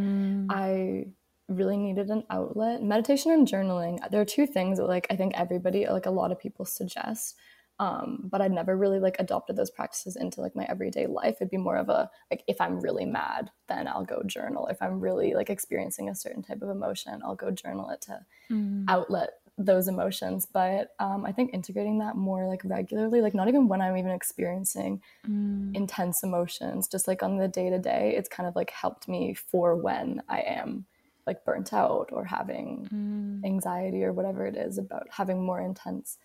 I 0.50 1.06
really 1.49 1.76
needed 1.76 2.10
an 2.10 2.25
outlet. 2.30 2.82
Meditation 2.82 3.32
and 3.32 3.49
journaling. 3.49 3.99
There 4.10 4.20
are 4.20 4.26
two 4.26 4.46
things 4.46 4.78
that 4.78 4.87
like 4.87 5.06
I 5.10 5.16
think 5.16 5.32
everybody, 5.34 5.87
like 5.88 6.06
a 6.06 6.10
lot 6.10 6.30
of 6.30 6.38
people 6.38 6.64
suggest. 6.64 7.37
Um, 7.80 8.28
but 8.30 8.42
I'd 8.42 8.52
never 8.52 8.76
really 8.76 9.00
like 9.00 9.16
adopted 9.18 9.56
those 9.56 9.70
practices 9.70 10.14
into 10.14 10.42
like 10.42 10.54
my 10.54 10.66
everyday 10.68 11.06
life. 11.06 11.37
It'd 11.37 11.50
be 11.50 11.56
more 11.56 11.78
of 11.78 11.88
a 11.88 12.10
like 12.30 12.44
if 12.46 12.60
I'm 12.60 12.78
really 12.78 13.06
mad, 13.06 13.50
then 13.68 13.88
I'll 13.88 14.04
go 14.04 14.22
journal. 14.22 14.66
If 14.68 14.82
I'm 14.82 15.00
really 15.00 15.32
like 15.34 15.49
experiencing 15.49 16.08
a 16.10 16.14
certain 16.14 16.42
type 16.42 16.60
of 16.60 16.68
emotion, 16.68 17.22
I'll 17.25 17.34
go 17.34 17.50
journal 17.50 17.88
it 17.90 18.02
to 18.02 18.20
Mm. 18.50 18.84
outlet 18.88 19.30
those 19.56 19.88
emotions. 19.88 20.46
But 20.46 20.94
um, 20.99 21.25
I 21.25 21.32
think 21.32 21.54
integrating 21.54 21.99
that 22.00 22.16
more 22.16 22.46
like 22.46 22.62
regularly, 22.64 23.22
like 23.22 23.34
not 23.34 23.49
even 23.49 23.66
when 23.68 23.80
I'm 23.80 23.96
even 23.96 24.10
experiencing 24.12 25.00
Mm. 25.26 25.75
intense 25.75 26.22
emotions, 26.22 26.88
just 26.88 27.06
like 27.08 27.22
on 27.22 27.38
the 27.38 27.49
day 27.49 27.70
to 27.70 27.78
day, 27.78 28.14
it's 28.16 28.28
kind 28.28 28.49
of 28.49 28.56
like 28.56 28.70
helped 28.70 29.08
me 29.08 29.34
for 29.34 29.76
when 29.76 30.22
I 30.28 30.40
am 30.40 30.87
like 31.26 31.44
burnt 31.44 31.72
out 31.72 32.10
or 32.12 32.25
having 32.25 32.88
Mm. 32.92 33.44
anxiety 33.44 34.04
or 34.04 34.12
whatever 34.12 34.46
it 34.46 34.56
is 34.56 34.76
about 34.78 35.06
having 35.10 35.42
more 35.44 35.60
intense 35.60 36.18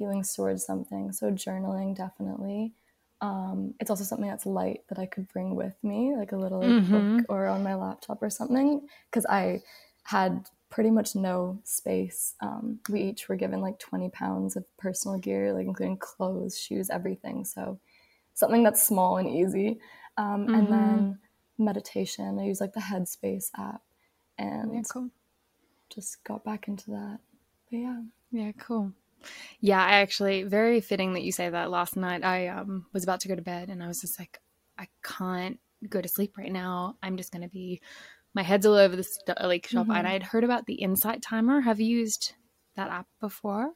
feelings 0.00 0.34
towards 0.34 0.64
something. 0.64 1.12
So 1.12 1.30
journaling 1.30 1.94
definitely. 1.96 2.72
Um, 3.20 3.74
it's 3.80 3.90
also 3.90 4.04
something 4.04 4.28
that's 4.28 4.46
light 4.46 4.80
that 4.88 4.98
I 4.98 5.06
could 5.06 5.28
bring 5.28 5.54
with 5.54 5.76
me, 5.84 6.16
like 6.16 6.32
a 6.32 6.38
little 6.38 6.62
Mhm. 6.68 6.90
book 6.90 7.22
or 7.28 7.46
on 7.48 7.62
my 7.62 7.74
laptop 7.74 8.22
or 8.22 8.30
something, 8.30 8.88
because 9.10 9.26
I 9.26 9.62
had 10.04 10.48
pretty 10.70 10.90
much 10.90 11.14
no 11.14 11.60
space. 11.64 12.34
Um, 12.40 12.80
we 12.88 13.02
each 13.02 13.28
were 13.28 13.36
given 13.36 13.60
like 13.60 13.78
20 13.78 14.08
pounds 14.10 14.56
of 14.56 14.64
personal 14.78 15.18
gear, 15.18 15.52
like 15.52 15.66
including 15.66 15.98
clothes, 15.98 16.58
shoes, 16.58 16.88
everything. 16.90 17.44
So 17.44 17.78
something 18.34 18.62
that's 18.62 18.82
small 18.86 19.18
and 19.18 19.28
easy. 19.28 19.80
Um, 20.16 20.48
Mhm. 20.48 20.54
And 20.54 20.72
then 20.72 21.18
meditation. 21.58 22.38
I 22.38 22.44
use 22.46 22.60
like 22.60 22.72
the 22.72 22.80
Headspace 22.80 23.50
app 23.58 23.82
and 24.38 24.72
Yeah, 24.74 24.82
cool. 24.88 25.10
just 25.90 26.22
got 26.24 26.44
back 26.44 26.68
into 26.68 26.90
that. 26.92 27.20
But 27.70 27.78
yeah. 27.78 28.02
Yeah, 28.32 28.52
cool. 28.58 28.92
Yeah, 29.60 29.84
I 29.84 30.00
actually 30.00 30.42
very 30.44 30.80
fitting 30.80 31.12
that 31.14 31.22
you 31.22 31.32
say 31.32 31.48
that. 31.50 31.70
Last 31.70 31.96
night 31.96 32.24
I 32.24 32.48
um 32.48 32.86
was 32.92 33.02
about 33.04 33.20
to 33.20 33.28
go 33.28 33.36
to 33.36 33.42
bed 33.42 33.68
and 33.68 33.82
I 33.82 33.86
was 33.88 34.00
just 34.00 34.18
like, 34.18 34.40
I 34.78 34.88
can't 35.02 35.58
go 35.88 36.00
to 36.00 36.08
sleep 36.08 36.36
right 36.36 36.52
now. 36.52 36.96
I'm 37.02 37.16
just 37.16 37.32
gonna 37.32 37.48
be 37.48 37.80
my 38.34 38.42
head's 38.42 38.66
all 38.66 38.74
over 38.74 38.94
the 38.96 39.02
st- 39.04 39.40
like 39.42 39.66
shop. 39.66 39.86
Mhm. 39.88 39.98
And 39.98 40.06
I 40.06 40.12
had 40.12 40.22
heard 40.22 40.44
about 40.44 40.66
the 40.66 40.74
Insight 40.74 41.22
Timer. 41.22 41.60
Have 41.62 41.80
you 41.80 41.86
used 41.98 42.34
that 42.76 42.90
app 42.90 43.06
before? 43.20 43.72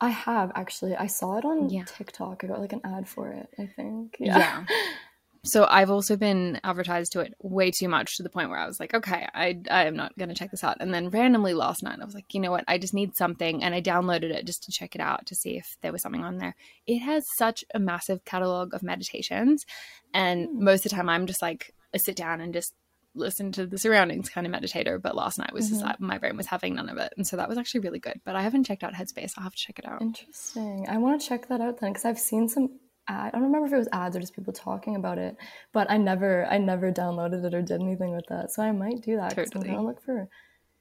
I 0.00 0.10
have 0.10 0.52
actually. 0.54 0.94
I 0.96 1.06
saw 1.08 1.38
it 1.38 1.44
on 1.44 1.70
Yeah. 1.70 1.84
TikTok. 1.84 2.44
I 2.44 2.46
got 2.46 2.60
like 2.60 2.72
an 2.72 2.82
ad 2.84 3.08
for 3.08 3.30
it, 3.32 3.48
I 3.58 3.66
think. 3.66 4.16
Yeah. 4.20 4.64
So 5.44 5.66
I've 5.68 5.90
also 5.90 6.16
been 6.16 6.60
advertised 6.64 7.12
to 7.12 7.20
it 7.20 7.34
way 7.40 7.70
too 7.70 7.88
much 7.88 8.16
to 8.16 8.22
the 8.22 8.28
point 8.28 8.50
where 8.50 8.58
I 8.58 8.66
was 8.66 8.80
like, 8.80 8.92
okay, 8.94 9.26
I 9.34 9.58
I 9.70 9.84
am 9.86 9.96
not 9.96 10.16
going 10.18 10.28
to 10.28 10.34
check 10.34 10.50
this 10.50 10.64
out. 10.64 10.78
And 10.80 10.92
then 10.92 11.10
randomly 11.10 11.54
last 11.54 11.82
night 11.82 11.98
I 12.00 12.04
was 12.04 12.14
like, 12.14 12.34
you 12.34 12.40
know 12.40 12.50
what? 12.50 12.64
I 12.68 12.78
just 12.78 12.94
need 12.94 13.16
something 13.16 13.62
and 13.62 13.74
I 13.74 13.80
downloaded 13.80 14.30
it 14.34 14.46
just 14.46 14.64
to 14.64 14.72
check 14.72 14.94
it 14.94 15.00
out 15.00 15.26
to 15.26 15.34
see 15.34 15.56
if 15.56 15.76
there 15.80 15.92
was 15.92 16.02
something 16.02 16.24
on 16.24 16.38
there. 16.38 16.54
It 16.86 16.98
has 16.98 17.26
such 17.36 17.64
a 17.74 17.78
massive 17.78 18.24
catalog 18.24 18.74
of 18.74 18.82
meditations 18.82 19.64
and 20.12 20.46
Hmm. 20.48 20.64
most 20.64 20.84
of 20.84 20.90
the 20.90 20.96
time 20.96 21.08
I'm 21.08 21.26
just 21.26 21.42
like 21.42 21.72
a 21.94 21.98
sit 21.98 22.16
down 22.16 22.40
and 22.40 22.52
just 22.52 22.74
listen 23.14 23.50
to 23.52 23.66
the 23.66 23.78
surroundings 23.78 24.28
kind 24.28 24.46
of 24.46 24.52
meditator, 24.52 25.00
but 25.00 25.16
last 25.16 25.38
night 25.38 25.52
was 25.52 25.68
just 25.70 25.80
Mhm. 25.82 25.86
like 25.86 26.00
my 26.00 26.18
brain 26.18 26.36
was 26.36 26.46
having 26.46 26.74
none 26.74 26.88
of 26.88 26.98
it. 26.98 27.12
And 27.16 27.26
so 27.26 27.36
that 27.36 27.48
was 27.48 27.58
actually 27.58 27.80
really 27.80 27.98
good. 27.98 28.20
But 28.24 28.36
I 28.36 28.42
haven't 28.42 28.64
checked 28.64 28.84
out 28.84 28.92
Headspace. 28.94 29.32
I'll 29.36 29.44
have 29.44 29.54
to 29.54 29.58
check 29.58 29.78
it 29.78 29.86
out. 29.86 30.02
Interesting. 30.02 30.86
I 30.88 30.98
want 30.98 31.20
to 31.20 31.26
check 31.26 31.48
that 31.48 31.60
out 31.60 31.78
then 31.80 31.90
because 31.92 32.04
I've 32.04 32.18
seen 32.18 32.48
some. 32.48 32.78
I 33.08 33.30
don't 33.30 33.42
remember 33.42 33.66
if 33.66 33.72
it 33.72 33.78
was 33.78 33.88
ads 33.92 34.16
or 34.16 34.20
just 34.20 34.34
people 34.34 34.52
talking 34.52 34.96
about 34.96 35.18
it, 35.18 35.36
but 35.72 35.90
I 35.90 35.96
never, 35.96 36.46
I 36.46 36.58
never 36.58 36.92
downloaded 36.92 37.44
it 37.44 37.54
or 37.54 37.62
did 37.62 37.80
anything 37.80 38.14
with 38.14 38.26
that. 38.28 38.50
So 38.52 38.62
I 38.62 38.70
might 38.72 39.00
do 39.02 39.16
that. 39.16 39.34
'cause 39.34 39.50
I'm 39.54 39.62
gonna 39.62 39.82
look 39.84 40.00
for 40.02 40.28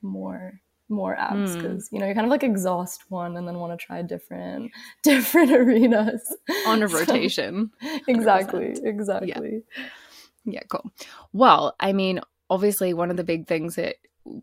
more, 0.02 0.60
more 0.90 1.16
apps 1.18 1.50
Hmm. 1.54 1.62
because 1.62 1.90
you 1.92 2.00
know 2.00 2.08
you 2.08 2.14
kind 2.14 2.26
of 2.26 2.32
like 2.32 2.44
exhaust 2.44 3.10
one 3.10 3.36
and 3.38 3.48
then 3.48 3.58
want 3.60 3.78
to 3.78 3.86
try 3.86 4.02
different, 4.02 4.72
different 5.04 5.52
arenas 5.52 6.36
On 6.66 6.82
a 6.84 6.88
So- 6.90 7.00
rotation. 7.00 7.72
exactly. 8.08 8.76
Exactly. 8.84 9.64
Yeah, 10.46 10.62
cool. 10.70 10.92
Well, 11.34 11.76
I 11.80 11.92
mean, 11.94 12.22
obviously, 12.50 12.94
one 12.94 13.10
of 13.12 13.18
the 13.18 13.24
big 13.26 13.48
things 13.48 13.76
that 13.76 13.96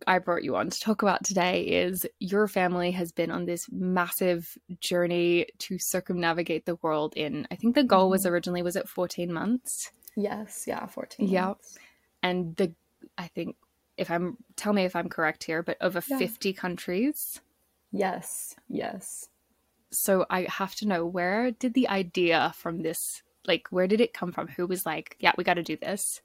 I 0.07 0.19
brought 0.19 0.45
you 0.45 0.57
on 0.57 0.71
to 0.71 0.81
talk 0.81 1.03
about 1.03 1.25
today 1.25 1.63
is 1.63 2.07
your 2.21 2.49
family 2.49 2.91
has 2.93 3.13
been 3.13 3.31
on 3.31 3.47
this 3.47 3.67
massive 3.71 4.57
journey 4.81 5.47
to 5.59 5.79
circumnavigate 5.79 6.67
the 6.67 6.77
world 6.77 7.15
in, 7.17 7.47
I 7.51 7.57
think 7.57 7.75
the 7.75 7.85
goal 7.85 8.11
was 8.11 8.23
mm-hmm. 8.23 8.33
originally, 8.33 8.63
was 8.63 8.77
it 8.77 8.89
14 8.89 9.33
months? 9.33 9.91
Yes. 10.17 10.65
Yeah. 10.67 10.87
Fourteen. 10.87 11.29
Yeah. 11.29 11.47
months. 11.47 11.79
And 12.23 12.57
the, 12.57 12.73
I 13.19 13.27
think, 13.29 13.57
if 13.97 14.11
I'm, 14.11 14.37
tell 14.57 14.73
me 14.73 14.85
if 14.85 14.97
I'm 14.97 15.09
correct 15.09 15.45
here, 15.45 15.63
but 15.63 15.77
over 15.81 16.03
Yeah. 16.07 16.19
50 16.19 16.53
countries. 16.53 17.41
Yes. 17.93 18.57
Yes. 18.69 19.29
So 19.91 20.27
I 20.31 20.47
have 20.51 20.75
to 20.77 20.89
know 20.89 21.07
where 21.07 21.51
did 21.53 21.75
the 21.75 21.89
idea 21.89 22.53
from 22.57 22.83
this, 22.83 23.23
like, 23.47 23.69
where 23.71 23.87
did 23.87 24.01
it 24.01 24.13
come 24.13 24.33
from? 24.33 24.49
Who 24.49 24.67
was 24.67 24.85
like, 24.85 25.17
yeah, 25.21 25.33
we 25.37 25.45
got 25.45 25.55
to 25.55 25.63
do 25.63 25.77
this? 25.77 26.21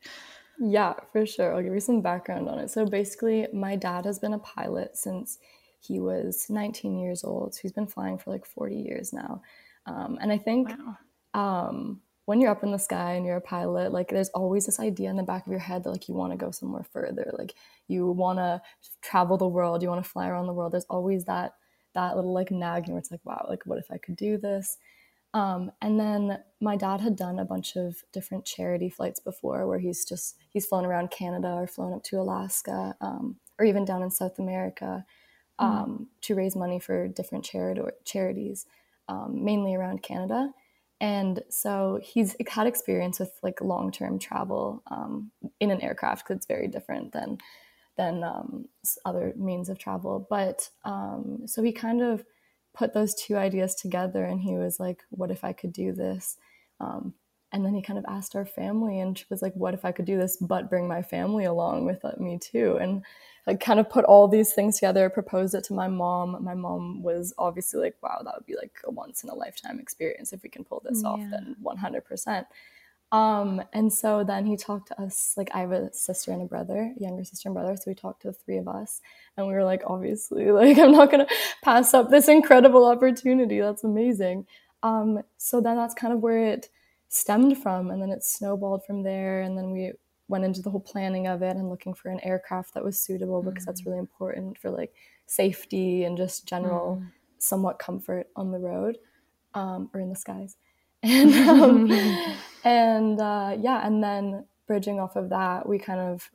Yeah, 0.60 0.94
for 1.12 1.26
sure. 1.26 1.56
I'll 1.56 1.64
give 1.64 1.74
you 1.74 1.80
some 1.80 2.02
background 2.02 2.50
on 2.50 2.60
it. 2.60 2.70
So 2.70 2.86
basically, 2.86 3.48
my 3.54 3.76
dad 3.76 4.06
has 4.06 4.20
been 4.20 4.34
a 4.34 4.40
pilot 4.40 4.98
since 4.98 5.40
he 5.80 6.00
was 6.00 6.50
19 6.50 7.00
years 7.00 7.24
old. 7.24 7.56
So 7.56 7.62
he's 7.62 7.72
been 7.72 7.88
flying 7.88 8.18
for 8.18 8.32
like 8.32 8.46
40 8.46 8.76
years 8.76 9.14
now. 9.14 9.42
Um, 9.86 10.18
and 10.22 10.32
I 10.32 10.38
think 10.38 10.78
Wow. 10.80 10.98
um, 11.34 12.02
when 12.26 12.42
you're 12.42 12.52
up 12.52 12.64
in 12.64 12.72
the 12.72 12.80
sky 12.80 13.14
and 13.14 13.26
you're 13.26 13.38
a 13.38 13.42
pilot, 13.42 13.94
like 13.94 14.10
there's 14.10 14.30
always 14.30 14.66
this 14.66 14.80
idea 14.80 15.10
in 15.10 15.18
the 15.18 15.24
back 15.24 15.46
of 15.48 15.52
your 15.52 15.60
head 15.62 15.84
that 15.84 15.92
like 15.92 16.10
you 16.10 16.16
want 16.16 16.34
to 16.34 16.38
go 16.38 16.52
somewhere 16.52 16.84
further, 16.84 17.32
like 17.38 17.56
you 17.88 18.08
want 18.12 18.40
to 18.40 18.62
travel 19.02 19.38
the 19.38 19.48
world, 19.48 19.82
you 19.82 19.90
want 19.90 20.04
to 20.04 20.10
fly 20.10 20.28
around 20.28 20.48
the 20.48 20.54
world. 20.54 20.74
There's 20.74 20.86
always 20.90 21.26
that 21.26 21.54
that 21.94 22.16
little 22.16 22.34
like 22.34 22.52
nagging 22.52 22.94
where 22.94 23.00
it's 23.00 23.12
like, 23.12 23.26
wow, 23.26 23.46
like 23.50 23.64
what 23.66 23.80
if 23.80 23.90
I 23.92 23.98
could 23.98 24.16
do 24.18 24.38
this? 24.38 24.78
Um, 25.34 25.72
and 25.82 26.00
then 26.00 26.40
my 26.60 26.76
dad 26.76 27.02
had 27.02 27.16
done 27.16 27.40
a 27.40 27.46
bunch 27.46 27.76
of 27.76 28.04
different 28.12 28.46
charity 28.46 28.90
flights 28.90 29.20
before, 29.20 29.68
where 29.68 29.80
he's 29.80 30.04
just 30.06 30.38
he's 30.50 30.66
flown 30.66 30.86
around 30.86 31.12
Canada 31.12 31.50
or 31.50 31.68
flown 31.68 31.94
up 31.94 32.04
to 32.06 32.20
Alaska, 32.20 32.96
um, 33.02 33.38
or 33.60 33.66
even 33.66 33.86
down 33.86 34.02
in 34.02 34.10
South 34.10 34.40
America 34.40 35.06
um, 35.60 36.08
to 36.22 36.36
raise 36.36 36.56
money 36.56 36.80
for 36.80 37.08
different 37.08 37.46
charity 37.46 37.82
charities, 38.06 38.66
um, 39.08 39.44
mainly 39.44 39.76
around 39.76 40.02
Canada. 40.02 40.52
And 41.02 41.44
so 41.50 42.00
he's 42.04 42.36
had 42.48 42.68
experience 42.68 43.20
with 43.20 43.32
like 43.44 43.62
long 43.62 43.92
term 43.92 44.20
travel 44.20 44.84
um, 44.88 45.32
in 45.60 45.72
an 45.72 45.82
aircraft 45.82 46.24
because 46.24 46.38
it's 46.38 46.48
very 46.48 46.68
different 46.68 47.12
than 47.12 47.38
than 47.98 48.24
um, 48.24 48.66
other 49.06 49.34
means 49.36 49.70
of 49.70 49.78
travel. 49.78 50.26
But 50.30 50.70
um, 50.86 51.42
so 51.46 51.62
he 51.62 51.72
kind 51.72 52.02
of 52.02 52.24
put 52.74 52.94
those 52.94 53.16
two 53.16 53.36
ideas 53.36 53.76
together 53.76 54.24
and 54.24 54.42
he 54.42 54.56
was 54.56 54.80
like, 54.80 55.04
What 55.10 55.32
if 55.32 55.44
I 55.44 55.54
could 55.54 55.74
do 55.74 55.92
this? 55.92 56.38
Um, 56.80 57.14
and 57.52 57.66
then 57.66 57.74
he 57.74 57.82
kind 57.82 57.98
of 57.98 58.06
asked 58.08 58.36
our 58.36 58.46
family 58.46 59.00
and 59.00 59.18
she 59.18 59.26
was 59.30 59.42
like, 59.42 59.54
What 59.56 59.74
if 59.74 59.86
I 59.86 59.92
could 59.92 60.06
do 60.06 60.18
this, 60.18 60.38
but 60.38 60.70
bring 60.70 60.88
my 60.88 61.02
family 61.02 61.46
along 61.46 61.86
with 61.86 62.04
me 62.20 62.38
too? 62.40 62.78
And 62.80 63.04
like 63.48 63.60
kind 63.60 63.80
of 63.80 63.90
put 63.90 64.06
all 64.06 64.28
these 64.28 64.54
things 64.54 64.76
together, 64.76 65.10
proposed 65.10 65.56
it 65.56 65.64
to 65.66 65.74
my 65.74 65.88
mom. 65.88 66.44
My 66.44 66.54
mom 66.54 67.02
was 67.02 67.34
obviously 67.38 67.82
like, 67.82 67.96
Wow, 68.02 68.22
that 68.24 68.36
would 68.36 68.46
be 68.46 68.56
like 68.56 68.80
a 68.86 68.92
once 68.92 69.24
in 69.24 69.30
a 69.30 69.36
lifetime 69.36 69.80
experience. 69.80 70.34
If 70.34 70.44
we 70.44 70.50
can 70.50 70.64
pull 70.64 70.82
this 70.86 71.04
off, 71.04 71.22
then 71.32 71.56
100%. 71.64 72.46
Um, 73.12 73.64
and 73.74 73.92
so 73.92 74.24
then 74.24 74.46
he 74.46 74.56
talked 74.56 74.90
to 74.90 75.02
us, 75.02 75.34
like 75.36 75.50
I 75.54 75.62
have 75.62 75.72
a 75.72 75.92
sister 75.94 76.32
and 76.32 76.44
a 76.44 76.46
brother, 76.46 76.94
younger 77.00 77.24
sister 77.24 77.50
and 77.50 77.56
brother. 77.56 77.76
So 77.76 77.84
we 77.88 77.96
talked 77.96 78.22
to 78.22 78.28
the 78.28 78.34
three 78.34 78.58
of 78.58 78.68
us 78.68 79.02
and 79.36 79.48
we 79.48 79.54
were 79.54 79.64
like, 79.64 79.82
obviously, 79.88 80.52
like 80.52 80.78
I'm 80.78 80.92
not 80.92 81.10
gonna 81.10 81.28
pass 81.64 81.94
up 81.94 82.10
this 82.10 82.28
incredible 82.28 82.86
opportunity. 82.86 83.60
That's 83.60 83.84
amazing. 83.84 84.46
Um, 84.84 85.24
so 85.38 85.60
then 85.60 85.76
that's 85.76 85.96
kind 85.96 86.14
of 86.14 86.22
where 86.22 86.46
it 86.46 86.70
stemmed 87.10 87.58
from, 87.58 87.90
and 87.90 88.02
then 88.02 88.12
it 88.12 88.24
snowballed 88.24 88.86
from 88.86 89.04
there. 89.04 89.42
And 89.42 89.58
then 89.58 89.72
we 89.72 89.94
went 90.28 90.46
into 90.46 90.62
the 90.62 90.70
whole 90.70 90.80
planning 90.80 91.28
of 91.28 91.42
it 91.42 91.56
and 91.58 91.70
looking 91.70 91.94
for 91.94 92.10
an 92.10 92.20
aircraft 92.22 92.76
that 92.76 92.84
was 92.84 93.00
suitable 93.00 93.42
because 93.42 93.66
that's 93.66 93.86
really 93.86 93.98
important 93.98 94.58
for 94.60 94.70
like 94.70 94.94
safety 95.26 96.04
and 96.04 96.16
just 96.16 96.46
general 96.46 97.02
somewhat 97.40 97.80
comfort 97.80 98.28
on 98.36 98.52
the 98.52 98.60
road 98.60 98.98
um, 99.56 99.90
or 99.94 100.00
in 100.00 100.10
the 100.10 100.16
skies. 100.16 100.56
And 101.04 101.34
um, 101.50 101.92
and 102.64 103.20
uh, 103.22 103.56
yeah, 103.60 103.86
and 103.86 104.04
then 104.04 104.46
bridging 104.68 105.00
off 105.00 105.16
of 105.16 105.30
that, 105.30 105.68
we 105.68 105.80
kind 105.80 106.00
of 106.00 106.30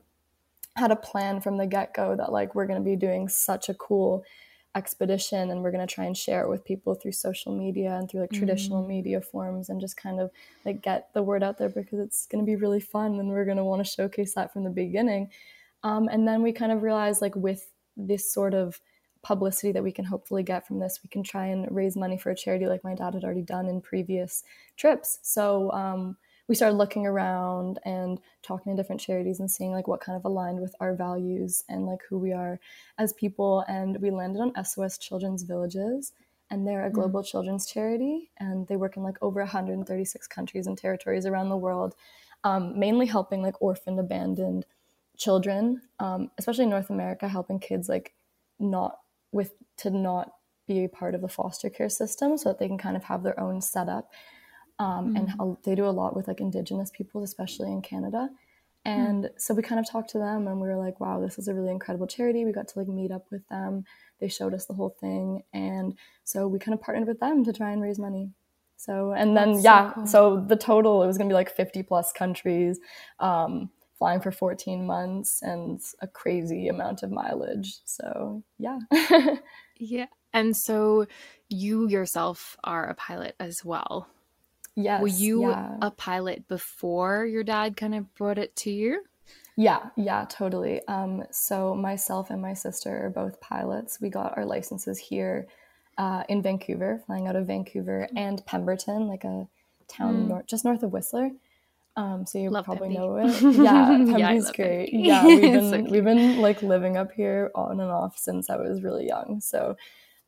had 0.76 0.90
a 0.90 0.96
plan 0.96 1.40
from 1.40 1.56
the 1.56 1.66
get 1.66 1.94
go 1.94 2.16
that 2.16 2.32
like 2.32 2.54
we're 2.54 2.66
going 2.66 2.80
to 2.80 2.84
be 2.84 2.96
doing 2.96 3.28
such 3.28 3.68
a 3.68 3.74
cool 3.74 4.24
expedition 4.74 5.50
and 5.50 5.62
we're 5.62 5.70
going 5.70 5.86
to 5.86 5.94
try 5.94 6.04
and 6.04 6.16
share 6.16 6.42
it 6.42 6.48
with 6.48 6.64
people 6.64 6.94
through 6.94 7.12
social 7.12 7.56
media 7.56 7.94
and 7.94 8.10
through 8.10 8.22
like 8.22 8.32
traditional 8.32 8.84
media 8.84 9.20
forms 9.20 9.68
and 9.68 9.80
just 9.80 9.96
kind 9.96 10.18
of 10.18 10.30
like 10.64 10.82
get 10.82 11.12
the 11.14 11.22
word 11.22 11.44
out 11.44 11.58
there 11.58 11.68
because 11.68 12.00
it's 12.00 12.26
going 12.26 12.44
to 12.44 12.46
be 12.46 12.56
really 12.56 12.80
fun 12.80 13.20
and 13.20 13.28
we're 13.28 13.44
going 13.44 13.56
to 13.56 13.64
want 13.64 13.84
to 13.84 13.88
showcase 13.88 14.34
that 14.34 14.52
from 14.52 14.64
the 14.64 14.70
beginning. 14.70 15.30
Um, 15.84 16.08
and 16.08 16.26
then 16.26 16.42
we 16.42 16.50
kind 16.50 16.72
of 16.72 16.82
realized 16.82 17.22
like 17.22 17.36
with 17.36 17.70
this 17.96 18.32
sort 18.32 18.52
of 18.52 18.80
publicity 19.24 19.72
that 19.72 19.82
we 19.82 19.90
can 19.90 20.04
hopefully 20.04 20.44
get 20.44 20.66
from 20.66 20.78
this. 20.78 21.00
We 21.02 21.08
can 21.08 21.24
try 21.24 21.46
and 21.46 21.66
raise 21.74 21.96
money 21.96 22.16
for 22.16 22.30
a 22.30 22.36
charity 22.36 22.66
like 22.66 22.84
my 22.84 22.94
dad 22.94 23.14
had 23.14 23.24
already 23.24 23.42
done 23.42 23.66
in 23.66 23.80
previous 23.80 24.44
trips. 24.76 25.18
So 25.22 25.72
um, 25.72 26.16
we 26.46 26.54
started 26.54 26.76
looking 26.76 27.06
around 27.06 27.80
and 27.84 28.20
talking 28.42 28.76
to 28.76 28.80
different 28.80 29.00
charities 29.00 29.40
and 29.40 29.50
seeing 29.50 29.72
like 29.72 29.88
what 29.88 30.00
kind 30.00 30.16
of 30.16 30.24
aligned 30.24 30.60
with 30.60 30.74
our 30.78 30.94
values 30.94 31.64
and 31.68 31.86
like 31.86 32.00
who 32.08 32.18
we 32.18 32.32
are 32.32 32.60
as 32.98 33.14
people. 33.14 33.64
And 33.66 34.00
we 34.00 34.10
landed 34.10 34.40
on 34.40 34.64
sos 34.64 34.98
children's 34.98 35.42
villages 35.42 36.12
and 36.50 36.66
they're 36.66 36.86
a 36.86 36.90
global 36.90 37.22
children's 37.22 37.66
charity 37.66 38.30
and 38.38 38.68
they 38.68 38.76
work 38.76 38.96
in 38.96 39.02
like 39.02 39.16
over 39.22 39.40
136 39.40 40.26
countries 40.28 40.66
and 40.66 40.76
territories 40.76 41.26
around 41.26 41.48
the 41.48 41.56
world 41.56 41.94
um, 42.44 42.78
mainly 42.78 43.06
helping 43.06 43.42
like 43.42 43.60
orphaned 43.62 43.98
abandoned 43.98 44.66
children 45.16 45.80
um, 46.00 46.30
especially 46.38 46.64
in 46.64 46.70
north 46.70 46.90
america 46.90 47.28
helping 47.28 47.58
kids 47.58 47.88
like 47.88 48.12
not 48.58 48.98
with 49.34 49.52
to 49.82 49.90
not 49.90 50.26
be 50.66 50.84
a 50.84 50.88
part 50.88 51.14
of 51.14 51.20
the 51.20 51.28
foster 51.28 51.68
care 51.68 51.90
system 51.90 52.38
so 52.38 52.48
that 52.48 52.58
they 52.58 52.68
can 52.68 52.78
kind 52.78 52.96
of 52.96 53.04
have 53.04 53.22
their 53.22 53.38
own 53.38 53.60
setup 53.60 54.10
um, 54.78 55.14
and 55.16 55.28
how 55.28 55.58
they 55.64 55.74
do 55.74 55.86
a 55.86 55.96
lot 56.00 56.16
with 56.16 56.26
like 56.28 56.40
indigenous 56.40 56.90
peoples 56.90 57.24
especially 57.30 57.70
in 57.70 57.82
canada 57.82 58.28
And 58.84 59.24
mm. 59.24 59.30
so 59.38 59.54
we 59.54 59.62
kind 59.62 59.80
of 59.80 59.88
talked 59.88 60.10
to 60.10 60.18
them 60.18 60.46
and 60.46 60.60
we 60.60 60.68
were 60.68 60.76
like, 60.76 61.00
wow, 61.00 61.20
this 61.20 61.38
is 61.38 61.48
a 61.48 61.54
really 61.54 61.70
incredible 61.70 62.06
charity. 62.06 62.44
We 62.44 62.52
got 62.52 62.68
to 62.68 62.78
like 62.78 62.88
meet 62.88 63.10
up 63.10 63.26
with 63.30 63.46
them. 63.48 63.84
They 64.20 64.28
showed 64.28 64.54
us 64.54 64.66
the 64.66 64.74
whole 64.74 64.94
thing. 65.00 65.42
And 65.52 65.96
so 66.24 66.46
we 66.48 66.58
kind 66.58 66.74
of 66.74 66.82
partnered 66.82 67.08
with 67.08 67.20
them 67.20 67.44
to 67.44 67.52
try 67.52 67.70
and 67.72 67.82
raise 67.82 67.98
money. 67.98 68.30
So, 68.76 69.12
and 69.12 69.36
then, 69.36 69.52
That's 69.52 69.64
yeah, 69.64 69.88
so, 69.88 69.94
cool. 69.94 70.06
so, 70.06 70.44
the 70.46 70.56
total, 70.56 71.02
it 71.02 71.06
was 71.06 71.16
going 71.16 71.28
to 71.28 71.32
be 71.32 71.36
like 71.42 71.54
50 71.56 71.82
plus 71.84 72.12
countries, 72.12 72.78
um, 73.20 73.70
flying 74.04 74.20
for 74.20 74.30
14 74.30 74.86
months 74.86 75.40
and 75.40 75.80
a 76.02 76.06
crazy 76.06 76.68
amount 76.68 77.02
of 77.02 77.10
mileage. 77.10 77.78
So, 77.86 78.42
yeah. 78.58 78.80
yeah. 79.78 80.08
And 80.34 80.54
so 80.54 81.06
you 81.48 81.88
yourself 81.88 82.58
are 82.62 82.84
a 82.84 82.94
pilot 82.94 83.34
as 83.40 83.64
well. 83.64 84.06
Yes. 84.76 85.00
Were 85.00 85.08
you 85.08 85.48
yeah. 85.48 85.78
a 85.80 85.90
pilot 85.90 86.46
before 86.48 87.24
your 87.24 87.44
dad 87.44 87.78
kind 87.78 87.94
of 87.94 88.14
brought 88.14 88.36
it 88.36 88.54
to 88.56 88.70
you? 88.70 89.04
Yeah, 89.56 89.88
yeah, 89.96 90.26
totally. 90.28 90.86
Um, 90.86 91.24
so 91.30 91.74
myself 91.74 92.28
and 92.28 92.42
my 92.42 92.52
sister 92.52 93.06
are 93.06 93.08
both 93.08 93.40
pilots. 93.40 94.02
We 94.02 94.10
got 94.10 94.36
our 94.36 94.44
licenses 94.44 94.98
here 94.98 95.46
uh, 95.96 96.24
in 96.28 96.42
Vancouver, 96.42 97.00
flying 97.06 97.26
out 97.26 97.36
of 97.36 97.46
Vancouver 97.46 98.06
and 98.14 98.44
Pemberton, 98.44 99.08
like 99.08 99.24
a 99.24 99.48
town 99.88 100.24
mm. 100.24 100.28
north, 100.28 100.46
just 100.46 100.66
north 100.66 100.82
of 100.82 100.92
Whistler. 100.92 101.30
Um, 101.96 102.26
so 102.26 102.38
you 102.38 102.50
love 102.50 102.64
probably 102.64 102.88
know 102.88 103.16
it. 103.16 103.40
Yeah, 103.42 103.86
Pemby's 103.86 104.18
yeah, 104.18 104.52
great. 104.54 104.92
Yeah, 104.92 105.26
we've 105.26 105.40
been 105.40 105.70
so 105.70 105.90
we've 105.90 106.04
been 106.04 106.40
like 106.40 106.62
living 106.62 106.96
up 106.96 107.12
here 107.12 107.50
on 107.54 107.80
and 107.80 107.90
off 107.90 108.18
since 108.18 108.50
I 108.50 108.56
was 108.56 108.82
really 108.82 109.06
young. 109.06 109.40
So 109.40 109.76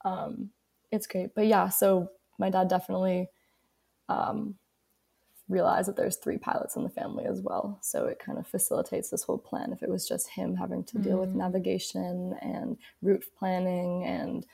um, 0.05 0.51
it's 0.93 1.07
great. 1.07 1.35
But 1.35 1.47
yeah, 1.47 1.69
so 1.69 2.11
my 2.39 2.51
dad 2.51 2.69
definitely 2.69 3.29
um, 4.09 4.55
realized 5.49 5.89
that 5.89 5.97
there's 5.97 6.17
three 6.17 6.39
pilots 6.39 6.77
in 6.77 6.83
the 6.83 6.89
family 6.89 7.25
as 7.25 7.41
well. 7.41 7.79
So 7.83 8.07
it 8.07 8.19
kind 8.19 8.39
of 8.39 8.47
facilitates 8.47 9.11
this 9.11 9.23
whole 9.23 9.39
plan. 9.39 9.73
If 9.73 9.83
it 9.83 9.89
was 9.89 10.09
just 10.09 10.29
him 10.29 10.55
having 10.57 10.85
to 10.85 10.99
deal 10.99 11.17
mm. 11.17 11.21
with 11.21 11.35
navigation 11.35 12.37
and 12.43 12.77
route 13.03 13.25
planning 13.39 14.05
and 14.05 14.47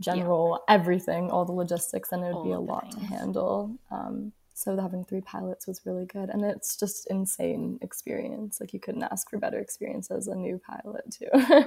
general 0.00 0.62
yeah. 0.68 0.74
everything, 0.74 1.30
all 1.30 1.44
the 1.44 1.52
logistics, 1.52 2.10
then 2.10 2.22
it 2.22 2.28
would 2.28 2.36
all 2.36 2.44
be 2.44 2.52
a 2.52 2.60
lot 2.60 2.92
things. 2.92 2.94
to 2.96 3.14
handle. 3.14 3.78
Um, 3.90 4.32
so 4.58 4.76
having 4.76 5.04
three 5.04 5.20
pilots 5.20 5.68
was 5.68 5.80
really 5.84 6.04
good, 6.04 6.30
and 6.30 6.44
it's 6.44 6.76
just 6.76 7.06
insane 7.08 7.78
experience. 7.80 8.58
Like 8.60 8.72
you 8.72 8.80
couldn't 8.80 9.04
ask 9.04 9.30
for 9.30 9.38
better 9.38 9.60
experience 9.60 10.10
as 10.10 10.26
a 10.26 10.34
new 10.34 10.58
pilot 10.58 11.04
too. 11.10 11.64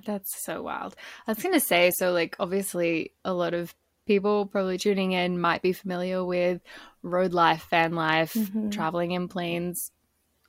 That's 0.06 0.42
so 0.42 0.62
wild. 0.62 0.96
I 1.26 1.32
was 1.32 1.42
gonna 1.42 1.60
say, 1.60 1.90
so 1.90 2.12
like 2.12 2.36
obviously 2.40 3.12
a 3.22 3.34
lot 3.34 3.52
of 3.52 3.74
people 4.06 4.46
probably 4.46 4.78
tuning 4.78 5.12
in 5.12 5.40
might 5.40 5.60
be 5.60 5.74
familiar 5.74 6.24
with 6.24 6.62
road 7.02 7.34
life, 7.34 7.66
van 7.68 7.94
life, 7.94 8.32
mm-hmm. 8.32 8.70
traveling 8.70 9.10
in 9.10 9.28
planes 9.28 9.92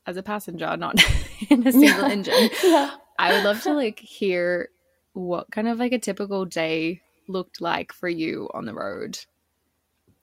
as 0.06 0.16
a 0.16 0.24
passenger, 0.24 0.78
not 0.78 1.04
in 1.50 1.68
a 1.68 1.72
single 1.72 2.06
engine. 2.06 2.50
Yeah. 2.64 2.92
I 3.20 3.34
would 3.34 3.44
love 3.44 3.62
to 3.64 3.74
like 3.74 4.00
hear 4.00 4.70
what 5.12 5.52
kind 5.52 5.68
of 5.68 5.80
like 5.80 5.92
a 5.92 6.00
typical 6.00 6.46
day 6.46 7.02
looked 7.28 7.60
like 7.60 7.92
for 7.92 8.10
you 8.10 8.50
on 8.54 8.66
the 8.66 8.74
road 8.74 9.20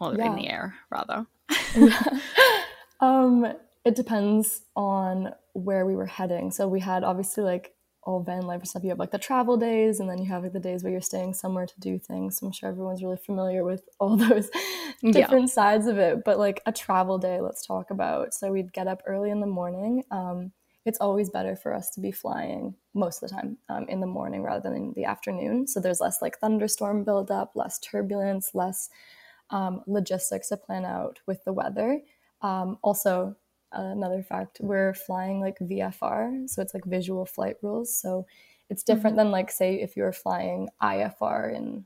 or 0.00 0.14
yeah. 0.16 0.26
in 0.26 0.36
the 0.36 0.48
air 0.48 0.74
rather. 0.90 1.26
um 3.00 3.52
it 3.84 3.94
depends 3.94 4.62
on 4.76 5.32
where 5.54 5.86
we 5.86 5.96
were 5.96 6.06
heading. 6.06 6.50
So 6.50 6.68
we 6.68 6.80
had 6.80 7.02
obviously 7.02 7.44
like 7.44 7.74
all 8.02 8.22
van 8.22 8.42
life 8.42 8.64
stuff. 8.64 8.82
You 8.82 8.90
have 8.90 8.98
like 8.98 9.10
the 9.10 9.18
travel 9.18 9.56
days, 9.56 10.00
and 10.00 10.08
then 10.08 10.18
you 10.18 10.26
have 10.26 10.42
like 10.42 10.52
the 10.52 10.60
days 10.60 10.82
where 10.82 10.92
you're 10.92 11.00
staying 11.00 11.34
somewhere 11.34 11.66
to 11.66 11.80
do 11.80 11.98
things. 11.98 12.38
So 12.38 12.46
I'm 12.46 12.52
sure 12.52 12.68
everyone's 12.68 13.02
really 13.02 13.16
familiar 13.16 13.64
with 13.64 13.88
all 13.98 14.16
those 14.28 14.50
different 15.02 15.48
yeah. 15.48 15.54
sides 15.54 15.86
of 15.86 15.98
it. 15.98 16.24
But 16.24 16.38
like 16.38 16.62
a 16.66 16.72
travel 16.72 17.18
day, 17.18 17.40
let's 17.40 17.66
talk 17.66 17.90
about. 17.90 18.34
So 18.34 18.52
we'd 18.52 18.72
get 18.72 18.86
up 18.86 19.02
early 19.06 19.30
in 19.30 19.40
the 19.40 19.46
morning. 19.46 20.04
Um, 20.10 20.52
it's 20.86 20.98
always 20.98 21.28
better 21.28 21.56
for 21.56 21.74
us 21.74 21.90
to 21.90 22.00
be 22.00 22.10
flying 22.10 22.74
most 22.94 23.22
of 23.22 23.28
the 23.28 23.34
time 23.34 23.58
um, 23.68 23.86
in 23.88 24.00
the 24.00 24.06
morning 24.06 24.42
rather 24.42 24.62
than 24.62 24.74
in 24.74 24.92
the 24.96 25.04
afternoon. 25.04 25.66
So 25.66 25.78
there's 25.78 26.00
less 26.00 26.22
like 26.22 26.38
thunderstorm 26.38 27.04
buildup, 27.04 27.52
less 27.54 27.78
turbulence, 27.78 28.50
less 28.54 28.88
um, 29.50 29.82
logistics 29.86 30.48
to 30.48 30.56
plan 30.56 30.84
out 30.84 31.20
with 31.26 31.44
the 31.44 31.52
weather. 31.52 32.00
Um, 32.42 32.78
also, 32.82 33.36
another 33.72 34.22
fact 34.22 34.58
we're 34.60 34.94
flying 34.94 35.40
like 35.40 35.58
vfr 35.60 36.48
so 36.48 36.60
it's 36.60 36.74
like 36.74 36.84
visual 36.86 37.24
flight 37.24 37.56
rules 37.62 37.94
so 37.94 38.26
it's 38.68 38.82
different 38.82 39.16
mm-hmm. 39.16 39.26
than 39.26 39.30
like 39.30 39.50
say 39.50 39.80
if 39.80 39.96
you're 39.96 40.12
flying 40.12 40.68
ifr 40.82 41.54
in 41.54 41.84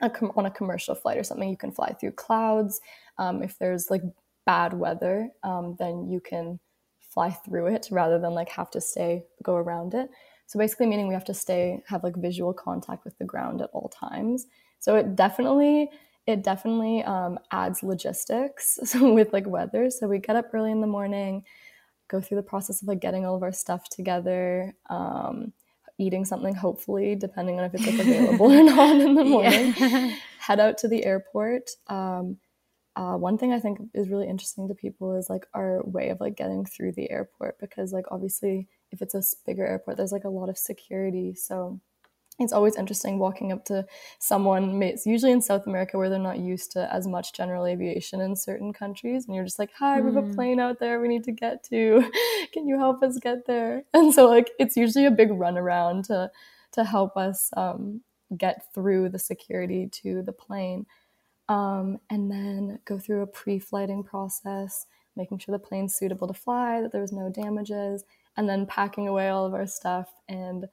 a 0.00 0.08
com- 0.08 0.32
on 0.36 0.46
a 0.46 0.50
commercial 0.50 0.94
flight 0.94 1.18
or 1.18 1.24
something 1.24 1.48
you 1.48 1.56
can 1.56 1.72
fly 1.72 1.92
through 1.92 2.12
clouds 2.12 2.80
um, 3.18 3.42
if 3.42 3.58
there's 3.58 3.90
like 3.90 4.02
bad 4.46 4.72
weather 4.72 5.28
um, 5.42 5.76
then 5.78 6.08
you 6.08 6.20
can 6.20 6.58
fly 7.00 7.30
through 7.30 7.66
it 7.66 7.88
rather 7.90 8.18
than 8.18 8.32
like 8.32 8.48
have 8.48 8.70
to 8.70 8.80
stay 8.80 9.24
go 9.42 9.56
around 9.56 9.94
it 9.94 10.08
so 10.46 10.58
basically 10.58 10.86
meaning 10.86 11.08
we 11.08 11.14
have 11.14 11.24
to 11.24 11.34
stay 11.34 11.82
have 11.86 12.04
like 12.04 12.16
visual 12.16 12.52
contact 12.52 13.04
with 13.04 13.16
the 13.18 13.24
ground 13.24 13.60
at 13.60 13.70
all 13.72 13.88
times 13.88 14.46
so 14.78 14.94
it 14.94 15.16
definitely 15.16 15.90
it 16.28 16.42
definitely 16.42 17.02
um, 17.04 17.38
adds 17.50 17.82
logistics 17.82 18.78
with 18.94 19.32
like 19.32 19.46
weather. 19.46 19.88
So 19.88 20.06
we 20.06 20.18
get 20.18 20.36
up 20.36 20.52
early 20.52 20.70
in 20.70 20.82
the 20.82 20.86
morning, 20.86 21.42
go 22.08 22.20
through 22.20 22.36
the 22.36 22.42
process 22.42 22.82
of 22.82 22.88
like 22.88 23.00
getting 23.00 23.24
all 23.24 23.34
of 23.34 23.42
our 23.42 23.50
stuff 23.50 23.88
together, 23.88 24.74
um, 24.90 25.54
eating 25.96 26.26
something, 26.26 26.54
hopefully, 26.54 27.14
depending 27.14 27.58
on 27.58 27.64
if 27.64 27.74
it's 27.74 27.86
like 27.86 27.98
available 27.98 28.52
or 28.52 28.62
not 28.62 29.00
in 29.00 29.14
the 29.14 29.24
morning. 29.36 29.74
Yeah. 29.78 30.14
Head 30.38 30.60
out 30.60 30.76
to 30.78 30.88
the 30.88 31.06
airport. 31.06 31.70
Um, 31.86 32.36
uh, 32.94 33.16
one 33.16 33.38
thing 33.38 33.54
I 33.54 33.60
think 33.60 33.78
is 33.94 34.10
really 34.10 34.28
interesting 34.28 34.68
to 34.68 34.74
people 34.74 35.16
is 35.16 35.30
like 35.30 35.46
our 35.54 35.82
way 35.84 36.10
of 36.10 36.20
like 36.20 36.36
getting 36.36 36.66
through 36.66 36.92
the 36.92 37.10
airport 37.10 37.58
because 37.58 37.90
like 37.90 38.04
obviously 38.10 38.68
if 38.90 39.00
it's 39.00 39.14
a 39.14 39.22
bigger 39.46 39.64
airport, 39.64 39.96
there's 39.96 40.12
like 40.12 40.24
a 40.24 40.28
lot 40.28 40.50
of 40.50 40.58
security. 40.58 41.34
So 41.34 41.80
it's 42.38 42.52
always 42.52 42.76
interesting 42.76 43.18
walking 43.18 43.52
up 43.52 43.64
to 43.64 43.84
someone 44.18 44.82
it's 44.82 45.06
usually 45.06 45.32
in 45.32 45.42
south 45.42 45.66
america 45.66 45.98
where 45.98 46.08
they're 46.08 46.18
not 46.18 46.38
used 46.38 46.70
to 46.72 46.92
as 46.92 47.06
much 47.06 47.32
general 47.32 47.66
aviation 47.66 48.20
in 48.20 48.36
certain 48.36 48.72
countries 48.72 49.26
and 49.26 49.34
you're 49.34 49.44
just 49.44 49.58
like 49.58 49.70
hi 49.76 50.00
we 50.00 50.12
have 50.12 50.24
a 50.24 50.26
hmm. 50.26 50.34
plane 50.34 50.60
out 50.60 50.78
there 50.78 51.00
we 51.00 51.08
need 51.08 51.24
to 51.24 51.32
get 51.32 51.62
to 51.64 52.02
can 52.52 52.66
you 52.66 52.78
help 52.78 53.02
us 53.02 53.18
get 53.18 53.46
there 53.46 53.82
and 53.94 54.12
so 54.12 54.28
like 54.28 54.50
it's 54.58 54.76
usually 54.76 55.06
a 55.06 55.10
big 55.10 55.30
runaround 55.30 56.06
to 56.06 56.30
to 56.70 56.84
help 56.84 57.16
us 57.16 57.50
um, 57.56 58.00
get 58.36 58.62
through 58.74 59.08
the 59.08 59.18
security 59.18 59.88
to 59.90 60.22
the 60.22 60.32
plane 60.32 60.84
um, 61.48 61.98
and 62.10 62.30
then 62.30 62.78
go 62.84 62.98
through 62.98 63.22
a 63.22 63.26
pre-flighting 63.26 64.02
process 64.02 64.86
making 65.16 65.38
sure 65.38 65.52
the 65.52 65.58
plane's 65.58 65.94
suitable 65.94 66.28
to 66.28 66.34
fly 66.34 66.80
that 66.80 66.92
there's 66.92 67.12
no 67.12 67.30
damages 67.30 68.04
and 68.36 68.48
then 68.48 68.66
packing 68.66 69.08
away 69.08 69.28
all 69.28 69.44
of 69.44 69.54
our 69.54 69.66
stuff 69.66 70.08
and 70.28 70.66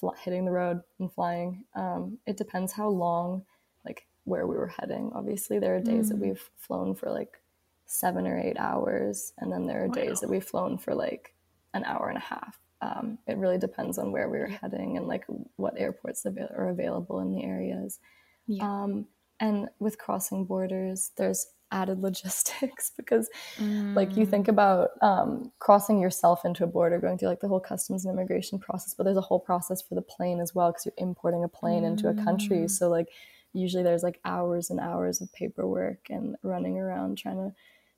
fl- 0.00 0.08
hitting 0.22 0.44
the 0.44 0.50
road 0.50 0.80
and 0.98 1.12
flying. 1.12 1.64
Um, 1.74 2.18
it 2.26 2.36
depends 2.36 2.72
how 2.72 2.88
long, 2.88 3.44
like 3.84 4.06
where 4.24 4.46
we 4.46 4.56
were 4.56 4.72
heading. 4.78 5.12
Obviously, 5.14 5.58
there 5.58 5.76
are 5.76 5.80
days 5.80 6.06
mm. 6.06 6.08
that 6.10 6.18
we've 6.18 6.50
flown 6.56 6.94
for 6.94 7.10
like 7.10 7.40
seven 7.86 8.26
or 8.26 8.38
eight 8.38 8.58
hours, 8.58 9.32
and 9.38 9.52
then 9.52 9.66
there 9.66 9.84
are 9.84 9.88
wow. 9.88 9.94
days 9.94 10.20
that 10.20 10.30
we've 10.30 10.44
flown 10.44 10.78
for 10.78 10.94
like 10.94 11.34
an 11.74 11.84
hour 11.84 12.08
and 12.08 12.18
a 12.18 12.20
half. 12.20 12.58
Um, 12.82 13.18
it 13.26 13.36
really 13.36 13.58
depends 13.58 13.98
on 13.98 14.10
where 14.10 14.28
we 14.28 14.38
were 14.38 14.46
heading 14.46 14.96
and 14.96 15.06
like 15.06 15.24
what 15.56 15.74
airports 15.76 16.24
are 16.24 16.68
available 16.68 17.20
in 17.20 17.30
the 17.30 17.44
areas. 17.44 17.98
Yeah. 18.46 18.64
Um, 18.64 19.06
and 19.38 19.68
with 19.78 19.98
crossing 19.98 20.44
borders, 20.44 21.12
there's 21.16 21.46
added 21.72 22.00
logistics 22.00 22.92
because 22.96 23.28
mm. 23.58 23.94
like 23.94 24.16
you 24.16 24.26
think 24.26 24.46
mm. 24.46 24.50
about 24.50 24.90
um, 25.02 25.52
crossing 25.58 26.00
yourself 26.00 26.44
into 26.44 26.64
a 26.64 26.66
border 26.66 26.98
going 26.98 27.18
through 27.18 27.28
like 27.28 27.40
the 27.40 27.48
whole 27.48 27.60
customs 27.60 28.04
and 28.04 28.12
immigration 28.14 28.58
process 28.58 28.94
but 28.94 29.04
there's 29.04 29.16
a 29.16 29.22
whole 29.22 29.40
process 29.40 29.82
for 29.82 29.94
the 29.94 30.02
plane 30.02 30.40
as 30.40 30.54
well 30.54 30.70
because 30.70 30.86
you're 30.86 30.94
importing 30.98 31.44
a 31.44 31.48
plane 31.48 31.82
mm. 31.82 31.86
into 31.86 32.08
a 32.08 32.14
country 32.14 32.58
mm. 32.58 32.70
so 32.70 32.88
like 32.88 33.08
usually 33.52 33.82
there's 33.82 34.02
like 34.02 34.20
hours 34.24 34.70
and 34.70 34.80
hours 34.80 35.20
of 35.20 35.32
paperwork 35.32 36.08
and 36.08 36.36
running 36.42 36.78
around 36.78 37.18
trying 37.18 37.36
to 37.36 37.54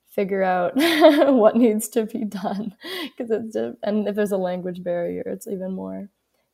figure 0.09 0.43
out 0.43 0.73
what 1.35 1.57
needs 1.57 1.89
to 1.89 2.05
be 2.05 2.25
done 2.25 2.75
because 3.17 3.31
it's 3.31 3.57
and 3.83 4.07
if 4.07 4.15
there's 4.15 4.33
a 4.33 4.37
language 4.37 4.83
barrier 4.83 5.23
it's 5.27 5.47
even 5.47 5.73
more 5.73 6.09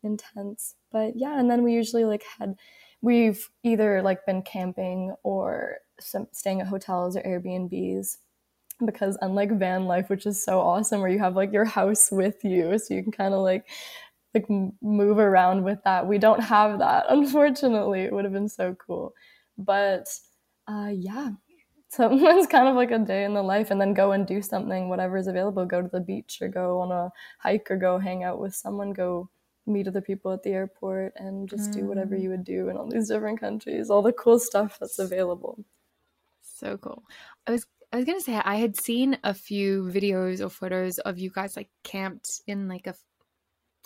intense 0.04 0.76
but 0.92 1.12
yeah 1.16 1.38
and 1.38 1.50
then 1.50 1.64
we 1.64 1.72
usually 1.72 2.04
like 2.04 2.22
had 2.38 2.54
we've 3.00 3.48
either 3.62 4.02
like 4.02 4.24
been 4.26 4.42
camping 4.42 5.14
or 5.22 5.78
some, 6.00 6.28
staying 6.32 6.60
at 6.60 6.66
hotels 6.66 7.16
or 7.16 7.22
Airbnbs 7.22 8.16
because 8.86 9.18
unlike 9.22 9.58
van 9.58 9.86
life 9.86 10.08
which 10.08 10.24
is 10.24 10.42
so 10.42 10.60
awesome 10.60 11.00
where 11.00 11.10
you 11.10 11.18
have 11.18 11.34
like 11.34 11.52
your 11.52 11.64
house 11.64 12.10
with 12.12 12.44
you 12.44 12.78
so 12.78 12.94
you 12.94 13.02
can 13.02 13.10
kind 13.10 13.34
of 13.34 13.40
like 13.40 13.66
like 14.34 14.46
move 14.80 15.18
around 15.18 15.64
with 15.64 15.82
that 15.84 16.06
we 16.06 16.16
don't 16.16 16.40
have 16.40 16.78
that 16.78 17.04
unfortunately 17.08 18.02
it 18.02 18.12
would 18.12 18.24
have 18.24 18.32
been 18.32 18.48
so 18.48 18.76
cool 18.86 19.12
but 19.56 20.08
uh 20.68 20.90
yeah 20.92 21.30
so 21.88 22.08
it's 22.12 22.46
kind 22.46 22.68
of 22.68 22.76
like 22.76 22.92
a 22.92 22.98
day 22.98 23.24
in 23.24 23.34
the 23.34 23.42
life 23.42 23.72
and 23.72 23.80
then 23.80 23.94
go 23.94 24.12
and 24.12 24.28
do 24.28 24.40
something 24.40 24.88
whatever 24.88 25.16
is 25.16 25.26
available 25.26 25.64
go 25.64 25.82
to 25.82 25.88
the 25.88 26.00
beach 26.00 26.38
or 26.40 26.46
go 26.46 26.80
on 26.80 26.92
a 26.92 27.10
hike 27.38 27.68
or 27.70 27.76
go 27.76 27.98
hang 27.98 28.22
out 28.22 28.38
with 28.38 28.54
someone 28.54 28.92
go 28.92 29.28
meet 29.68 29.86
other 29.86 30.00
people 30.00 30.32
at 30.32 30.42
the 30.42 30.50
airport 30.50 31.12
and 31.16 31.48
just 31.48 31.70
mm. 31.70 31.74
do 31.74 31.86
whatever 31.86 32.16
mm. 32.16 32.22
you 32.22 32.30
would 32.30 32.44
do 32.44 32.68
in 32.68 32.76
all 32.76 32.88
these 32.88 33.08
different 33.08 33.38
countries, 33.38 33.90
all 33.90 34.02
the 34.02 34.12
cool 34.12 34.38
stuff 34.38 34.78
that's 34.80 34.98
available. 34.98 35.64
So 36.58 36.76
cool. 36.76 37.04
I 37.46 37.52
was 37.52 37.66
I 37.92 37.96
was 37.96 38.04
gonna 38.04 38.20
say 38.20 38.34
I 38.34 38.56
had 38.56 38.78
seen 38.78 39.18
a 39.24 39.32
few 39.32 39.84
videos 39.84 40.44
or 40.44 40.50
photos 40.50 40.98
of 40.98 41.18
you 41.18 41.30
guys 41.30 41.56
like 41.56 41.70
camped 41.84 42.42
in 42.46 42.68
like 42.68 42.86
a 42.86 42.94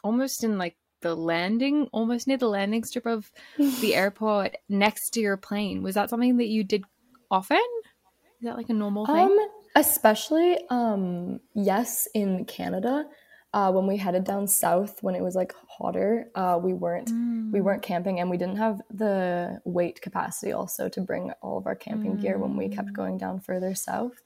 almost 0.02 0.42
in 0.42 0.58
like 0.58 0.76
the 1.02 1.14
landing, 1.14 1.88
almost 1.92 2.26
near 2.26 2.36
the 2.36 2.48
landing 2.48 2.84
strip 2.84 3.06
of 3.06 3.30
the 3.80 3.94
airport 4.02 4.56
next 4.68 5.10
to 5.10 5.20
your 5.20 5.36
plane. 5.36 5.82
Was 5.82 5.94
that 5.94 6.10
something 6.10 6.38
that 6.38 6.48
you 6.48 6.64
did 6.64 6.84
often? 7.30 7.62
Is 8.40 8.44
that 8.44 8.56
like 8.56 8.70
a 8.70 8.74
normal 8.74 9.06
thing? 9.06 9.16
Um, 9.16 9.38
especially 9.76 10.58
um 10.70 11.40
yes 11.54 12.08
in 12.14 12.44
Canada. 12.46 13.06
Uh, 13.54 13.70
when 13.70 13.86
we 13.86 13.98
headed 13.98 14.24
down 14.24 14.46
south 14.46 15.02
when 15.02 15.14
it 15.14 15.22
was 15.22 15.34
like 15.34 15.54
hotter, 15.68 16.30
uh, 16.34 16.58
we 16.62 16.72
weren't 16.72 17.10
mm. 17.10 17.50
we 17.52 17.60
weren't 17.60 17.82
camping 17.82 18.18
and 18.18 18.30
we 18.30 18.38
didn't 18.38 18.56
have 18.56 18.80
the 18.90 19.60
weight 19.64 20.00
capacity 20.00 20.52
also 20.52 20.88
to 20.88 21.02
bring 21.02 21.30
all 21.42 21.58
of 21.58 21.66
our 21.66 21.76
camping 21.76 22.16
mm. 22.16 22.22
gear 22.22 22.38
when 22.38 22.56
we 22.56 22.68
kept 22.68 22.88
mm. 22.88 22.94
going 22.94 23.18
down 23.18 23.40
further 23.40 23.74
south, 23.74 24.22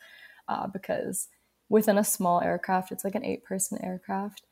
uh, 0.48 0.68
because 0.68 1.28
within 1.68 1.98
a 1.98 2.04
small 2.04 2.40
aircraft, 2.40 2.92
it's 2.92 3.04
like 3.04 3.16
an 3.16 3.24
eight 3.24 3.42
person 3.44 3.78
aircraft. 3.82 4.42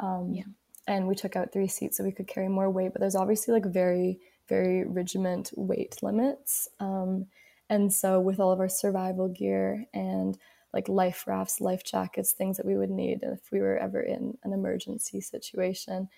Um, 0.00 0.32
yeah 0.32 0.44
and 0.86 1.06
we 1.06 1.14
took 1.14 1.36
out 1.36 1.52
three 1.52 1.68
seats 1.68 1.96
so 1.96 2.04
we 2.04 2.12
could 2.12 2.26
carry 2.26 2.48
more 2.48 2.70
weight. 2.70 2.92
But 2.92 3.00
there's 3.00 3.14
obviously 3.14 3.54
like 3.54 3.66
very, 3.66 4.18
very 4.48 4.84
regiment 4.84 5.50
weight 5.56 6.02
limits. 6.02 6.68
Um, 6.80 7.26
and 7.70 7.92
so 7.92 8.20
with 8.20 8.40
all 8.40 8.52
of 8.52 8.60
our 8.60 8.68
survival 8.68 9.28
gear 9.28 9.86
and 9.94 10.36
like 10.72 10.88
life 10.88 11.24
rafts, 11.26 11.60
life 11.60 11.84
jackets, 11.84 12.32
things 12.32 12.56
that 12.56 12.66
we 12.66 12.76
would 12.76 12.90
need 12.90 13.20
if 13.22 13.40
we 13.50 13.60
were 13.60 13.76
ever 13.78 14.00
in 14.00 14.36
an 14.44 14.52
emergency 14.52 15.20
situation, 15.20 16.08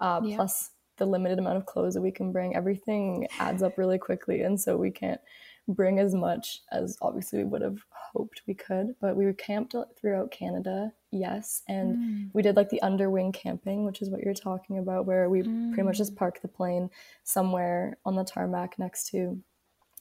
uh, 0.00 0.20
yeah. 0.22 0.36
plus 0.36 0.70
the 0.98 1.06
limited 1.06 1.38
amount 1.38 1.56
of 1.56 1.66
clothes 1.66 1.94
that 1.94 2.02
we 2.02 2.10
can 2.10 2.32
bring, 2.32 2.54
everything 2.54 3.26
adds 3.38 3.62
up 3.62 3.78
really 3.78 3.98
quickly. 3.98 4.42
And 4.42 4.60
so 4.60 4.76
we 4.76 4.90
can't 4.90 5.20
bring 5.68 5.98
as 5.98 6.14
much 6.14 6.60
as 6.70 6.98
obviously 7.00 7.38
we 7.38 7.44
would 7.44 7.62
have 7.62 7.78
hoped 7.90 8.42
we 8.46 8.54
could. 8.54 8.94
But 9.00 9.16
we 9.16 9.24
were 9.24 9.32
camped 9.32 9.74
throughout 9.98 10.30
Canada, 10.30 10.92
yes. 11.10 11.62
And 11.68 11.96
mm. 11.96 12.30
we 12.34 12.42
did 12.42 12.56
like 12.56 12.68
the 12.68 12.82
underwing 12.82 13.32
camping, 13.32 13.84
which 13.84 14.02
is 14.02 14.10
what 14.10 14.20
you're 14.20 14.34
talking 14.34 14.78
about, 14.78 15.06
where 15.06 15.30
we 15.30 15.42
mm. 15.42 15.72
pretty 15.72 15.86
much 15.86 15.98
just 15.98 16.14
mm. 16.14 16.18
parked 16.18 16.42
the 16.42 16.48
plane 16.48 16.90
somewhere 17.24 17.96
on 18.04 18.16
the 18.16 18.24
tarmac 18.24 18.78
next 18.78 19.08
to 19.10 19.40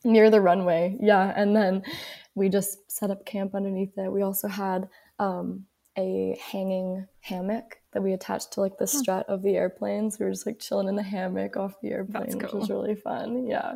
near 0.04 0.30
the 0.30 0.42
runway. 0.42 0.98
Yeah. 1.00 1.34
And 1.36 1.56
then 1.56 1.84
we 2.36 2.50
just 2.50 2.92
set 2.92 3.12
up 3.12 3.26
camp 3.26 3.56
underneath 3.56 3.98
it. 3.98 4.12
We 4.12 4.22
also 4.22 4.48
had 4.48 4.88
um, 5.20 5.66
a 5.98 6.38
hanging 6.52 7.08
hammock 7.20 7.78
that 7.94 8.02
we 8.02 8.14
attached 8.14 8.54
to 8.54 8.62
like 8.62 8.78
the 8.78 8.88
strut 8.88 9.28
of 9.28 9.44
the 9.44 9.56
airplanes. 9.56 10.20
We 10.20 10.26
were 10.26 10.32
just 10.32 10.46
like 10.46 10.60
chilling 10.60 10.88
in 10.88 10.96
the 10.96 11.04
hammock 11.04 11.58
off 11.58 11.82
the 11.82 11.92
airplane, 11.92 12.32
cool. 12.32 12.40
which 12.40 12.54
was 12.54 12.70
really 12.70 12.96
fun. 12.96 13.48
Yeah. 13.48 13.74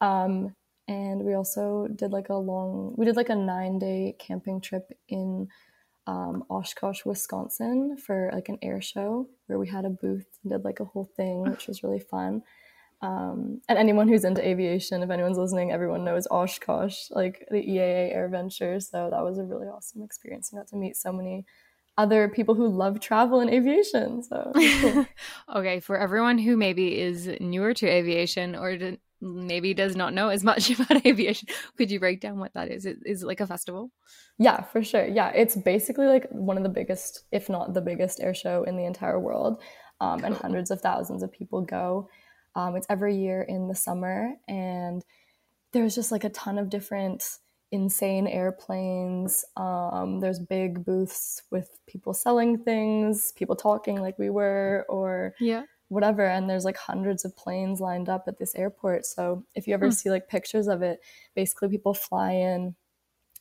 Um, 0.00 0.54
and 0.88 1.24
we 1.24 1.34
also 1.34 1.88
did 1.94 2.10
like 2.10 2.28
a 2.28 2.34
long 2.34 2.94
we 2.96 3.04
did 3.04 3.16
like 3.16 3.28
a 3.28 3.36
nine 3.36 3.78
day 3.78 4.16
camping 4.18 4.60
trip 4.60 4.90
in 5.08 5.48
um, 6.06 6.44
oshkosh 6.50 7.04
wisconsin 7.04 7.96
for 7.96 8.30
like 8.32 8.48
an 8.48 8.58
air 8.62 8.80
show 8.80 9.28
where 9.46 9.58
we 9.58 9.68
had 9.68 9.84
a 9.84 9.90
booth 9.90 10.26
and 10.42 10.50
did 10.50 10.64
like 10.64 10.80
a 10.80 10.84
whole 10.84 11.08
thing 11.16 11.42
which 11.42 11.68
was 11.68 11.84
really 11.84 12.00
fun 12.00 12.42
um, 13.02 13.60
and 13.68 13.78
anyone 13.78 14.08
who's 14.08 14.24
into 14.24 14.46
aviation 14.46 15.02
if 15.02 15.10
anyone's 15.10 15.38
listening 15.38 15.72
everyone 15.72 16.04
knows 16.04 16.26
oshkosh 16.30 17.10
like 17.10 17.46
the 17.50 17.58
eaa 17.58 18.16
AirVenture 18.16 18.82
so 18.82 19.08
that 19.10 19.22
was 19.22 19.38
a 19.38 19.44
really 19.44 19.66
awesome 19.66 20.02
experience 20.02 20.50
and 20.50 20.60
got 20.60 20.68
to 20.68 20.76
meet 20.76 20.96
so 20.96 21.12
many 21.12 21.44
other 21.98 22.28
people 22.28 22.54
who 22.54 22.68
love 22.68 23.00
travel 23.00 23.40
and 23.40 23.50
aviation 23.50 24.22
so 24.22 24.52
cool. 24.80 25.06
okay 25.56 25.80
for 25.80 25.98
everyone 25.98 26.38
who 26.38 26.56
maybe 26.56 26.98
is 26.98 27.28
newer 27.40 27.74
to 27.74 27.86
aviation 27.86 28.54
or 28.54 28.76
maybe 29.22 29.72
does 29.72 29.94
not 29.94 30.12
know 30.12 30.28
as 30.28 30.42
much 30.42 30.70
about 30.78 31.06
aviation. 31.06 31.48
Could 31.78 31.90
you 31.90 32.00
break 32.00 32.20
down 32.20 32.38
what 32.38 32.52
that 32.54 32.70
is? 32.70 32.84
Is 32.84 33.22
it 33.22 33.26
like 33.26 33.40
a 33.40 33.46
festival? 33.46 33.90
Yeah, 34.38 34.62
for 34.62 34.82
sure. 34.82 35.06
Yeah, 35.06 35.28
it's 35.28 35.56
basically 35.56 36.06
like 36.06 36.26
one 36.30 36.56
of 36.56 36.64
the 36.64 36.68
biggest, 36.68 37.24
if 37.30 37.48
not 37.48 37.72
the 37.72 37.80
biggest, 37.80 38.20
air 38.20 38.34
show 38.34 38.64
in 38.64 38.76
the 38.76 38.84
entire 38.84 39.20
world, 39.20 39.62
um, 40.00 40.18
cool. 40.18 40.26
and 40.26 40.36
hundreds 40.36 40.70
of 40.70 40.80
thousands 40.80 41.22
of 41.22 41.30
people 41.30 41.62
go. 41.62 42.08
Um, 42.54 42.76
it's 42.76 42.86
every 42.90 43.16
year 43.16 43.42
in 43.42 43.68
the 43.68 43.74
summer, 43.74 44.34
and 44.48 45.04
there's 45.72 45.94
just 45.94 46.12
like 46.12 46.24
a 46.24 46.30
ton 46.30 46.58
of 46.58 46.68
different 46.68 47.38
insane 47.70 48.26
airplanes. 48.26 49.44
Um, 49.56 50.20
there's 50.20 50.38
big 50.38 50.84
booths 50.84 51.42
with 51.50 51.78
people 51.86 52.12
selling 52.12 52.58
things, 52.58 53.32
people 53.36 53.56
talking 53.56 54.00
like 54.00 54.18
we 54.18 54.30
were, 54.30 54.84
or 54.88 55.34
yeah 55.40 55.62
whatever 55.92 56.26
and 56.26 56.48
there's 56.48 56.64
like 56.64 56.78
hundreds 56.78 57.22
of 57.22 57.36
planes 57.36 57.78
lined 57.78 58.08
up 58.08 58.24
at 58.26 58.38
this 58.38 58.54
airport 58.54 59.04
so 59.04 59.44
if 59.54 59.66
you 59.66 59.74
ever 59.74 59.88
mm. 59.88 59.92
see 59.92 60.08
like 60.08 60.26
pictures 60.26 60.66
of 60.66 60.80
it 60.80 61.00
basically 61.34 61.68
people 61.68 61.92
fly 61.92 62.32
in 62.32 62.74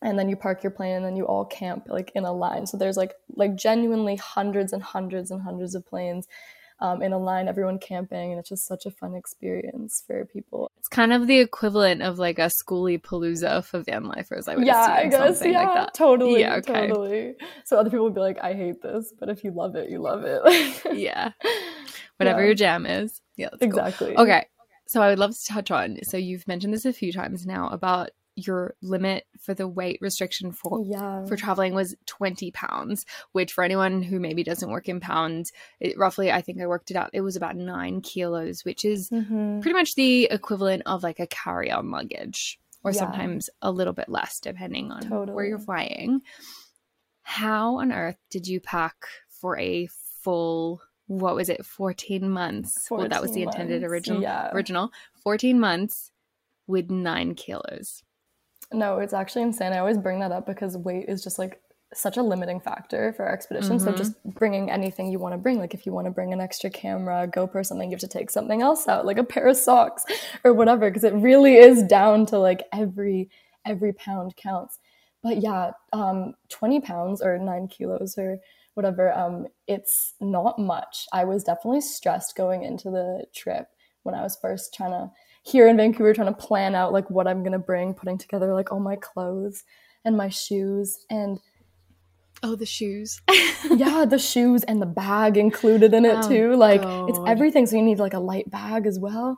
and 0.01 0.19
then 0.19 0.27
you 0.27 0.35
park 0.35 0.61
your 0.61 0.71
plane 0.71 0.95
and 0.95 1.05
then 1.05 1.15
you 1.15 1.23
all 1.25 1.45
camp 1.45 1.85
like 1.87 2.11
in 2.13 2.25
a 2.25 2.33
line 2.33 2.67
so 2.67 2.75
there's 2.75 2.97
like 2.97 3.13
like 3.37 3.55
genuinely 3.55 4.17
hundreds 4.17 4.73
and 4.73 4.83
hundreds 4.83 5.31
and 5.31 5.41
hundreds 5.41 5.75
of 5.75 5.85
planes 5.85 6.27
um, 6.81 7.01
in 7.01 7.13
a 7.13 7.17
line 7.17 7.47
everyone 7.47 7.79
camping 7.79 8.31
and 8.31 8.39
it's 8.39 8.49
just 8.49 8.67
such 8.67 8.85
a 8.85 8.91
fun 8.91 9.15
experience 9.15 10.03
for 10.05 10.25
people 10.25 10.69
it's 10.77 10.87
kind 10.87 11.13
of 11.13 11.27
the 11.27 11.39
equivalent 11.39 12.01
of 12.01 12.19
like 12.19 12.39
a 12.39 12.49
schooly 12.49 12.99
palooza 12.99 13.63
for 13.63 13.81
van 13.81 14.05
lifers 14.05 14.47
i 14.47 14.55
would 14.55 14.63
say. 14.63 14.67
yeah 14.67 14.95
i 14.97 15.07
guess 15.07 15.41
yeah 15.45 15.63
like 15.63 15.93
totally 15.93 16.41
yeah 16.41 16.55
okay. 16.55 16.87
totally 16.87 17.35
so 17.65 17.77
other 17.77 17.89
people 17.89 18.05
would 18.05 18.15
be 18.15 18.19
like 18.19 18.37
i 18.43 18.53
hate 18.53 18.81
this 18.81 19.13
but 19.19 19.29
if 19.29 19.43
you 19.43 19.51
love 19.51 19.75
it 19.75 19.89
you 19.89 19.99
love 19.99 20.23
it 20.25 20.81
yeah 20.93 21.31
whatever 22.21 22.41
yeah. 22.41 22.45
your 22.45 22.55
jam 22.55 22.85
is. 22.85 23.21
Yeah, 23.35 23.49
exactly. 23.59 24.13
Cool. 24.15 24.23
Okay. 24.23 24.45
So 24.87 25.01
I 25.01 25.09
would 25.09 25.19
love 25.19 25.31
to 25.31 25.45
touch 25.45 25.71
on. 25.71 25.97
So 26.03 26.17
you've 26.17 26.47
mentioned 26.47 26.73
this 26.73 26.85
a 26.85 26.93
few 26.93 27.11
times 27.11 27.45
now 27.45 27.69
about 27.69 28.11
your 28.45 28.75
limit 28.81 29.25
for 29.39 29.53
the 29.53 29.67
weight 29.67 29.97
restriction 30.01 30.51
for 30.51 30.83
yeah. 30.85 31.25
for 31.25 31.35
traveling 31.35 31.73
was 31.73 31.95
20 32.05 32.51
pounds 32.51 33.05
which 33.31 33.53
for 33.53 33.63
anyone 33.63 34.01
who 34.01 34.19
maybe 34.19 34.43
doesn't 34.43 34.69
work 34.69 34.89
in 34.89 34.99
pounds 34.99 35.51
it, 35.79 35.97
roughly 35.97 36.31
i 36.31 36.41
think 36.41 36.59
i 36.61 36.67
worked 36.67 36.91
it 36.91 36.97
out 36.97 37.09
it 37.13 37.21
was 37.21 37.35
about 37.35 37.55
nine 37.55 38.01
kilos 38.01 38.63
which 38.65 38.85
is 38.85 39.09
mm-hmm. 39.09 39.59
pretty 39.59 39.77
much 39.77 39.95
the 39.95 40.25
equivalent 40.31 40.83
of 40.85 41.03
like 41.03 41.19
a 41.19 41.27
carry-on 41.27 41.91
luggage 41.91 42.59
or 42.83 42.91
yeah. 42.91 42.99
sometimes 42.99 43.49
a 43.61 43.71
little 43.71 43.93
bit 43.93 44.09
less 44.09 44.39
depending 44.39 44.91
on 44.91 45.01
totally. 45.01 45.35
where 45.35 45.45
you're 45.45 45.59
flying 45.59 46.21
how 47.23 47.77
on 47.79 47.91
earth 47.91 48.17
did 48.29 48.47
you 48.47 48.59
pack 48.59 48.95
for 49.29 49.57
a 49.57 49.87
full 50.21 50.81
what 51.07 51.35
was 51.35 51.49
it 51.49 51.65
14 51.65 52.29
months 52.29 52.87
14 52.87 53.01
well 53.01 53.09
that 53.09 53.21
was 53.21 53.33
the 53.33 53.43
intended 53.43 53.81
months. 53.81 53.91
original 53.91 54.21
yeah. 54.21 54.49
original 54.53 54.91
14 55.23 55.59
months 55.59 56.11
with 56.67 56.89
9 56.89 57.35
kilos 57.35 58.03
no 58.71 58.99
it's 58.99 59.13
actually 59.13 59.43
insane. 59.43 59.73
I 59.73 59.79
always 59.79 59.97
bring 59.97 60.19
that 60.19 60.31
up 60.31 60.45
because 60.45 60.77
weight 60.77 61.05
is 61.07 61.23
just 61.23 61.39
like 61.39 61.61
such 61.93 62.15
a 62.15 62.23
limiting 62.23 62.59
factor 62.61 63.11
for 63.13 63.25
our 63.25 63.33
expedition 63.33 63.77
mm-hmm. 63.77 63.85
so 63.85 63.91
just 63.91 64.13
bringing 64.23 64.71
anything 64.71 65.11
you 65.11 65.19
want 65.19 65.33
to 65.33 65.37
bring 65.37 65.59
like 65.59 65.73
if 65.73 65.85
you 65.85 65.91
want 65.91 66.05
to 66.05 66.11
bring 66.11 66.31
an 66.31 66.39
extra 66.39 66.69
camera 66.69 67.27
gopro 67.27 67.65
something 67.65 67.89
you 67.89 67.95
have 67.95 67.99
to 67.99 68.07
take 68.07 68.29
something 68.31 68.61
else 68.61 68.87
out 68.87 69.05
like 69.05 69.17
a 69.17 69.23
pair 69.25 69.47
of 69.47 69.57
socks 69.57 70.05
or 70.45 70.53
whatever 70.53 70.89
because 70.89 71.03
it 71.03 71.13
really 71.15 71.57
is 71.57 71.83
down 71.83 72.25
to 72.25 72.39
like 72.39 72.63
every 72.71 73.29
every 73.65 73.93
pound 73.93 74.35
counts. 74.35 74.79
But 75.21 75.41
yeah 75.41 75.71
um 75.93 76.33
20 76.49 76.81
pounds 76.81 77.21
or 77.21 77.37
9 77.37 77.67
kilos 77.67 78.17
or 78.17 78.39
whatever 78.73 79.11
um 79.13 79.47
it's 79.67 80.13
not 80.19 80.57
much. 80.57 81.07
I 81.13 81.25
was 81.25 81.43
definitely 81.43 81.81
stressed 81.81 82.35
going 82.35 82.63
into 82.63 82.89
the 82.89 83.25
trip 83.33 83.67
when 84.03 84.15
i 84.15 84.23
was 84.23 84.35
first 84.41 84.73
trying 84.73 84.89
to 84.89 85.11
here 85.43 85.67
in 85.67 85.77
vancouver 85.77 86.13
trying 86.13 86.33
to 86.33 86.39
plan 86.39 86.75
out 86.75 86.93
like 86.93 87.09
what 87.09 87.27
i'm 87.27 87.41
going 87.41 87.51
to 87.51 87.59
bring 87.59 87.93
putting 87.93 88.17
together 88.17 88.53
like 88.53 88.71
all 88.71 88.79
my 88.79 88.95
clothes 88.95 89.63
and 90.05 90.15
my 90.15 90.29
shoes 90.29 91.05
and 91.09 91.39
oh 92.43 92.55
the 92.55 92.65
shoes 92.65 93.21
yeah 93.75 94.05
the 94.05 94.19
shoes 94.19 94.63
and 94.63 94.81
the 94.81 94.85
bag 94.85 95.37
included 95.37 95.93
in 95.93 96.05
it 96.05 96.17
oh, 96.23 96.29
too 96.29 96.55
like 96.55 96.81
God. 96.81 97.09
it's 97.09 97.19
everything 97.27 97.65
so 97.65 97.75
you 97.75 97.81
need 97.81 97.99
like 97.99 98.13
a 98.13 98.19
light 98.19 98.49
bag 98.49 98.85
as 98.85 98.99
well 98.99 99.37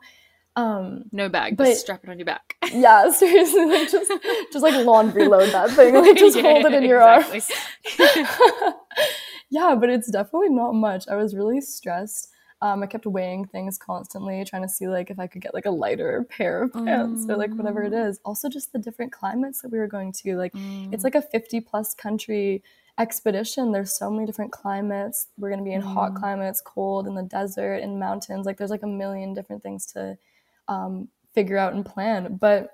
um 0.56 1.04
no 1.10 1.28
bag 1.28 1.56
but, 1.56 1.64
just 1.64 1.80
strap 1.80 2.04
it 2.04 2.10
on 2.10 2.18
your 2.18 2.26
back 2.26 2.54
yeah 2.72 3.10
seriously 3.10 3.66
like 3.66 3.90
just 3.90 4.10
just 4.52 4.62
like 4.62 4.86
laundry 4.86 5.26
load 5.26 5.50
that 5.50 5.70
thing 5.70 5.94
like 5.94 6.16
just 6.16 6.36
yeah, 6.36 6.42
hold 6.42 6.64
it 6.64 6.74
in 6.74 6.84
your 6.84 7.00
exactly. 7.00 7.42
arms 7.98 8.38
yeah, 9.54 9.76
but 9.78 9.88
it's 9.88 10.10
definitely 10.10 10.50
not 10.50 10.72
much. 10.74 11.06
I 11.08 11.14
was 11.14 11.34
really 11.34 11.60
stressed. 11.60 12.28
Um, 12.64 12.82
I 12.82 12.86
kept 12.86 13.04
weighing 13.04 13.44
things 13.44 13.76
constantly, 13.76 14.42
trying 14.42 14.62
to 14.62 14.70
see 14.70 14.88
like 14.88 15.10
if 15.10 15.18
I 15.18 15.26
could 15.26 15.42
get 15.42 15.52
like 15.52 15.66
a 15.66 15.70
lighter 15.70 16.24
pair 16.30 16.62
of 16.62 16.72
pants 16.72 17.26
mm. 17.26 17.28
or 17.28 17.36
like 17.36 17.52
whatever 17.52 17.82
it 17.82 17.92
mm. 17.92 18.18
Also, 18.24 18.48
just 18.48 18.72
the 18.72 18.78
different 18.78 19.12
climates 19.12 19.60
that 19.60 19.70
we 19.70 19.78
were 19.78 19.86
going 19.86 20.12
to. 20.12 20.36
Like, 20.38 20.54
mm. 20.54 20.90
it's 20.90 21.04
like 21.04 21.14
a 21.14 21.20
fifty 21.20 21.60
plus 21.60 21.92
country 21.92 22.62
expedition. 22.98 23.70
There's 23.70 23.94
so 23.94 24.10
many 24.10 24.24
different 24.24 24.50
climates. 24.50 25.26
We're 25.36 25.50
gonna 25.50 25.62
be 25.62 25.74
in 25.74 25.82
mm. 25.82 25.92
hot 25.92 26.14
climates, 26.14 26.62
cold, 26.62 27.06
in 27.06 27.14
the 27.14 27.22
desert, 27.22 27.82
in 27.82 27.98
mountains. 27.98 28.46
Like, 28.46 28.56
there's 28.56 28.70
like 28.70 28.82
a 28.82 28.86
million 28.86 29.34
different 29.34 29.62
things 29.62 29.84
to 29.92 30.16
um, 30.66 31.08
figure 31.34 31.58
out 31.58 31.74
and 31.74 31.84
plan. 31.84 32.38
But 32.40 32.70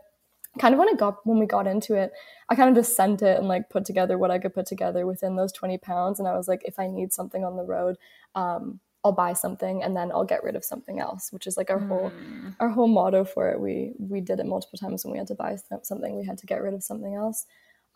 kind 0.60 0.72
of 0.72 0.78
when 0.78 0.88
it 0.88 0.98
got 0.98 1.24
when 1.26 1.38
we 1.38 1.46
got 1.46 1.68
into 1.68 1.94
it 1.94 2.10
i 2.48 2.56
kind 2.56 2.68
of 2.68 2.74
just 2.74 2.96
sent 2.96 3.22
it 3.22 3.38
and 3.38 3.46
like 3.46 3.70
put 3.70 3.84
together 3.84 4.18
what 4.18 4.32
i 4.32 4.38
could 4.40 4.52
put 4.52 4.66
together 4.66 5.06
within 5.06 5.36
those 5.36 5.52
20 5.52 5.78
pounds 5.78 6.18
and 6.18 6.26
i 6.26 6.36
was 6.36 6.48
like 6.48 6.60
if 6.64 6.76
i 6.76 6.88
need 6.88 7.12
something 7.12 7.44
on 7.44 7.56
the 7.56 7.62
road 7.62 7.96
um, 8.34 8.80
i'll 9.04 9.12
buy 9.12 9.32
something 9.32 9.82
and 9.82 9.96
then 9.96 10.10
i'll 10.12 10.24
get 10.24 10.44
rid 10.44 10.56
of 10.56 10.64
something 10.64 11.00
else 11.00 11.32
which 11.32 11.46
is 11.46 11.56
like 11.56 11.70
our 11.70 11.78
mm. 11.78 11.88
whole 11.88 12.12
our 12.60 12.68
whole 12.68 12.88
motto 12.88 13.24
for 13.24 13.50
it 13.50 13.58
we 13.60 13.92
we 13.98 14.20
did 14.20 14.40
it 14.40 14.46
multiple 14.46 14.78
times 14.78 15.04
when 15.04 15.12
we 15.12 15.18
had 15.18 15.26
to 15.26 15.34
buy 15.34 15.56
something 15.82 16.18
we 16.18 16.24
had 16.24 16.38
to 16.38 16.46
get 16.46 16.62
rid 16.62 16.74
of 16.74 16.82
something 16.82 17.14
else 17.14 17.46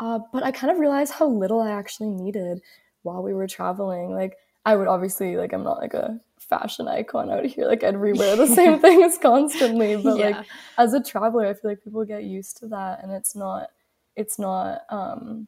Uh, 0.01 0.19
but 0.33 0.43
I 0.43 0.51
kind 0.51 0.73
of 0.73 0.79
realized 0.79 1.13
how 1.13 1.27
little 1.27 1.61
I 1.61 1.71
actually 1.71 2.11
needed 2.11 2.61
while 3.03 3.23
we 3.23 3.33
were 3.33 3.47
traveling. 3.47 4.13
Like, 4.13 4.37
I 4.67 4.77
would 4.77 4.89
obviously, 4.89 5.37
like, 5.37 5.53
I'm 5.53 5.63
not 5.63 5.79
like 5.79 5.95
a 5.95 6.21
fashion 6.39 6.89
icon 6.89 7.31
out 7.31 7.45
here. 7.47 7.67
Like, 7.67 7.85
I'd 7.85 7.95
rewear 7.95 8.37
the 8.37 8.47
same 8.55 8.81
things 8.81 9.19
constantly. 9.19 9.97
But, 9.97 10.19
yeah. 10.19 10.39
like, 10.39 10.47
as 10.79 10.95
a 10.95 11.03
traveler, 11.03 11.47
I 11.47 11.55
feel 11.55 11.71
like 11.71 11.85
people 11.85 12.05
get 12.05 12.25
used 12.25 12.57
to 12.59 12.69
that. 12.69 13.03
And 13.03 13.13
it's 13.13 13.37
not, 13.37 13.71
it's 14.17 14.39
not, 14.39 14.83
um, 14.91 15.47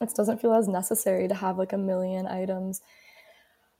it 0.00 0.14
doesn't 0.14 0.40
feel 0.40 0.54
as 0.54 0.68
necessary 0.68 1.28
to 1.28 1.34
have 1.34 1.58
like 1.58 1.72
a 1.72 1.78
million 1.78 2.26
items. 2.26 2.80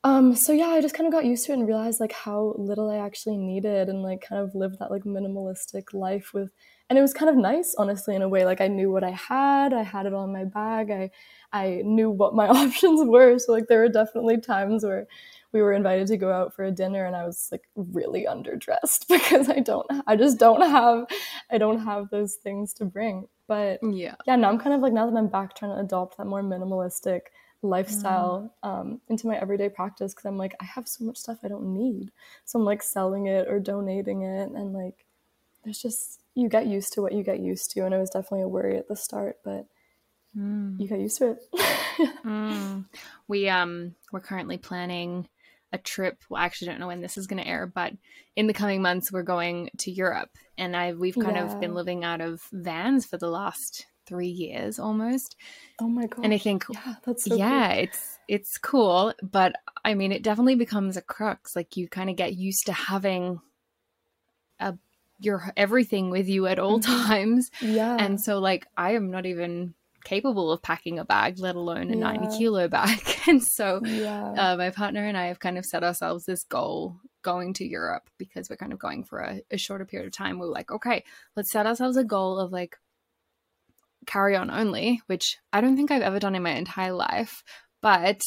Um, 0.05 0.37
so 0.37 0.53
yeah, 0.53 0.67
I 0.67 0.81
just 0.83 0.95
kind 0.95 1.07
of 1.07 1.12
got 1.12 1.25
used 1.25 1.47
to 1.47 1.53
it 1.53 1.59
and 1.59 1.67
realized 1.67 1.99
like 1.99 2.12
how 2.12 2.55
little 2.59 2.90
I 2.90 2.99
actually 2.99 3.38
needed 3.38 3.88
and 3.88 4.03
like 4.03 4.21
kind 4.21 4.43
of 4.43 4.55
lived 4.55 4.79
that 4.79 4.90
like 4.90 5.05
minimalistic 5.05 5.95
life 5.95 6.33
with 6.35 6.51
and 6.90 6.99
it 6.99 7.03
was 7.03 7.14
kind 7.14 7.31
of 7.31 7.37
nice 7.37 7.75
honestly 7.79 8.14
in 8.14 8.23
a 8.23 8.29
way 8.29 8.45
like 8.45 8.61
i 8.61 8.69
knew 8.69 8.90
what 8.90 9.05
i 9.05 9.11
had 9.11 9.73
i 9.73 9.83
had 9.83 10.07
it 10.07 10.12
all 10.12 10.25
in 10.25 10.33
my 10.33 10.45
bag 10.45 10.90
i 10.90 11.11
i 11.53 11.81
knew 11.85 12.11
what 12.11 12.35
my 12.35 12.47
options 12.62 13.07
were 13.09 13.38
so 13.38 13.53
like 13.53 13.67
there 13.69 13.81
were 13.81 13.88
definitely 13.88 14.40
times 14.40 14.85
where 14.85 15.07
we 15.53 15.62
were 15.62 15.73
invited 15.73 16.07
to 16.07 16.17
go 16.17 16.33
out 16.33 16.55
for 16.55 16.64
a 16.64 16.71
dinner 16.71 17.05
and 17.05 17.17
i 17.17 17.25
was 17.25 17.49
like 17.51 17.62
really 17.75 18.27
underdressed 18.29 19.07
because 19.09 19.49
i 19.49 19.61
don't 19.61 19.87
i 20.07 20.17
just 20.17 20.38
don't 20.38 20.61
have 20.61 21.07
i 21.51 21.59
don't 21.59 21.79
have 21.79 22.11
those 22.11 22.35
things 22.35 22.73
to 22.75 22.85
bring 22.85 23.27
but 23.49 23.79
yeah. 23.83 24.14
yeah 24.27 24.37
now 24.37 24.49
i'm 24.49 24.59
kind 24.59 24.75
of 24.75 24.81
like 24.81 24.93
now 24.93 25.09
that 25.09 25.17
i'm 25.17 25.29
back 25.29 25.55
trying 25.55 25.73
to 25.73 25.81
adopt 25.81 26.17
that 26.17 26.27
more 26.27 26.43
minimalistic 26.43 27.21
lifestyle 27.64 28.55
mm. 28.62 28.68
um, 28.68 29.00
into 29.09 29.27
my 29.27 29.37
everyday 29.37 29.68
practice 29.68 30.12
because 30.12 30.27
i'm 30.27 30.37
like 30.37 30.55
i 30.61 30.64
have 30.64 30.87
so 30.87 31.05
much 31.05 31.16
stuff 31.16 31.38
i 31.42 31.48
don't 31.48 31.72
need 31.72 32.11
so 32.44 32.59
i'm 32.59 32.64
like 32.64 32.83
selling 32.83 33.27
it 33.27 33.48
or 33.48 33.59
donating 33.59 34.22
it 34.22 34.50
and 34.50 34.72
like 34.72 35.07
there's 35.64 35.81
just 35.81 36.20
you 36.35 36.48
get 36.48 36.66
used 36.66 36.92
to 36.92 37.03
what 37.03 37.12
you 37.12 37.22
get 37.22 37.40
used 37.40 37.70
to 37.70 37.85
and 37.85 37.94
it 37.94 37.98
was 37.98 38.11
definitely 38.11 38.42
a 38.42 38.48
worry 38.48 38.77
at 38.77 38.88
the 38.88 38.96
start 38.96 39.38
but 39.44 39.66
mm. 40.37 40.79
you 40.79 40.87
get 40.87 41.00
used 41.00 41.18
to 41.18 41.31
it 41.31 41.38
mm. 42.24 42.85
we 43.29 43.48
um 43.48 43.94
we're 44.12 44.20
currently 44.20 44.59
planning 44.59 45.27
a 45.72 45.79
trip 45.79 46.22
well 46.29 46.40
I 46.40 46.44
actually 46.44 46.68
don't 46.68 46.81
know 46.81 46.87
when 46.87 47.00
this 47.00 47.16
is 47.16 47.27
going 47.27 47.42
to 47.42 47.48
air 47.48 47.66
but 47.66 47.92
in 48.37 48.46
the 48.46 48.53
coming 48.53 48.83
months 48.83 49.11
we're 49.11 49.22
going 49.22 49.70
to 49.79 49.90
Europe 49.90 50.31
and 50.57 50.77
I 50.77 50.92
we've 50.92 51.18
kind 51.18 51.37
yeah. 51.37 51.53
of 51.53 51.61
been 51.61 51.74
living 51.74 52.05
out 52.05 52.20
of 52.20 52.42
vans 52.53 53.07
for 53.07 53.16
the 53.16 53.29
last 53.29 53.87
3 54.07 54.27
years 54.29 54.79
almost 54.79 55.37
oh 55.81 55.88
my 55.88 56.07
god 56.07 56.25
and 56.25 56.35
I 56.35 56.38
think 56.38 56.64
yeah 56.71 56.95
that's 57.05 57.25
so 57.25 57.35
yeah 57.35 57.75
cool. 57.75 57.83
it's 57.85 58.19
it's 58.29 58.59
cool 58.59 59.14
but 59.23 59.55
I 59.85 59.95
mean 59.95 60.12
it 60.12 60.23
definitely 60.23 60.57
becomes 60.57 60.97
a 60.97 61.03
crux 61.03 61.57
like 61.57 61.77
you 61.77 61.88
kind 61.88 62.11
of 62.11 62.17
get 62.17 62.35
used 62.35 62.67
to 62.67 62.73
having 62.73 63.40
a 64.61 64.75
your 65.19 65.53
everything 65.57 66.11
with 66.11 66.29
you 66.29 66.47
at 66.47 66.59
all 66.59 66.81
mm-hmm. 66.81 67.07
times. 67.07 67.51
Yeah. 67.61 67.97
And 67.99 68.21
so 68.21 68.38
like 68.38 68.67
I 68.77 68.93
am 68.93 69.11
not 69.11 69.27
even 69.27 69.75
capable 70.05 70.53
of 70.53 70.62
packing 70.62 70.99
a 70.99 71.05
bag, 71.05 71.38
let 71.38 71.57
alone 71.57 71.90
a 71.90 71.97
yeah. 71.97 72.12
90 72.12 72.38
kilo 72.38 72.69
bag. 72.69 73.01
And 73.27 73.43
so 73.43 73.81
yeah. 73.83 74.33
uh, 74.33 74.57
my 74.59 74.69
partner 74.69 75.03
and 75.03 75.17
I 75.17 75.29
have 75.29 75.40
kind 75.40 75.57
of 75.57 75.64
set 75.64 75.83
ourselves 75.83 76.27
this 76.27 76.45
goal 76.45 77.01
going 77.23 77.55
to 77.55 77.64
Europe 77.64 78.11
because 78.19 78.51
we're 78.51 78.59
kind 78.59 78.75
of 78.75 78.79
going 78.79 79.03
for 79.03 79.21
a, 79.21 79.40
a 79.51 79.57
shorter 79.57 79.87
period 79.87 80.09
of 80.09 80.12
time. 80.12 80.38
We're 80.38 80.45
like, 80.45 80.71
okay, 80.71 81.05
let's 81.35 81.51
set 81.51 81.67
ourselves 81.67 81.97
a 81.97 82.05
goal 82.05 82.38
of 82.38 82.53
like 82.53 82.77
carry 84.07 84.37
on 84.37 84.51
only, 84.51 85.01
which 85.07 85.38
I 85.53 85.61
don't 85.61 85.77
think 85.77 85.90
I've 85.90 86.03
ever 86.03 86.19
done 86.19 86.35
in 86.35 86.43
my 86.43 86.53
entire 86.53 86.93
life. 86.93 87.43
But 87.81 88.21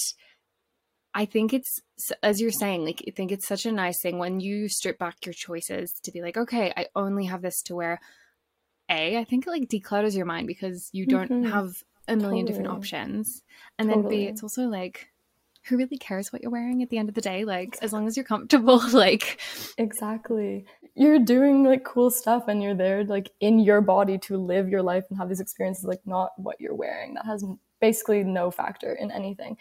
I 1.13 1.25
think 1.25 1.53
it's 1.53 1.79
as 2.21 2.39
you're 2.39 2.51
saying, 2.51 2.85
like 2.85 3.03
I 3.07 3.11
think 3.11 3.31
it's 3.31 3.47
such 3.47 3.65
a 3.65 3.71
nice 3.71 3.99
thing 4.01 4.19
when 4.19 4.39
you 4.39 4.69
strip 4.69 4.99
back 4.99 5.25
your 5.25 5.33
choices 5.33 5.93
to 6.03 6.11
be 6.11 6.21
like, 6.21 6.37
okay, 6.37 6.71
I 6.75 6.87
only 6.95 7.25
have 7.25 7.41
this 7.41 7.61
to 7.63 7.75
wear. 7.75 7.99
A, 8.89 9.17
I 9.17 9.25
think 9.25 9.45
it 9.45 9.49
like 9.49 9.67
declutters 9.67 10.15
your 10.15 10.25
mind 10.25 10.47
because 10.47 10.89
you 10.93 11.05
don't 11.05 11.29
mm-hmm. 11.29 11.51
have 11.51 11.71
a 12.07 12.15
million 12.15 12.21
totally. 12.21 12.43
different 12.45 12.69
options. 12.69 13.41
And 13.77 13.89
totally. 13.89 14.03
then 14.03 14.25
B, 14.25 14.29
it's 14.29 14.43
also 14.43 14.63
like 14.63 15.09
who 15.67 15.77
really 15.77 15.97
cares 15.97 16.31
what 16.31 16.41
you're 16.41 16.51
wearing 16.51 16.81
at 16.81 16.89
the 16.89 16.97
end 16.97 17.09
of 17.09 17.15
the 17.15 17.21
day? 17.21 17.43
Like 17.43 17.77
as 17.81 17.91
long 17.91 18.07
as 18.07 18.15
you're 18.15 18.23
comfortable, 18.23 18.81
like 18.93 19.39
Exactly. 19.77 20.65
You're 20.97 21.19
doing 21.19 21.63
like 21.63 21.83
cool 21.83 22.09
stuff 22.09 22.47
and 22.47 22.61
you're 22.61 22.75
there 22.75 23.03
like 23.03 23.31
in 23.39 23.59
your 23.59 23.81
body 23.81 24.17
to 24.19 24.37
live 24.37 24.67
your 24.67 24.81
life 24.81 25.05
and 25.09 25.17
have 25.17 25.29
these 25.29 25.39
experiences 25.39 25.85
like 25.85 26.01
not 26.05 26.31
what 26.37 26.59
you're 26.59 26.75
wearing. 26.75 27.13
That 27.13 27.25
has 27.25 27.45
basically 27.79 28.23
no 28.23 28.49
factor 28.49 28.93
in 28.93 29.11
anything 29.11 29.57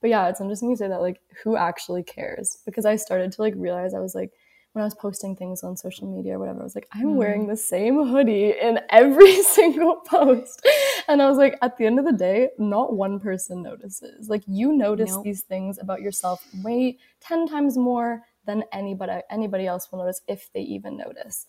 but 0.00 0.10
yeah, 0.10 0.28
it's 0.28 0.40
interesting 0.40 0.70
you 0.70 0.76
say 0.76 0.88
that, 0.88 1.00
like, 1.00 1.20
who 1.42 1.56
actually 1.56 2.02
cares? 2.02 2.58
Because 2.64 2.84
I 2.84 2.96
started 2.96 3.32
to 3.32 3.42
like 3.42 3.54
realize 3.56 3.94
I 3.94 4.00
was 4.00 4.14
like, 4.14 4.32
when 4.72 4.82
I 4.82 4.86
was 4.86 4.94
posting 4.94 5.34
things 5.34 5.64
on 5.64 5.76
social 5.76 6.06
media 6.06 6.36
or 6.36 6.38
whatever, 6.38 6.60
I 6.60 6.64
was 6.64 6.74
like, 6.74 6.86
I'm 6.92 7.06
mm. 7.06 7.14
wearing 7.14 7.46
the 7.46 7.56
same 7.56 8.06
hoodie 8.06 8.54
in 8.60 8.78
every 8.90 9.42
single 9.42 9.96
post. 9.96 10.64
And 11.08 11.22
I 11.22 11.28
was 11.28 11.38
like, 11.38 11.56
at 11.62 11.78
the 11.78 11.86
end 11.86 11.98
of 11.98 12.04
the 12.04 12.12
day, 12.12 12.50
not 12.58 12.92
one 12.92 13.18
person 13.18 13.62
notices. 13.62 14.28
Like 14.28 14.42
you 14.46 14.72
notice 14.72 15.10
nope. 15.12 15.24
these 15.24 15.42
things 15.42 15.78
about 15.78 16.02
yourself 16.02 16.46
way 16.62 16.98
10 17.20 17.48
times 17.48 17.76
more 17.76 18.22
than 18.48 18.64
anybody 18.72 19.20
anybody 19.30 19.66
else 19.66 19.92
will 19.92 20.00
notice 20.00 20.22
if 20.26 20.50
they 20.52 20.62
even 20.62 20.96
notice. 20.96 21.46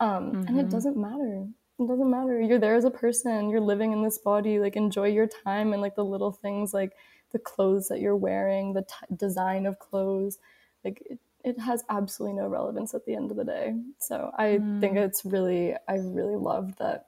Um, 0.00 0.10
mm-hmm. 0.10 0.36
and 0.48 0.58
it 0.58 0.62
mm-hmm. 0.62 0.68
doesn't 0.70 0.96
matter. 0.96 1.46
It 1.78 1.88
doesn't 1.88 2.10
matter. 2.10 2.40
You're 2.40 2.58
there 2.58 2.74
as 2.74 2.84
a 2.84 2.90
person. 2.90 3.48
You're 3.48 3.60
living 3.60 3.92
in 3.92 4.02
this 4.02 4.18
body. 4.18 4.58
Like 4.58 4.76
enjoy 4.76 5.08
your 5.08 5.28
time 5.44 5.72
and 5.72 5.80
like 5.80 5.94
the 5.94 6.04
little 6.04 6.32
things 6.32 6.74
like 6.74 6.92
the 7.32 7.38
clothes 7.38 7.88
that 7.88 8.00
you're 8.00 8.16
wearing, 8.16 8.74
the 8.74 8.82
t- 8.82 9.14
design 9.16 9.64
of 9.64 9.78
clothes. 9.78 10.38
Like 10.84 11.00
it, 11.08 11.18
it 11.44 11.58
has 11.58 11.84
absolutely 11.88 12.36
no 12.36 12.48
relevance 12.48 12.92
at 12.92 13.06
the 13.06 13.14
end 13.14 13.30
of 13.30 13.36
the 13.36 13.44
day. 13.44 13.74
So 13.98 14.32
I 14.36 14.58
mm. 14.60 14.80
think 14.80 14.96
it's 14.96 15.24
really, 15.24 15.74
I 15.88 15.94
really 15.94 16.36
love 16.36 16.76
that 16.78 17.06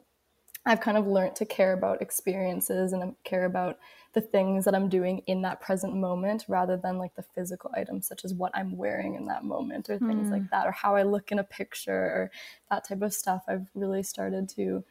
I've 0.65 0.81
kind 0.81 0.97
of 0.97 1.07
learned 1.07 1.37
to 1.37 1.45
care 1.45 1.73
about 1.73 2.03
experiences 2.03 2.93
and 2.93 3.15
care 3.25 3.47
about 3.47 3.79
the 4.13 4.21
things 4.21 4.65
that 4.65 4.75
I'm 4.75 4.89
doing 4.89 5.23
in 5.27 5.43
that 5.43 5.61
present 5.61 5.97
moment 5.97 6.45
rather 6.47 6.77
than 6.77 6.99
like 6.99 7.15
the 7.17 7.25
physical 7.35 7.71
items, 7.75 8.07
such 8.07 8.25
as 8.25 8.35
what 8.35 8.53
I'm 8.55 8.77
wearing 8.77 9.15
in 9.15 9.27
that 9.27 9.45
moment 9.45 9.89
or 9.89 9.99
things 9.99 10.29
mm. 10.29 10.33
like 10.33 10.51
that, 10.51 10.67
or 10.67 10.73
how 10.73 10.95
I 10.95 11.03
look 11.03 11.33
in 11.33 11.39
a 11.39 11.45
picture 11.45 11.93
or 11.93 12.31
that 12.71 12.87
type 12.87 13.03
of 13.03 13.15
stuff. 13.15 13.43
I've 13.49 13.67
really 13.75 14.03
started 14.03 14.49
to 14.51 14.85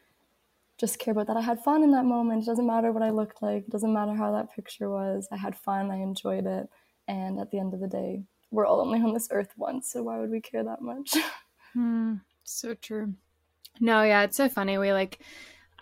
just 0.76 0.98
care 0.98 1.12
about 1.12 1.28
that 1.28 1.36
I 1.36 1.42
had 1.42 1.62
fun 1.62 1.84
in 1.84 1.92
that 1.92 2.04
moment. 2.04 2.42
It 2.42 2.46
doesn't 2.46 2.66
matter 2.66 2.90
what 2.90 3.04
I 3.04 3.10
looked 3.10 3.40
like. 3.40 3.64
It 3.64 3.70
doesn't 3.70 3.92
matter 3.92 4.14
how 4.14 4.32
that 4.32 4.52
picture 4.52 4.90
was. 4.90 5.28
I 5.30 5.36
had 5.36 5.56
fun. 5.56 5.90
I 5.90 5.96
enjoyed 5.96 6.44
it. 6.44 6.68
And 7.06 7.38
at 7.38 7.50
the 7.50 7.60
end 7.60 7.72
of 7.72 7.80
the 7.80 7.86
day, 7.86 8.24
we're 8.50 8.66
all 8.66 8.80
only 8.80 9.00
on 9.00 9.14
this 9.14 9.28
earth 9.30 9.52
once. 9.56 9.90
So 9.90 10.02
why 10.02 10.18
would 10.18 10.30
we 10.30 10.40
care 10.40 10.64
that 10.64 10.82
much? 10.82 11.16
Hmm, 11.74 12.16
so 12.44 12.74
true. 12.74 13.14
No, 13.80 14.02
yeah, 14.02 14.24
it's 14.24 14.36
so 14.36 14.50
funny. 14.50 14.76
We 14.76 14.92
like, 14.92 15.20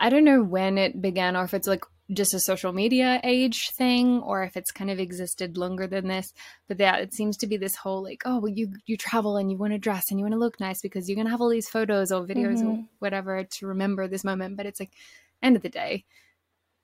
I 0.01 0.09
don't 0.09 0.25
know 0.25 0.41
when 0.41 0.79
it 0.79 0.99
began 0.99 1.35
or 1.35 1.43
if 1.43 1.53
it's 1.53 1.67
like 1.67 1.85
just 2.11 2.33
a 2.33 2.39
social 2.39 2.73
media 2.73 3.21
age 3.23 3.69
thing 3.69 4.19
or 4.21 4.43
if 4.43 4.57
it's 4.57 4.71
kind 4.71 4.89
of 4.89 4.99
existed 4.99 5.57
longer 5.57 5.87
than 5.87 6.07
this 6.07 6.33
but 6.67 6.79
yeah 6.79 6.97
it 6.97 7.13
seems 7.13 7.37
to 7.37 7.47
be 7.47 7.55
this 7.55 7.75
whole 7.75 8.03
like 8.03 8.23
oh 8.25 8.39
well 8.39 8.51
you 8.51 8.73
you 8.85 8.97
travel 8.97 9.37
and 9.37 9.49
you 9.49 9.57
want 9.57 9.71
to 9.71 9.79
dress 9.79 10.09
and 10.09 10.19
you 10.19 10.25
want 10.25 10.33
to 10.33 10.39
look 10.39 10.59
nice 10.59 10.81
because 10.81 11.07
you're 11.07 11.15
going 11.15 11.27
to 11.27 11.31
have 11.31 11.39
all 11.39 11.49
these 11.49 11.69
photos 11.69 12.11
or 12.11 12.25
videos 12.25 12.57
mm-hmm. 12.57 12.69
or 12.69 12.83
whatever 12.99 13.43
to 13.43 13.67
remember 13.67 14.07
this 14.07 14.23
moment 14.23 14.57
but 14.57 14.65
it's 14.65 14.79
like 14.79 14.91
end 15.41 15.55
of 15.55 15.61
the 15.61 15.69
day 15.69 16.03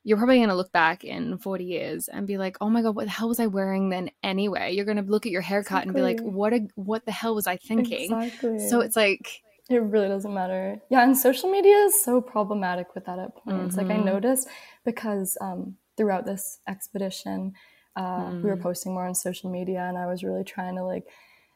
you're 0.04 0.18
probably 0.18 0.38
going 0.38 0.48
to 0.48 0.56
look 0.56 0.72
back 0.72 1.04
in 1.04 1.38
40 1.38 1.66
years 1.66 2.08
and 2.08 2.28
be 2.28 2.38
like 2.38 2.56
oh 2.62 2.70
my 2.70 2.82
god 2.82 2.96
what 2.96 3.06
the 3.06 3.12
hell 3.12 3.28
was 3.28 3.40
i 3.40 3.48
wearing 3.48 3.90
then 3.90 4.12
anyway 4.24 4.74
you're 4.74 4.86
going 4.86 5.04
to 5.04 5.12
look 5.12 5.26
at 5.26 5.32
your 5.32 5.42
haircut 5.42 5.84
exactly. 5.84 5.90
and 5.90 5.96
be 5.96 6.02
like 6.02 6.34
what 6.34 6.54
a, 6.54 6.68
what 6.76 7.06
the 7.06 7.12
hell 7.12 7.36
was 7.36 7.48
i 7.48 7.58
thinking 7.58 8.12
exactly. 8.12 8.70
so 8.70 8.80
it's 8.80 8.96
like 8.96 9.42
it 9.70 9.80
really 9.80 10.08
doesn't 10.08 10.34
matter. 10.34 10.80
Yeah, 10.90 11.04
and 11.04 11.18
social 11.18 11.52
media 11.52 11.76
is 11.86 12.04
so 12.04 12.22
problematic 12.22 12.96
with 12.96 13.06
that 13.06 13.20
at 13.20 13.36
points. 13.36 13.76
Mm-hmm. 13.76 13.88
Like 13.88 13.96
I 13.96 14.00
mm-hmm. 14.00 14.06
noticed 14.06 14.48
because 14.86 15.38
um, 15.42 15.76
throughout 15.98 16.26
this 16.26 16.60
expedition, 16.68 17.54
uh, 17.96 18.26
mm. 18.26 18.44
we 18.44 18.50
were 18.50 18.58
mm. 18.58 18.62
posting 18.62 18.94
more 18.94 19.06
on 19.06 19.16
social 19.16 19.50
media, 19.50 19.82
and 19.82 19.98
I 19.98 20.06
was 20.06 20.24
really 20.24 20.44
trying 20.44 20.76
to 20.76 20.84
like 20.84 21.06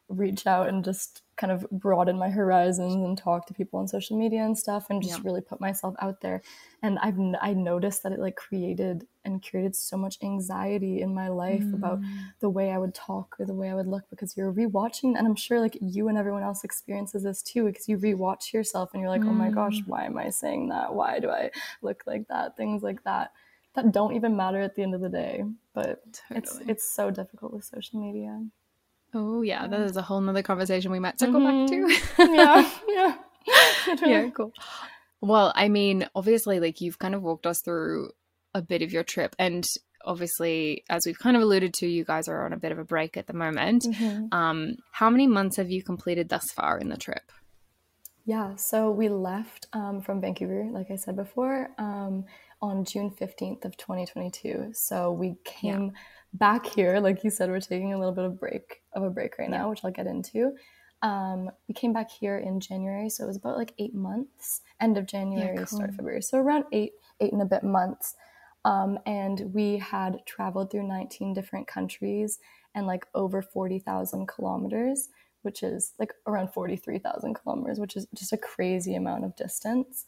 reach 0.08 0.46
out 0.46 0.68
and 0.68 0.84
just 0.84 1.22
kind 1.42 1.50
of 1.50 1.68
broaden 1.72 2.16
my 2.16 2.30
horizons 2.30 2.94
and 2.94 3.18
talk 3.18 3.46
to 3.46 3.52
people 3.52 3.80
on 3.80 3.88
social 3.88 4.16
media 4.16 4.44
and 4.44 4.56
stuff 4.56 4.86
and 4.90 5.02
just 5.02 5.16
yeah. 5.16 5.22
really 5.24 5.40
put 5.40 5.60
myself 5.60 5.92
out 6.00 6.20
there 6.20 6.40
and 6.84 7.00
i've 7.00 7.18
i 7.40 7.52
noticed 7.52 8.04
that 8.04 8.12
it 8.12 8.20
like 8.20 8.36
created 8.36 9.08
and 9.24 9.44
created 9.44 9.74
so 9.74 9.96
much 9.96 10.18
anxiety 10.22 11.02
in 11.02 11.12
my 11.12 11.26
life 11.26 11.64
mm. 11.64 11.74
about 11.74 11.98
the 12.38 12.48
way 12.48 12.70
i 12.70 12.78
would 12.78 12.94
talk 12.94 13.34
or 13.40 13.44
the 13.44 13.52
way 13.52 13.70
i 13.70 13.74
would 13.74 13.88
look 13.88 14.04
because 14.08 14.36
you're 14.36 14.52
rewatching 14.52 15.18
and 15.18 15.26
i'm 15.26 15.34
sure 15.34 15.58
like 15.58 15.76
you 15.80 16.06
and 16.06 16.16
everyone 16.16 16.44
else 16.44 16.62
experiences 16.62 17.24
this 17.24 17.42
too 17.42 17.64
because 17.64 17.88
you 17.88 17.98
rewatch 17.98 18.52
yourself 18.52 18.90
and 18.92 19.00
you're 19.00 19.10
like 19.10 19.22
mm. 19.22 19.28
oh 19.28 19.34
my 19.34 19.50
gosh 19.50 19.80
mm. 19.80 19.88
why 19.88 20.04
am 20.04 20.16
i 20.16 20.30
saying 20.30 20.68
that 20.68 20.94
why 20.94 21.18
do 21.18 21.28
i 21.28 21.50
look 21.82 22.04
like 22.06 22.28
that 22.28 22.56
things 22.56 22.84
like 22.84 23.02
that 23.02 23.32
that 23.74 23.90
don't 23.90 24.14
even 24.14 24.36
matter 24.36 24.60
at 24.60 24.76
the 24.76 24.82
end 24.82 24.94
of 24.94 25.00
the 25.00 25.08
day 25.08 25.42
but 25.74 26.04
totally. 26.12 26.38
it's 26.38 26.60
it's 26.68 26.88
so 26.88 27.10
difficult 27.10 27.52
with 27.52 27.64
social 27.64 28.00
media 28.00 28.40
Oh 29.14 29.42
yeah, 29.42 29.66
that 29.66 29.80
is 29.80 29.96
a 29.96 30.02
whole 30.02 30.20
nother 30.20 30.42
conversation 30.42 30.90
we 30.90 30.98
might 30.98 31.18
circle 31.18 31.40
mm-hmm. 31.40 31.66
back 31.66 32.16
to. 32.16 32.22
Mm-hmm. 32.22 32.34
yeah, 32.88 33.16
yeah, 33.46 33.96
yeah, 34.06 34.30
cool. 34.30 34.52
Well, 35.20 35.52
I 35.54 35.68
mean, 35.68 36.08
obviously, 36.14 36.60
like 36.60 36.80
you've 36.80 36.98
kind 36.98 37.14
of 37.14 37.22
walked 37.22 37.46
us 37.46 37.60
through 37.60 38.10
a 38.54 38.62
bit 38.62 38.82
of 38.82 38.92
your 38.92 39.04
trip, 39.04 39.36
and 39.38 39.66
obviously, 40.04 40.84
as 40.88 41.04
we've 41.06 41.18
kind 41.18 41.36
of 41.36 41.42
alluded 41.42 41.74
to, 41.74 41.86
you 41.86 42.04
guys 42.04 42.28
are 42.28 42.44
on 42.44 42.52
a 42.52 42.58
bit 42.58 42.72
of 42.72 42.78
a 42.78 42.84
break 42.84 43.16
at 43.16 43.26
the 43.26 43.34
moment. 43.34 43.84
Mm-hmm. 43.84 44.32
Um, 44.32 44.76
how 44.92 45.10
many 45.10 45.26
months 45.26 45.56
have 45.56 45.70
you 45.70 45.82
completed 45.82 46.28
thus 46.28 46.50
far 46.50 46.78
in 46.78 46.88
the 46.88 46.96
trip? 46.96 47.30
Yeah, 48.24 48.54
so 48.54 48.90
we 48.90 49.08
left 49.08 49.66
um, 49.72 50.00
from 50.00 50.20
Vancouver, 50.20 50.68
like 50.70 50.90
I 50.90 50.96
said 50.96 51.16
before, 51.16 51.70
um, 51.76 52.24
on 52.60 52.78
on 52.78 52.84
June 52.84 53.10
15th 53.10 53.64
of 53.64 53.76
2022. 53.76 54.70
So 54.72 55.10
we 55.12 55.34
came 55.44 55.86
yeah. 55.86 56.00
Back 56.34 56.66
here, 56.66 56.98
like 57.00 57.24
you 57.24 57.30
said, 57.30 57.50
we're 57.50 57.60
taking 57.60 57.92
a 57.92 57.98
little 57.98 58.14
bit 58.14 58.24
of 58.24 58.38
break 58.38 58.82
of 58.92 59.02
a 59.02 59.10
break 59.10 59.38
right 59.38 59.50
now, 59.50 59.70
which 59.70 59.84
I'll 59.84 59.90
get 59.90 60.06
into. 60.06 60.52
Um, 61.02 61.50
we 61.68 61.74
came 61.74 61.92
back 61.92 62.10
here 62.10 62.38
in 62.38 62.60
January, 62.60 63.10
so 63.10 63.24
it 63.24 63.26
was 63.26 63.36
about 63.36 63.56
like 63.56 63.74
eight 63.78 63.94
months, 63.94 64.62
end 64.80 64.96
of 64.96 65.06
January, 65.06 65.56
yeah, 65.56 65.64
cool. 65.64 65.78
start 65.78 65.90
of 65.90 65.96
February, 65.96 66.22
so 66.22 66.38
around 66.38 66.64
eight, 66.72 66.92
eight 67.20 67.32
and 67.32 67.42
a 67.42 67.46
bit 67.46 67.64
months. 67.64 68.14
Um, 68.64 68.98
and 69.06 69.52
we 69.52 69.78
had 69.78 70.24
traveled 70.24 70.70
through 70.70 70.86
19 70.86 71.34
different 71.34 71.66
countries 71.66 72.38
and 72.76 72.86
like 72.86 73.06
over 73.14 73.42
40,000 73.42 74.28
kilometers, 74.28 75.08
which 75.42 75.64
is 75.64 75.92
like 75.98 76.14
around 76.28 76.52
43,000 76.52 77.34
kilometers, 77.34 77.80
which 77.80 77.96
is 77.96 78.06
just 78.14 78.32
a 78.32 78.38
crazy 78.38 78.94
amount 78.94 79.24
of 79.24 79.34
distance 79.34 80.06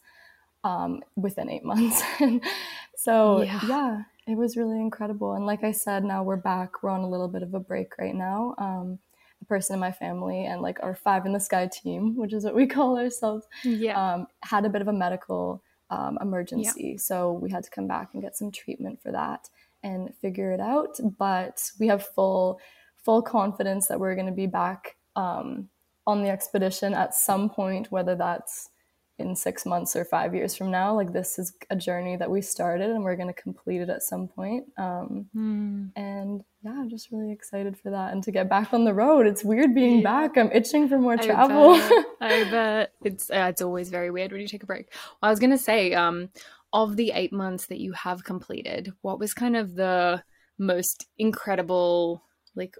um, 0.63 1.03
within 1.17 1.49
eight 1.49 1.65
months. 1.65 2.01
so, 2.95 3.41
yeah. 3.41 3.59
yeah. 3.67 4.01
It 4.27 4.37
was 4.37 4.57
really 4.57 4.79
incredible. 4.79 5.33
And 5.33 5.45
like 5.45 5.63
I 5.63 5.71
said, 5.71 6.03
now 6.03 6.23
we're 6.23 6.35
back. 6.35 6.81
We're 6.81 6.89
on 6.89 7.01
a 7.01 7.09
little 7.09 7.27
bit 7.27 7.43
of 7.43 7.53
a 7.53 7.59
break 7.59 7.97
right 7.99 8.15
now. 8.15 8.55
Um, 8.57 8.99
a 9.41 9.45
person 9.45 9.75
in 9.75 9.79
my 9.79 9.91
family 9.91 10.45
and 10.45 10.61
like 10.61 10.79
our 10.81 10.95
five 10.95 11.25
in 11.25 11.33
the 11.33 11.39
sky 11.39 11.69
team, 11.71 12.15
which 12.15 12.33
is 12.33 12.43
what 12.43 12.55
we 12.55 12.65
call 12.77 12.97
ourselves, 12.97 13.45
yeah. 13.63 14.13
Um, 14.13 14.27
had 14.43 14.65
a 14.65 14.69
bit 14.69 14.81
of 14.81 14.87
a 14.87 14.93
medical 14.93 15.63
um, 15.89 16.17
emergency. 16.21 16.91
Yeah. 16.93 16.97
So 16.97 17.33
we 17.33 17.51
had 17.51 17.63
to 17.63 17.69
come 17.69 17.87
back 17.87 18.09
and 18.13 18.21
get 18.21 18.35
some 18.35 18.51
treatment 18.51 19.01
for 19.01 19.11
that 19.11 19.49
and 19.83 20.13
figure 20.21 20.51
it 20.51 20.59
out. 20.59 20.99
But 21.17 21.61
we 21.79 21.87
have 21.87 22.05
full 22.05 22.59
full 23.03 23.21
confidence 23.21 23.87
that 23.87 23.99
we're 23.99 24.15
going 24.15 24.25
to 24.25 24.31
be 24.31 24.47
back 24.47 24.95
um, 25.15 25.69
on 26.07 26.23
the 26.23 26.29
expedition 26.29 26.95
at 26.95 27.13
some 27.13 27.49
point, 27.49 27.91
whether 27.91 28.15
that's 28.15 28.69
in 29.17 29.35
six 29.35 29.65
months 29.65 29.95
or 29.95 30.03
five 30.03 30.35
years 30.35 30.55
from 30.55 30.69
now. 30.69 30.93
Like 30.93 31.13
this 31.13 31.39
is 31.39 31.53
a 31.69 31.75
journey 31.75 32.17
that 32.17 32.29
we 32.29 32.41
started 32.41 32.89
and 32.89 33.03
we're 33.03 33.15
going 33.15 33.33
to 33.33 33.41
complete 33.41 33.81
it 33.81 33.89
at 33.89 34.03
some 34.03 34.27
point. 34.27 34.65
Um, 34.77 35.27
mm. 35.35 35.89
And 35.95 36.43
yeah, 36.63 36.71
I'm 36.71 36.89
just 36.89 37.11
really 37.11 37.31
excited 37.31 37.77
for 37.77 37.91
that 37.91 38.11
and 38.11 38.23
to 38.23 38.31
get 38.31 38.49
back 38.49 38.73
on 38.73 38.83
the 38.83 38.93
road. 38.93 39.25
It's 39.25 39.43
weird 39.43 39.73
being 39.73 40.03
back. 40.03 40.37
I'm 40.37 40.51
itching 40.51 40.89
for 40.89 40.99
more 40.99 41.13
I 41.13 41.17
travel. 41.17 41.73
Bet. 41.73 42.05
I 42.21 42.43
bet 42.49 42.91
it's 43.03 43.29
uh, 43.29 43.47
it's 43.49 43.61
always 43.61 43.89
very 43.89 44.11
weird 44.11 44.31
when 44.31 44.41
you 44.41 44.47
take 44.47 44.63
a 44.63 44.67
break. 44.67 44.87
Well, 44.91 45.27
I 45.27 45.29
was 45.29 45.39
going 45.39 45.51
to 45.51 45.57
say, 45.57 45.93
um, 45.93 46.29
of 46.73 46.97
the 46.97 47.11
eight 47.11 47.31
months 47.31 47.67
that 47.67 47.79
you 47.79 47.93
have 47.93 48.23
completed, 48.23 48.91
what 49.01 49.19
was 49.19 49.33
kind 49.33 49.55
of 49.55 49.75
the 49.75 50.21
most 50.57 51.05
incredible 51.17 52.23
like 52.55 52.75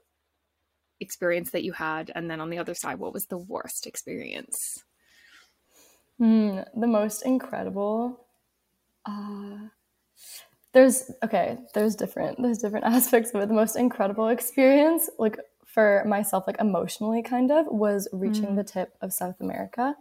experience 1.00 1.52
that 1.52 1.64
you 1.64 1.72
had, 1.72 2.12
and 2.14 2.30
then 2.30 2.42
on 2.42 2.50
the 2.50 2.58
other 2.58 2.74
side, 2.74 3.00
what 3.00 3.14
was 3.14 3.26
the 3.28 3.38
worst 3.38 3.88
experience? 3.88 4.84
Mm, 6.22 6.66
the 6.80 6.88
most 6.88 7.26
incredible. 7.26 8.26
Uh, 9.06 9.70
there's 10.74 11.12
okay. 11.24 11.58
There's 11.74 11.96
different. 11.96 12.42
There's 12.42 12.58
different 12.58 12.86
aspects 12.98 13.34
of 13.34 13.42
it. 13.42 13.48
The 13.48 13.54
most 13.54 13.76
incredible 13.76 14.28
experience, 14.30 15.10
like 15.20 15.38
for 15.66 16.04
myself, 16.08 16.46
like 16.48 16.60
emotionally, 16.60 17.22
kind 17.22 17.52
of, 17.52 17.66
was 17.68 18.08
reaching 18.14 18.48
mm. 18.48 18.56
the 18.56 18.64
tip 18.64 18.94
of 19.02 19.14
South 19.14 19.40
America, 19.42 19.96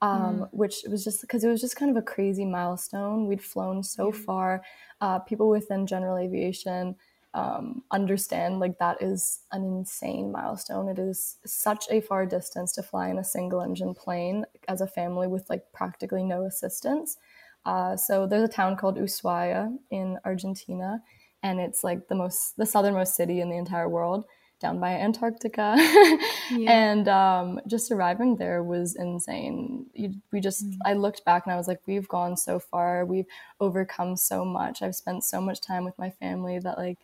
um, 0.00 0.40
mm. 0.40 0.48
which 0.52 0.76
was 0.88 1.04
just 1.04 1.20
because 1.20 1.44
it 1.44 1.48
was 1.48 1.60
just 1.60 1.76
kind 1.76 1.90
of 1.90 1.96
a 1.96 2.06
crazy 2.06 2.44
milestone. 2.44 3.26
We'd 3.26 3.42
flown 3.42 3.82
so 3.82 4.10
far. 4.10 4.62
Uh, 5.00 5.18
people 5.20 5.48
within 5.48 5.86
general 5.86 6.16
aviation 6.16 6.96
um, 7.38 7.82
understand 7.92 8.58
like 8.58 8.78
that 8.78 9.00
is 9.00 9.40
an 9.52 9.62
insane 9.62 10.32
milestone. 10.32 10.88
It 10.88 10.98
is 10.98 11.36
such 11.46 11.84
a 11.88 12.00
far 12.00 12.26
distance 12.26 12.72
to 12.72 12.82
fly 12.82 13.08
in 13.10 13.18
a 13.18 13.24
single 13.24 13.62
engine 13.62 13.94
plane 13.94 14.44
as 14.66 14.80
a 14.80 14.88
family 14.88 15.28
with 15.28 15.48
like 15.48 15.62
practically 15.72 16.24
no 16.24 16.44
assistance. 16.44 17.16
Uh, 17.64 17.96
so 17.96 18.26
there's 18.26 18.48
a 18.48 18.52
town 18.52 18.76
called 18.76 18.96
Ushuaia 18.96 19.76
in 19.90 20.18
Argentina, 20.24 21.00
and 21.42 21.60
it's 21.60 21.84
like 21.84 22.08
the 22.08 22.14
most 22.16 22.56
the 22.56 22.66
southernmost 22.66 23.14
city 23.14 23.40
in 23.40 23.50
the 23.50 23.56
entire 23.56 23.88
world, 23.88 24.24
down 24.60 24.80
by 24.80 24.94
Antarctica. 24.94 25.74
yeah. 26.50 26.88
And 26.90 27.08
um, 27.08 27.60
just 27.68 27.92
arriving 27.92 28.36
there 28.36 28.64
was 28.64 28.96
insane. 28.96 29.86
You, 29.94 30.14
we 30.32 30.40
just 30.40 30.66
mm-hmm. 30.66 30.80
I 30.84 30.94
looked 30.94 31.24
back 31.24 31.46
and 31.46 31.52
I 31.52 31.56
was 31.56 31.68
like, 31.68 31.80
we've 31.86 32.08
gone 32.08 32.36
so 32.36 32.58
far. 32.58 33.04
We've 33.04 33.26
overcome 33.60 34.16
so 34.16 34.44
much. 34.44 34.82
I've 34.82 34.96
spent 34.96 35.22
so 35.22 35.40
much 35.40 35.60
time 35.60 35.84
with 35.84 35.98
my 35.98 36.10
family 36.10 36.58
that 36.58 36.78
like 36.78 36.98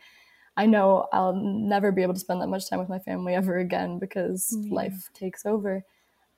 I 0.56 0.66
know 0.66 1.08
I'll 1.12 1.34
never 1.34 1.90
be 1.90 2.02
able 2.02 2.14
to 2.14 2.20
spend 2.20 2.40
that 2.40 2.48
much 2.48 2.68
time 2.68 2.78
with 2.78 2.88
my 2.88 2.98
family 2.98 3.34
ever 3.40 3.58
again 3.58 3.98
because 3.98 4.56
yeah. 4.60 4.74
life 4.74 5.10
takes 5.14 5.44
over. 5.44 5.84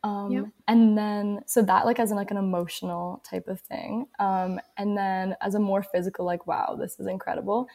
Um, 0.03 0.31
yep. 0.31 0.45
And 0.69 0.97
then, 0.97 1.41
so 1.47 1.63
that 1.63 1.85
like 1.85 1.99
as 1.99 2.11
an, 2.11 2.17
like 2.17 2.31
an 2.31 2.37
emotional 2.37 3.23
type 3.29 3.49
of 3.49 3.61
thing. 3.61 4.07
Um, 4.19 4.61
and 4.77 4.97
then 4.97 5.35
as 5.41 5.55
a 5.55 5.61
more 5.61 5.83
physical, 5.83 6.25
like, 6.25 6.47
wow, 6.47 6.77
this 6.79 6.99
is 7.01 7.07
incredible. 7.07 7.67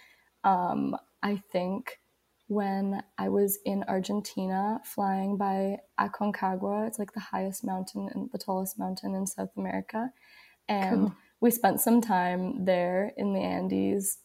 Um, 0.43 0.95
I 1.21 1.41
think 1.51 1.99
when 2.47 3.01
I 3.17 3.29
was 3.29 3.59
in 3.65 3.83
Argentina 3.87 4.81
flying 4.83 5.37
by 5.37 5.77
Aconcagua, 5.99 6.87
it's 6.87 6.99
like 6.99 7.13
the 7.13 7.19
highest 7.19 7.63
mountain 7.63 8.09
and 8.13 8.29
the 8.31 8.37
tallest 8.37 8.77
mountain 8.79 9.15
in 9.15 9.25
South 9.27 9.51
America. 9.57 10.11
And 10.67 11.07
cool. 11.07 11.15
we 11.39 11.51
spent 11.51 11.81
some 11.81 12.01
time 12.01 12.65
there 12.65 13.13
in 13.17 13.33
the 13.33 13.39
Andes 13.39 14.17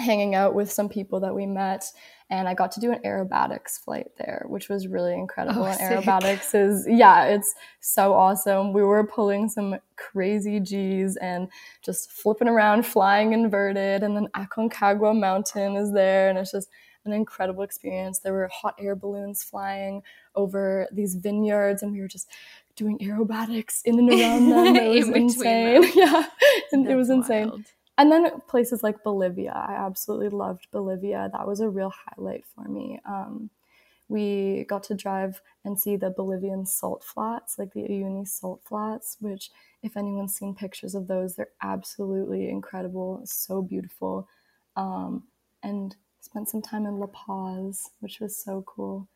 hanging 0.00 0.34
out 0.34 0.54
with 0.54 0.70
some 0.70 0.88
people 0.88 1.20
that 1.20 1.34
we 1.34 1.46
met 1.46 1.92
and 2.30 2.48
I 2.48 2.54
got 2.54 2.70
to 2.72 2.80
do 2.80 2.92
an 2.92 3.00
aerobatics 3.04 3.80
flight 3.80 4.12
there, 4.16 4.44
which 4.48 4.68
was 4.68 4.86
really 4.86 5.14
incredible. 5.14 5.64
Oh, 5.64 5.66
and 5.66 5.80
aerobatics 5.80 6.54
is 6.54 6.86
yeah, 6.88 7.24
it's 7.24 7.54
so 7.80 8.14
awesome. 8.14 8.72
We 8.72 8.84
were 8.84 9.04
pulling 9.04 9.48
some 9.48 9.76
crazy 9.96 10.60
G's 10.60 11.16
and 11.16 11.48
just 11.82 12.12
flipping 12.12 12.46
around, 12.46 12.86
flying 12.86 13.32
inverted, 13.32 14.04
and 14.04 14.16
then 14.16 14.28
Aconcagua 14.36 15.18
Mountain 15.18 15.74
is 15.74 15.92
there, 15.92 16.28
and 16.28 16.38
it's 16.38 16.52
just 16.52 16.68
an 17.04 17.12
incredible 17.12 17.64
experience. 17.64 18.20
There 18.20 18.32
were 18.32 18.48
hot 18.52 18.76
air 18.78 18.94
balloons 18.94 19.42
flying 19.42 20.02
over 20.36 20.86
these 20.92 21.16
vineyards, 21.16 21.82
and 21.82 21.92
we 21.92 22.00
were 22.00 22.08
just 22.08 22.30
doing 22.76 22.96
aerobatics 23.00 23.80
in 23.84 23.98
and 23.98 24.08
around 24.08 24.48
them. 24.50 24.76
It 24.76 24.88
was 24.88 25.08
insane. 25.08 25.80
Them. 25.80 25.90
Yeah, 25.96 26.26
and 26.70 26.88
it 26.88 26.94
was 26.94 27.08
wild. 27.08 27.64
And 28.00 28.10
then 28.10 28.40
places 28.48 28.82
like 28.82 29.04
Bolivia. 29.04 29.52
I 29.52 29.74
absolutely 29.74 30.30
loved 30.30 30.68
Bolivia. 30.70 31.28
That 31.34 31.46
was 31.46 31.60
a 31.60 31.68
real 31.68 31.92
highlight 31.94 32.46
for 32.46 32.66
me. 32.66 32.98
Um, 33.04 33.50
we 34.08 34.64
got 34.70 34.84
to 34.84 34.94
drive 34.94 35.42
and 35.66 35.78
see 35.78 35.96
the 35.96 36.08
Bolivian 36.08 36.64
salt 36.64 37.04
flats, 37.04 37.58
like 37.58 37.74
the 37.74 37.82
Uyuni 37.82 38.26
salt 38.26 38.62
flats, 38.64 39.18
which, 39.20 39.50
if 39.82 39.98
anyone's 39.98 40.34
seen 40.34 40.54
pictures 40.54 40.94
of 40.94 41.08
those, 41.08 41.36
they're 41.36 41.50
absolutely 41.62 42.48
incredible, 42.48 43.20
so 43.24 43.60
beautiful. 43.60 44.26
Um, 44.76 45.24
and 45.62 45.94
spent 46.22 46.48
some 46.48 46.62
time 46.62 46.86
in 46.86 46.98
La 46.98 47.08
Paz, 47.08 47.90
which 48.00 48.18
was 48.18 48.34
so 48.34 48.64
cool. 48.66 49.08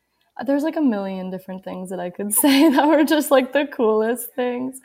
There's 0.45 0.63
like 0.63 0.75
a 0.75 0.81
million 0.81 1.31
different 1.31 1.63
things 1.63 1.89
that 1.89 1.99
I 1.99 2.11
could 2.11 2.31
say 2.43 2.69
that 2.69 2.87
were 2.87 3.03
just 3.03 3.31
like 3.31 3.51
the 3.51 3.65
coolest 3.65 4.31
things. 4.35 4.79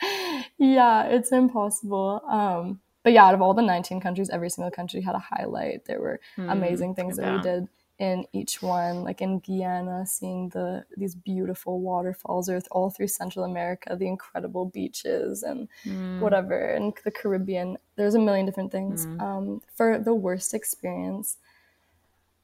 Yeah, 0.56 1.02
it's 1.02 1.32
impossible. 1.32 2.22
Um, 2.26 2.80
but 3.02 3.12
yeah, 3.12 3.24
out 3.24 3.34
of 3.34 3.42
all 3.42 3.54
the 3.54 3.62
19 3.62 4.00
countries, 4.00 4.30
every 4.30 4.50
single 4.50 4.70
country 4.70 5.00
had 5.00 5.14
a 5.14 5.18
highlight. 5.18 5.86
There 5.86 6.00
were 6.00 6.20
mm, 6.36 6.50
amazing 6.50 6.94
things 6.94 7.16
that 7.16 7.34
we 7.34 7.42
did 7.42 7.68
in 7.98 8.24
each 8.32 8.62
one, 8.62 9.04
like 9.04 9.20
in 9.20 9.40
Guyana, 9.40 10.06
seeing 10.06 10.48
the 10.48 10.84
these 10.96 11.14
beautiful 11.14 11.80
waterfalls, 11.80 12.48
or 12.48 12.60
all 12.70 12.90
through 12.90 13.08
Central 13.08 13.44
America, 13.44 13.94
the 13.94 14.06
incredible 14.06 14.64
beaches 14.64 15.42
and 15.42 15.68
mm. 15.84 16.18
whatever, 16.20 16.58
and 16.70 16.94
the 17.04 17.10
Caribbean. 17.10 17.76
There's 17.96 18.14
a 18.14 18.18
million 18.18 18.46
different 18.46 18.72
things. 18.72 19.06
Mm. 19.06 19.20
Um, 19.20 19.62
for 19.74 19.98
the 19.98 20.14
worst 20.14 20.54
experience, 20.54 21.36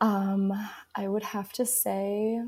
um, 0.03 0.53
I 0.95 1.09
would 1.09 1.23
have 1.23 1.53
to 1.55 1.65
say, 1.65 2.43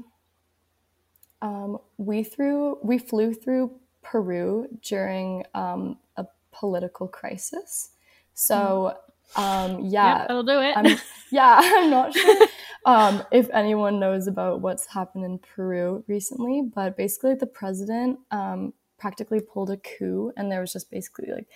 um, 1.40 1.78
we 1.96 2.22
threw 2.22 2.78
we 2.82 2.98
flew 2.98 3.32
through 3.32 3.72
Peru 4.02 4.68
during 4.82 5.44
um, 5.54 5.98
a 6.16 6.26
political 6.52 7.08
crisis. 7.08 7.90
So 8.38 8.96
um, 9.34 9.80
yeah, 9.84 10.20
yep, 10.20 10.28
that'll 10.28 10.44
do 10.44 10.60
it. 10.60 10.76
I'm, 10.76 10.96
yeah, 11.30 11.60
I'm 11.60 11.90
not 11.90 12.14
sure 12.14 12.46
um, 12.86 13.24
if 13.32 13.50
anyone 13.50 13.98
knows 13.98 14.28
about 14.28 14.60
what's 14.60 14.86
happened 14.86 15.24
in 15.24 15.40
Peru 15.40 16.04
recently, 16.06 16.62
but 16.72 16.96
basically 16.96 17.34
the 17.34 17.46
president 17.46 18.20
um, 18.30 18.72
practically 18.96 19.40
pulled 19.40 19.70
a 19.70 19.76
coup, 19.76 20.32
and 20.36 20.52
there 20.52 20.60
was 20.60 20.72
just 20.72 20.88
basically 20.88 21.32
like 21.32 21.48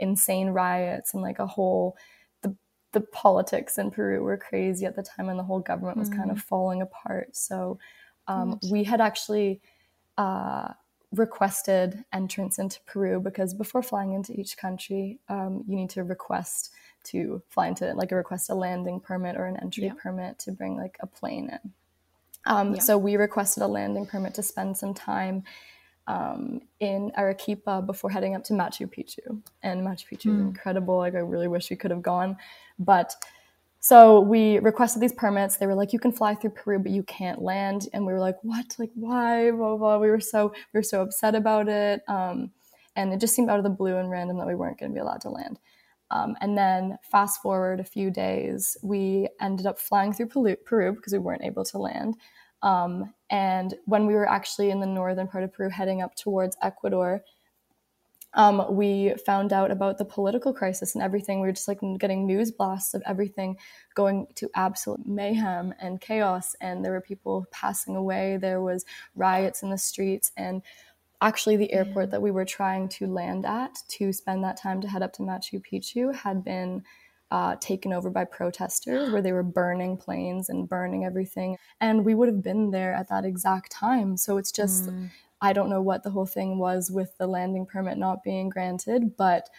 insane 0.00 0.48
riots 0.48 1.14
and 1.14 1.22
like 1.22 1.38
a 1.38 1.46
whole 1.46 1.96
the 2.42 2.56
the 2.90 3.00
politics 3.00 3.78
in 3.78 3.92
Peru 3.92 4.20
were 4.24 4.36
crazy 4.36 4.86
at 4.86 4.96
the 4.96 5.04
time, 5.04 5.28
and 5.28 5.38
the 5.38 5.44
whole 5.44 5.60
government 5.60 5.98
was 5.98 6.10
mm. 6.10 6.16
kind 6.16 6.30
of 6.32 6.38
mm-hmm. 6.38 6.48
falling 6.48 6.82
apart. 6.82 7.36
So 7.36 7.78
um, 8.26 8.58
we 8.70 8.84
had 8.84 9.00
actually. 9.00 9.60
Uh, 10.16 10.72
requested 11.16 12.04
entrance 12.12 12.58
into 12.58 12.80
Peru 12.86 13.20
because 13.20 13.54
before 13.54 13.82
flying 13.82 14.12
into 14.12 14.32
each 14.38 14.56
country, 14.56 15.18
um, 15.28 15.64
you 15.66 15.76
need 15.76 15.90
to 15.90 16.04
request 16.04 16.70
to 17.04 17.42
fly 17.48 17.68
into 17.68 17.92
like 17.94 18.12
a 18.12 18.16
request 18.16 18.50
a 18.50 18.54
landing 18.54 19.00
permit 19.00 19.36
or 19.36 19.46
an 19.46 19.56
entry 19.58 19.84
yeah. 19.84 19.92
permit 20.02 20.38
to 20.40 20.52
bring 20.52 20.76
like 20.76 20.96
a 21.00 21.06
plane 21.06 21.50
in. 21.50 21.72
Um, 22.46 22.74
yeah. 22.74 22.80
So 22.80 22.98
we 22.98 23.16
requested 23.16 23.62
a 23.62 23.66
landing 23.66 24.06
permit 24.06 24.34
to 24.34 24.42
spend 24.42 24.76
some 24.76 24.94
time 24.94 25.44
um, 26.06 26.60
in 26.80 27.12
Arequipa 27.16 27.82
before 27.82 28.10
heading 28.10 28.34
up 28.34 28.44
to 28.44 28.52
Machu 28.52 28.86
Picchu. 28.86 29.40
And 29.62 29.80
Machu 29.86 30.06
Picchu 30.10 30.30
is 30.34 30.40
Mm. 30.40 30.48
incredible. 30.48 30.98
Like 30.98 31.14
I 31.14 31.18
really 31.18 31.48
wish 31.48 31.70
we 31.70 31.76
could 31.76 31.90
have 31.90 32.02
gone, 32.02 32.36
but 32.78 33.14
so 33.84 34.20
we 34.20 34.60
requested 34.60 35.02
these 35.02 35.12
permits. 35.12 35.58
They 35.58 35.66
were 35.66 35.74
like, 35.74 35.92
"You 35.92 35.98
can 35.98 36.10
fly 36.10 36.34
through 36.34 36.52
Peru, 36.52 36.78
but 36.78 36.90
you 36.90 37.02
can't 37.02 37.42
land." 37.42 37.86
And 37.92 38.06
we 38.06 38.14
were 38.14 38.18
like, 38.18 38.42
"What? 38.42 38.74
Like 38.78 38.90
why?" 38.94 39.50
Blah 39.50 39.76
blah. 39.76 39.98
We 39.98 40.08
were 40.08 40.20
so 40.20 40.54
we 40.72 40.78
were 40.78 40.82
so 40.82 41.02
upset 41.02 41.34
about 41.34 41.68
it, 41.68 42.00
um, 42.08 42.50
and 42.96 43.12
it 43.12 43.20
just 43.20 43.34
seemed 43.34 43.50
out 43.50 43.58
of 43.58 43.64
the 43.64 43.68
blue 43.70 43.98
and 43.98 44.10
random 44.10 44.38
that 44.38 44.46
we 44.46 44.54
weren't 44.54 44.78
going 44.78 44.90
to 44.90 44.94
be 44.94 45.00
allowed 45.00 45.20
to 45.22 45.28
land. 45.28 45.58
Um, 46.10 46.34
and 46.40 46.56
then 46.56 46.98
fast 47.02 47.42
forward 47.42 47.78
a 47.80 47.84
few 47.84 48.10
days, 48.10 48.74
we 48.82 49.28
ended 49.40 49.66
up 49.66 49.78
flying 49.78 50.14
through 50.14 50.28
Peru, 50.28 50.56
Peru 50.64 50.92
because 50.94 51.12
we 51.12 51.18
weren't 51.18 51.44
able 51.44 51.64
to 51.66 51.78
land. 51.78 52.16
Um, 52.62 53.12
and 53.30 53.74
when 53.84 54.06
we 54.06 54.14
were 54.14 54.28
actually 54.28 54.70
in 54.70 54.80
the 54.80 54.86
northern 54.86 55.28
part 55.28 55.44
of 55.44 55.52
Peru, 55.52 55.68
heading 55.68 56.00
up 56.00 56.14
towards 56.16 56.56
Ecuador, 56.62 57.22
um, 58.34 58.64
we 58.74 59.14
found 59.24 59.52
out 59.52 59.70
about 59.70 59.98
the 59.98 60.04
political 60.04 60.52
crisis 60.52 60.94
and 60.94 61.02
everything. 61.02 61.40
We 61.40 61.46
were 61.46 61.52
just 61.52 61.68
like 61.68 61.80
getting 61.98 62.26
news 62.26 62.50
blasts 62.50 62.94
of 62.94 63.02
everything 63.06 63.56
going 63.94 64.26
to 64.34 64.50
absolute 64.54 65.06
mayhem 65.06 65.72
and 65.80 66.00
chaos. 66.00 66.56
And 66.60 66.84
there 66.84 66.92
were 66.92 67.00
people 67.00 67.46
passing 67.52 67.96
away. 67.96 68.36
There 68.36 68.60
was 68.60 68.84
riots 69.14 69.62
in 69.62 69.70
the 69.70 69.78
streets. 69.78 70.32
And 70.36 70.62
actually, 71.20 71.56
the 71.56 71.72
airport 71.72 72.10
that 72.10 72.22
we 72.22 72.32
were 72.32 72.44
trying 72.44 72.88
to 72.90 73.06
land 73.06 73.46
at 73.46 73.78
to 73.88 74.12
spend 74.12 74.42
that 74.42 74.56
time 74.56 74.80
to 74.80 74.88
head 74.88 75.02
up 75.02 75.12
to 75.14 75.22
Machu 75.22 75.62
Picchu 75.64 76.12
had 76.14 76.44
been 76.44 76.82
uh, 77.30 77.56
taken 77.60 77.92
over 77.92 78.10
by 78.10 78.24
protesters 78.24 79.10
where 79.10 79.22
they 79.22 79.32
were 79.32 79.42
burning 79.42 79.96
planes 79.96 80.48
and 80.48 80.68
burning 80.68 81.04
everything. 81.04 81.56
And 81.80 82.04
we 82.04 82.14
would 82.14 82.28
have 82.28 82.42
been 82.42 82.70
there 82.72 82.92
at 82.92 83.08
that 83.10 83.24
exact 83.24 83.70
time. 83.70 84.16
So 84.16 84.38
it's 84.38 84.50
just. 84.50 84.86
Mm. 84.86 85.10
I 85.44 85.52
don't 85.52 85.70
know 85.70 85.82
what 85.82 86.02
the 86.02 86.10
whole 86.10 86.26
thing 86.26 86.58
was 86.58 86.90
with 86.90 87.16
the 87.18 87.26
landing 87.26 87.66
permit 87.66 87.98
not 87.98 88.22
being 88.24 88.48
granted, 88.48 89.16
but 89.16 89.50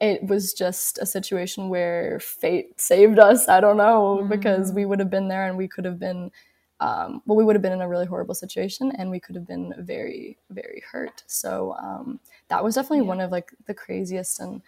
it 0.00 0.24
was 0.24 0.52
just 0.54 0.98
a 0.98 1.06
situation 1.06 1.68
where 1.68 2.18
fate 2.20 2.80
saved 2.80 3.18
us. 3.18 3.48
I 3.48 3.60
don't 3.60 3.76
know, 3.76 4.26
because 4.28 4.72
we 4.72 4.84
would 4.86 5.00
have 5.00 5.10
been 5.10 5.28
there 5.28 5.46
and 5.48 5.56
we 5.58 5.68
could 5.68 5.84
have 5.84 5.98
been, 5.98 6.30
um, 6.80 7.22
well, 7.26 7.36
we 7.36 7.44
would 7.44 7.56
have 7.56 7.62
been 7.62 7.72
in 7.78 7.80
a 7.82 7.88
really 7.88 8.06
horrible 8.06 8.34
situation 8.34 8.92
and 8.98 9.10
we 9.10 9.20
could 9.20 9.34
have 9.36 9.46
been 9.46 9.74
very, 9.78 10.38
very 10.50 10.82
hurt. 10.92 11.24
So 11.26 11.74
um, 11.88 12.20
that 12.48 12.64
was 12.64 12.74
definitely 12.76 13.04
Yeah. 13.04 13.14
one 13.14 13.20
of 13.20 13.30
like 13.32 13.52
the 13.66 13.74
craziest 13.74 14.40
and 14.40 14.62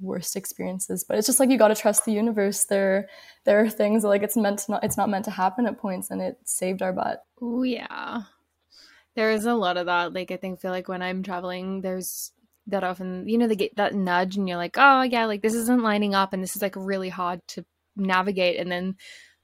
worst 0.00 0.34
experiences 0.36 1.04
but 1.04 1.18
it's 1.18 1.26
just 1.26 1.38
like 1.40 1.50
you 1.50 1.58
got 1.58 1.68
to 1.68 1.74
trust 1.74 2.06
the 2.06 2.12
universe 2.12 2.64
there 2.64 3.08
there 3.44 3.60
are 3.60 3.68
things 3.68 4.02
like 4.02 4.22
it's 4.22 4.36
meant 4.36 4.58
to 4.60 4.72
not 4.72 4.84
it's 4.84 4.96
not 4.96 5.10
meant 5.10 5.26
to 5.26 5.30
happen 5.30 5.66
at 5.66 5.78
points 5.78 6.10
and 6.10 6.22
it 6.22 6.38
saved 6.44 6.80
our 6.82 6.92
butt 6.92 7.24
Oh 7.42 7.62
yeah. 7.64 8.22
There 9.16 9.30
is 9.32 9.44
a 9.44 9.54
lot 9.54 9.76
of 9.76 9.86
that. 9.86 10.12
Like 10.14 10.30
I 10.30 10.36
think 10.36 10.60
feel 10.60 10.70
like 10.70 10.88
when 10.88 11.02
I'm 11.02 11.22
traveling, 11.22 11.80
there's 11.82 12.32
that 12.66 12.84
often 12.84 13.28
you 13.28 13.38
know 13.38 13.48
they 13.48 13.56
get 13.56 13.76
that 13.76 13.94
nudge 13.94 14.36
and 14.36 14.48
you're 14.48 14.56
like, 14.56 14.76
oh 14.78 15.02
yeah, 15.02 15.26
like 15.26 15.42
this 15.42 15.54
isn't 15.54 15.82
lining 15.82 16.14
up 16.14 16.32
and 16.32 16.42
this 16.42 16.56
is 16.56 16.62
like 16.62 16.74
really 16.76 17.08
hard 17.08 17.40
to 17.48 17.64
navigate. 17.96 18.58
And 18.58 18.70
then 18.70 18.96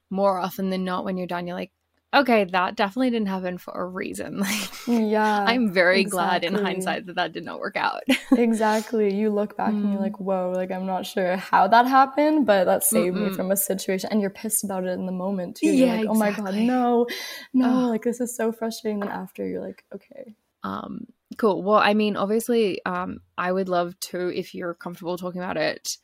more 0.09 0.39
often 0.39 0.69
than 0.69 0.85
not, 0.85 1.03
when 1.05 1.17
you're 1.17 1.27
done, 1.27 1.47
you're 1.47 1.55
like, 1.55 1.71
okay, 2.13 2.45
that 2.45 2.75
definitely 2.75 3.09
didn't 3.11 3.27
happen 3.27 3.57
for 3.57 3.73
a 3.73 3.85
reason. 3.85 4.39
Like 4.47 4.69
yeah 4.87 5.43
I'm 5.45 5.73
very 5.73 6.03
glad 6.05 6.43
in 6.43 6.53
hindsight 6.55 7.05
that 7.07 7.15
that 7.17 7.33
did 7.33 7.43
not 7.43 7.59
work 7.59 7.75
out. 7.75 8.03
exactly. 8.31 9.13
You 9.13 9.29
look 9.29 9.57
back 9.57 9.73
and 9.73 9.91
you're 9.91 9.99
Mm. 9.99 10.03
like, 10.03 10.19
whoa, 10.19 10.51
like 10.55 10.71
I'm 10.71 10.85
not 10.85 11.05
sure 11.05 11.35
how 11.37 11.67
that 11.67 11.85
happened, 11.87 12.45
but 12.45 12.65
that 12.65 12.83
saved 12.83 13.15
me 13.15 13.29
Mm-mm. 13.29 13.35
from 13.35 13.51
a 13.51 13.57
situation. 13.57 14.09
And 14.11 14.21
you're 14.21 14.29
pissed 14.29 14.63
about 14.63 14.85
it 14.85 14.91
in 14.91 15.05
the 15.05 15.11
moment 15.11 15.57
too. 15.57 15.67
You're 15.67 15.87
Yeah, 15.87 15.95
like, 15.97 16.07
oh 16.09 16.13
my 16.13 16.31
God, 16.31 16.55
no, 16.55 17.07
no, 17.53 17.89
like 17.89 18.03
this 18.03 18.21
is 18.21 18.35
so 18.35 18.51
frustrating. 18.51 18.99
Then 19.01 19.09
after 19.09 19.45
you're 19.47 19.61
like, 19.65 19.83
okay. 19.93 20.35
Um, 20.63 21.07
cool. 21.37 21.61
Well, 21.63 21.77
I 21.79 21.93
mean, 21.93 22.15
obviously, 22.15 22.83
um, 22.85 23.19
I 23.37 23.51
would 23.51 23.69
love 23.69 23.99
to, 24.11 24.27
if 24.29 24.53
you're 24.53 24.73
comfortable 24.73 25.17
talking 25.17 25.41
about 25.41 25.57
it 25.57 25.97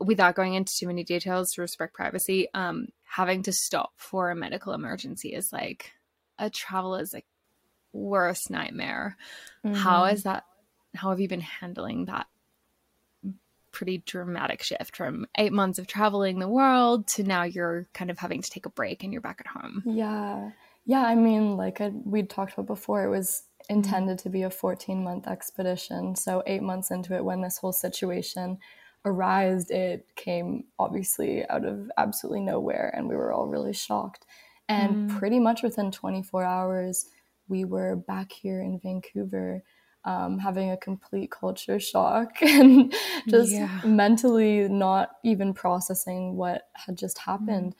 without 0.00 0.34
going 0.34 0.54
into 0.54 0.74
too 0.76 0.86
many 0.86 1.04
details 1.04 1.52
to 1.52 1.60
respect 1.62 1.94
privacy, 1.94 2.48
um, 2.54 2.88
having 3.16 3.42
to 3.44 3.52
stop 3.52 3.92
for 3.96 4.30
a 4.30 4.34
medical 4.36 4.72
emergency 4.72 5.28
is 5.34 5.52
like 5.52 5.92
a 6.38 6.50
traveler's 6.50 7.12
like 7.14 7.26
worst 7.92 8.50
nightmare. 8.50 9.16
How 9.70 10.04
Mhm. 10.04 10.10
is 10.12 10.24
that? 10.24 10.44
How 10.94 11.10
have 11.10 11.20
you 11.20 11.28
been 11.28 11.40
handling 11.40 12.06
that 12.06 12.26
pretty 13.72 13.98
dramatic 13.98 14.62
shift 14.62 14.96
from 14.96 15.26
eight 15.36 15.52
months 15.52 15.78
of 15.78 15.86
traveling 15.86 16.38
the 16.38 16.48
world 16.48 17.06
to 17.08 17.22
now 17.24 17.42
you're 17.42 17.88
kind 17.92 18.10
of 18.10 18.18
having 18.18 18.40
to 18.42 18.50
take 18.50 18.66
a 18.66 18.70
break 18.70 19.02
and 19.02 19.12
you're 19.12 19.22
back 19.22 19.40
at 19.40 19.46
home? 19.48 19.84
Yeah. 19.84 20.50
Yeah. 20.84 21.02
I 21.02 21.14
mean, 21.14 21.56
like 21.56 21.80
I, 21.80 21.88
we'd 21.88 22.30
talked 22.30 22.54
about 22.54 22.66
before, 22.66 23.04
it 23.04 23.10
was 23.10 23.44
Mm-hmm. 23.76 23.76
intended 23.78 24.18
to 24.20 24.30
be 24.30 24.42
a 24.42 24.50
14 24.50 25.02
month 25.02 25.26
expedition. 25.26 26.16
So, 26.16 26.42
eight 26.46 26.62
months 26.62 26.90
into 26.90 27.14
it, 27.14 27.24
when 27.24 27.40
this 27.42 27.58
whole 27.58 27.72
situation 27.72 28.58
arised, 29.04 29.70
it 29.70 30.06
came 30.16 30.64
obviously 30.78 31.48
out 31.48 31.64
of 31.64 31.90
absolutely 31.98 32.40
nowhere. 32.40 32.92
And 32.96 33.08
we 33.08 33.16
were 33.16 33.32
all 33.32 33.46
really 33.46 33.72
shocked. 33.72 34.26
And 34.68 34.96
Mm. 34.96 35.08
pretty 35.08 35.38
much 35.40 35.62
within 35.62 35.90
24 35.90 36.42
hours, 36.44 37.10
we 37.48 37.64
were 37.64 37.96
back 37.96 38.32
here 38.32 38.60
in 38.62 38.78
Vancouver. 38.78 39.62
Um, 40.06 40.38
having 40.38 40.70
a 40.70 40.76
complete 40.76 41.30
culture 41.30 41.80
shock 41.80 42.32
and 42.42 42.94
just 43.26 43.52
Yeah. 43.52 43.80
mentally 43.84 44.68
not 44.68 45.12
even 45.24 45.54
processing 45.54 46.36
what 46.36 46.68
had 46.74 46.98
just 46.98 47.16
happened. 47.18 47.74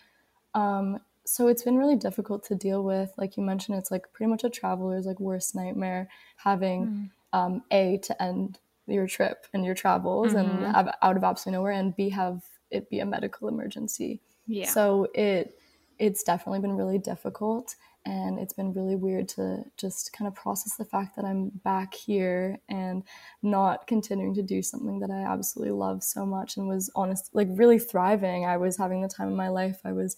Um, 0.55 1.01
so 1.27 1.49
it's 1.49 1.63
been 1.63 1.77
really 1.77 1.97
difficult 1.97 2.45
to 2.45 2.55
deal 2.55 2.83
with. 2.85 3.13
Like 3.17 3.37
you 3.37 3.43
mentioned, 3.43 3.79
it's 3.79 3.91
like 3.91 4.13
pretty 4.13 4.31
much 4.31 4.45
a 4.45 4.51
traveler's 4.51 5.07
like 5.07 5.21
worst 5.21 5.55
nightmare 5.55 6.09
having 6.37 7.11
um, 7.33 7.63
a 7.71 7.99
to 7.99 8.23
end 8.23 8.59
your 8.87 9.07
trip 9.07 9.47
and 9.53 9.65
your 9.65 9.75
travels 9.75 10.35
and 10.35 10.65
Mhm. 10.65 10.75
ab- 10.75 10.95
out 11.03 11.17
of 11.17 11.25
absolutely 11.25 11.59
nowhere, 11.59 11.73
and 11.73 11.97
b 11.97 12.09
have 12.11 12.45
it 12.71 12.91
be 12.91 13.01
a 13.01 13.07
medical 13.07 13.49
emergency. 13.49 14.23
Yeah. 14.47 14.75
So 14.75 15.09
it 15.15 15.59
it's 15.99 16.25
definitely 16.25 16.59
been 16.61 16.77
really 16.77 16.99
difficult 16.99 17.77
and 18.07 18.39
it's 18.39 18.53
been 18.53 18.73
really 18.75 18.97
weird 18.97 19.29
to 19.29 19.65
just 19.79 20.13
kind 20.13 20.27
of 20.29 20.35
process 20.35 20.77
the 20.77 20.85
fact 20.85 21.15
that 21.17 21.25
I'm 21.25 21.51
back 21.51 21.95
here 21.95 22.59
and 22.69 23.05
not 23.43 23.87
continuing 23.87 24.35
to 24.35 24.43
do 24.43 24.61
something 24.61 24.99
that 25.01 25.11
I 25.11 25.21
absolutely 25.23 25.73
love 25.73 26.03
so 26.03 26.27
much 26.27 26.57
and 26.57 26.69
was 26.69 26.91
honest 26.97 27.31
like 27.35 27.49
really 27.53 27.79
thriving. 27.79 28.45
I 28.45 28.57
was 28.59 28.77
having 28.77 29.03
the 29.03 29.09
time 29.09 29.29
of 29.29 29.37
my 29.37 29.49
life. 29.49 29.81
I 29.85 29.93
was 29.93 30.17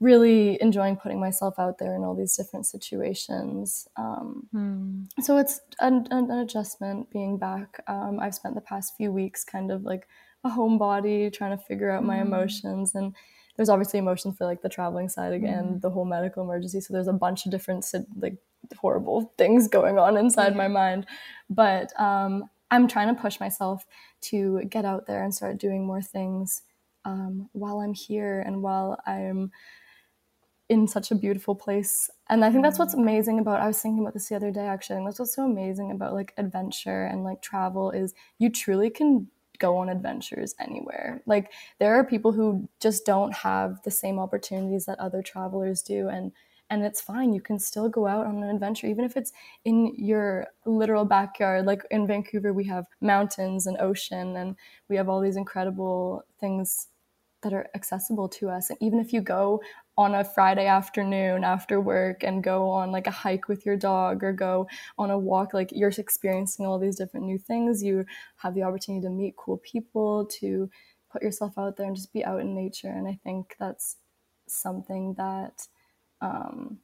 really 0.00 0.60
enjoying 0.60 0.96
putting 0.96 1.18
myself 1.18 1.54
out 1.58 1.78
there 1.78 1.96
in 1.96 2.04
all 2.04 2.14
these 2.14 2.36
different 2.36 2.66
situations. 2.66 3.88
Um, 3.96 4.46
Hmm. 4.52 5.04
so 5.20 5.38
it's 5.38 5.60
an, 5.80 6.06
an, 6.10 6.30
adjustment 6.30 7.10
being 7.10 7.38
back. 7.38 7.82
Um, 7.86 8.20
I've 8.20 8.34
spent 8.34 8.54
the 8.54 8.60
past 8.60 8.94
few 8.96 9.10
weeks 9.10 9.42
kind 9.42 9.70
of 9.70 9.84
like 9.84 10.06
a 10.44 10.50
homebody, 10.50 11.32
trying 11.32 11.56
to 11.56 11.64
figure 11.64 11.90
out 11.90 12.04
my 12.04 12.18
Mm. 12.18 12.26
emotions. 12.26 12.94
And 12.94 13.14
there's 13.56 13.70
obviously 13.70 13.98
emotions 13.98 14.36
for 14.36 14.44
like 14.44 14.60
the 14.60 14.68
traveling 14.68 15.08
side 15.08 15.32
again, 15.32 15.76
Mm. 15.76 15.80
the 15.80 15.90
whole 15.90 16.04
medical 16.04 16.42
emergency. 16.42 16.80
So 16.80 16.92
there's 16.92 17.08
a 17.08 17.12
bunch 17.14 17.46
of 17.46 17.50
different 17.50 17.90
like 18.18 18.36
horrible 18.78 19.32
things 19.38 19.66
going 19.68 19.98
on 19.98 20.16
inside 20.18 20.54
my 20.56 20.68
mind. 20.68 21.06
But 21.48 21.98
um, 21.98 22.50
I'm 22.70 22.86
trying 22.86 23.14
to 23.14 23.20
push 23.20 23.40
myself 23.40 23.86
to 24.22 24.60
get 24.64 24.84
out 24.84 25.06
there 25.06 25.22
and 25.22 25.34
start 25.34 25.56
doing 25.58 25.86
more 25.86 26.02
things 26.02 26.62
um, 27.04 27.48
while 27.52 27.78
I'm 27.80 27.94
here 27.94 28.40
and 28.40 28.62
while 28.62 29.00
I'm 29.06 29.52
in 30.68 30.86
such 30.88 31.10
a 31.10 31.14
beautiful 31.14 31.54
place. 31.54 32.10
And 32.28 32.44
I 32.44 32.50
think 32.50 32.64
that's 32.64 32.78
what's 32.78 32.94
mm. 32.94 33.00
amazing 33.00 33.38
about 33.38 33.60
I 33.60 33.66
was 33.66 33.80
thinking 33.80 34.02
about 34.02 34.14
this 34.14 34.28
the 34.28 34.36
other 34.36 34.50
day 34.50 34.66
actually. 34.66 34.96
And 34.96 35.06
that's 35.06 35.18
what's 35.18 35.34
so 35.34 35.44
amazing 35.44 35.90
about 35.92 36.14
like 36.14 36.34
adventure 36.36 37.04
and 37.04 37.22
like 37.24 37.40
travel 37.40 37.90
is 37.90 38.14
you 38.38 38.50
truly 38.50 38.90
can 38.90 39.28
go 39.58 39.76
on 39.76 39.88
adventures 39.88 40.54
anywhere. 40.60 41.22
Like 41.26 41.52
there 41.78 41.94
are 41.94 42.04
people 42.04 42.32
who 42.32 42.68
just 42.80 43.06
don't 43.06 43.32
have 43.32 43.80
the 43.84 43.90
same 43.90 44.18
opportunities 44.18 44.86
that 44.86 44.98
other 44.98 45.22
travelers 45.22 45.82
do 45.82 46.08
and 46.08 46.32
and 46.68 46.84
it's 46.84 47.00
fine. 47.00 47.32
You 47.32 47.40
can 47.40 47.60
still 47.60 47.88
go 47.88 48.08
out 48.08 48.26
on 48.26 48.42
an 48.42 48.50
adventure 48.50 48.88
even 48.88 49.04
if 49.04 49.16
it's 49.16 49.32
in 49.64 49.94
your 49.96 50.48
literal 50.64 51.04
backyard. 51.04 51.64
Like 51.64 51.82
in 51.92 52.08
Vancouver 52.08 52.52
we 52.52 52.64
have 52.64 52.86
mountains 53.00 53.68
and 53.68 53.76
ocean 53.80 54.36
and 54.36 54.56
we 54.88 54.96
have 54.96 55.08
all 55.08 55.20
these 55.20 55.36
incredible 55.36 56.24
things 56.40 56.88
that 57.42 57.52
are 57.52 57.68
accessible 57.76 58.28
to 58.28 58.48
us. 58.48 58.70
And 58.70 58.78
even 58.82 58.98
if 58.98 59.12
you 59.12 59.20
go 59.20 59.60
on 59.98 60.14
a 60.14 60.24
Friday 60.24 60.66
afternoon 60.66 61.42
after 61.42 61.80
work 61.80 62.22
and 62.22 62.44
go 62.44 62.68
on 62.68 62.92
like 62.92 63.06
a 63.06 63.10
hike 63.10 63.48
with 63.48 63.64
your 63.64 63.76
dog 63.76 64.22
or 64.22 64.32
go 64.32 64.68
on 64.98 65.10
a 65.10 65.18
walk, 65.18 65.54
like 65.54 65.70
you're 65.72 65.90
experiencing 65.96 66.66
all 66.66 66.78
these 66.78 66.96
different 66.96 67.26
new 67.26 67.38
things. 67.38 67.82
You 67.82 68.04
have 68.36 68.54
the 68.54 68.62
opportunity 68.62 69.06
to 69.06 69.10
meet 69.10 69.36
cool 69.36 69.58
people, 69.58 70.26
to 70.40 70.68
put 71.10 71.22
yourself 71.22 71.56
out 71.56 71.76
there 71.76 71.86
and 71.86 71.96
just 71.96 72.12
be 72.12 72.24
out 72.24 72.40
in 72.40 72.54
nature. 72.54 72.88
And 72.90 73.08
I 73.08 73.18
think 73.24 73.54
that's 73.58 73.96
something 74.48 75.14
that 75.14 75.66
um, 76.20 76.78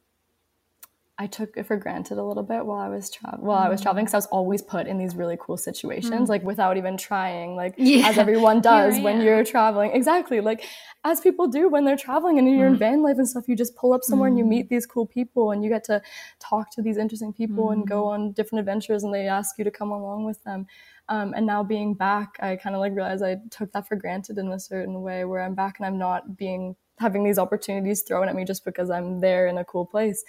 I 1.23 1.27
took 1.27 1.55
it 1.55 1.65
for 1.65 1.77
granted 1.77 2.17
a 2.17 2.23
little 2.23 2.43
bit 2.43 2.65
while 2.65 2.81
I 2.81 2.89
was 2.89 3.09
tra- 3.09 3.37
while 3.39 3.57
I 3.57 3.69
was 3.69 3.79
mm. 3.79 3.83
traveling 3.83 4.03
because 4.03 4.13
I 4.13 4.17
was 4.17 4.25
always 4.25 4.61
put 4.61 4.87
in 4.87 4.97
these 4.97 5.15
really 5.15 5.37
cool 5.39 5.55
situations, 5.55 6.27
mm. 6.27 6.27
like 6.27 6.43
without 6.43 6.75
even 6.75 6.97
trying, 6.97 7.55
like 7.55 7.75
yeah. 7.77 8.09
as 8.09 8.17
everyone 8.17 8.59
does 8.73 8.99
when 8.99 9.21
you're 9.21 9.45
traveling. 9.45 9.91
Exactly, 9.93 10.41
like 10.41 10.65
as 11.05 11.21
people 11.21 11.47
do 11.47 11.69
when 11.69 11.85
they're 11.85 11.95
traveling 11.95 12.39
and 12.39 12.49
you're 12.49 12.67
mm. 12.67 12.73
in 12.73 12.77
van 12.77 13.01
life 13.01 13.17
and 13.17 13.29
stuff. 13.29 13.47
You 13.47 13.55
just 13.55 13.73
pull 13.77 13.93
up 13.93 14.01
somewhere 14.03 14.27
and 14.27 14.37
you 14.37 14.43
meet 14.43 14.65
mm. 14.65 14.69
these 14.69 14.85
cool 14.85 15.05
people 15.05 15.51
and 15.51 15.63
you 15.63 15.69
get 15.69 15.85
to 15.85 16.01
talk 16.41 16.71
to 16.71 16.81
these 16.81 16.97
interesting 16.97 17.31
people 17.31 17.69
and 17.69 17.87
go 17.87 18.03
mm. 18.03 18.11
on 18.11 18.31
different 18.33 18.59
adventures 18.59 19.05
and 19.05 19.13
they 19.13 19.25
ask 19.25 19.57
you 19.57 19.63
to 19.63 19.71
come 19.71 19.91
along 19.91 20.25
with 20.25 20.43
them. 20.43 20.67
Um, 21.07 21.33
and 21.37 21.45
now 21.45 21.63
being 21.63 21.93
back, 21.93 22.35
I 22.41 22.57
kind 22.57 22.75
of 22.75 22.81
like 22.81 22.93
realized 22.93 23.23
I 23.23 23.37
took 23.49 23.71
that 23.71 23.87
for 23.87 23.95
granted 23.95 24.37
in 24.37 24.51
a 24.51 24.59
certain 24.59 25.01
way 25.01 25.23
where 25.23 25.41
I'm 25.41 25.55
back 25.55 25.79
and 25.79 25.85
I'm 25.85 25.97
not 25.97 26.35
being 26.35 26.75
having 26.99 27.23
these 27.23 27.39
opportunities 27.39 28.01
thrown 28.01 28.27
at 28.29 28.35
me 28.35 28.45
just 28.45 28.65
because 28.65 28.89
I'm 28.89 29.19
there 29.19 29.47
in 29.47 29.57
a 29.57 29.65
cool 29.65 29.85
place. 29.85 30.23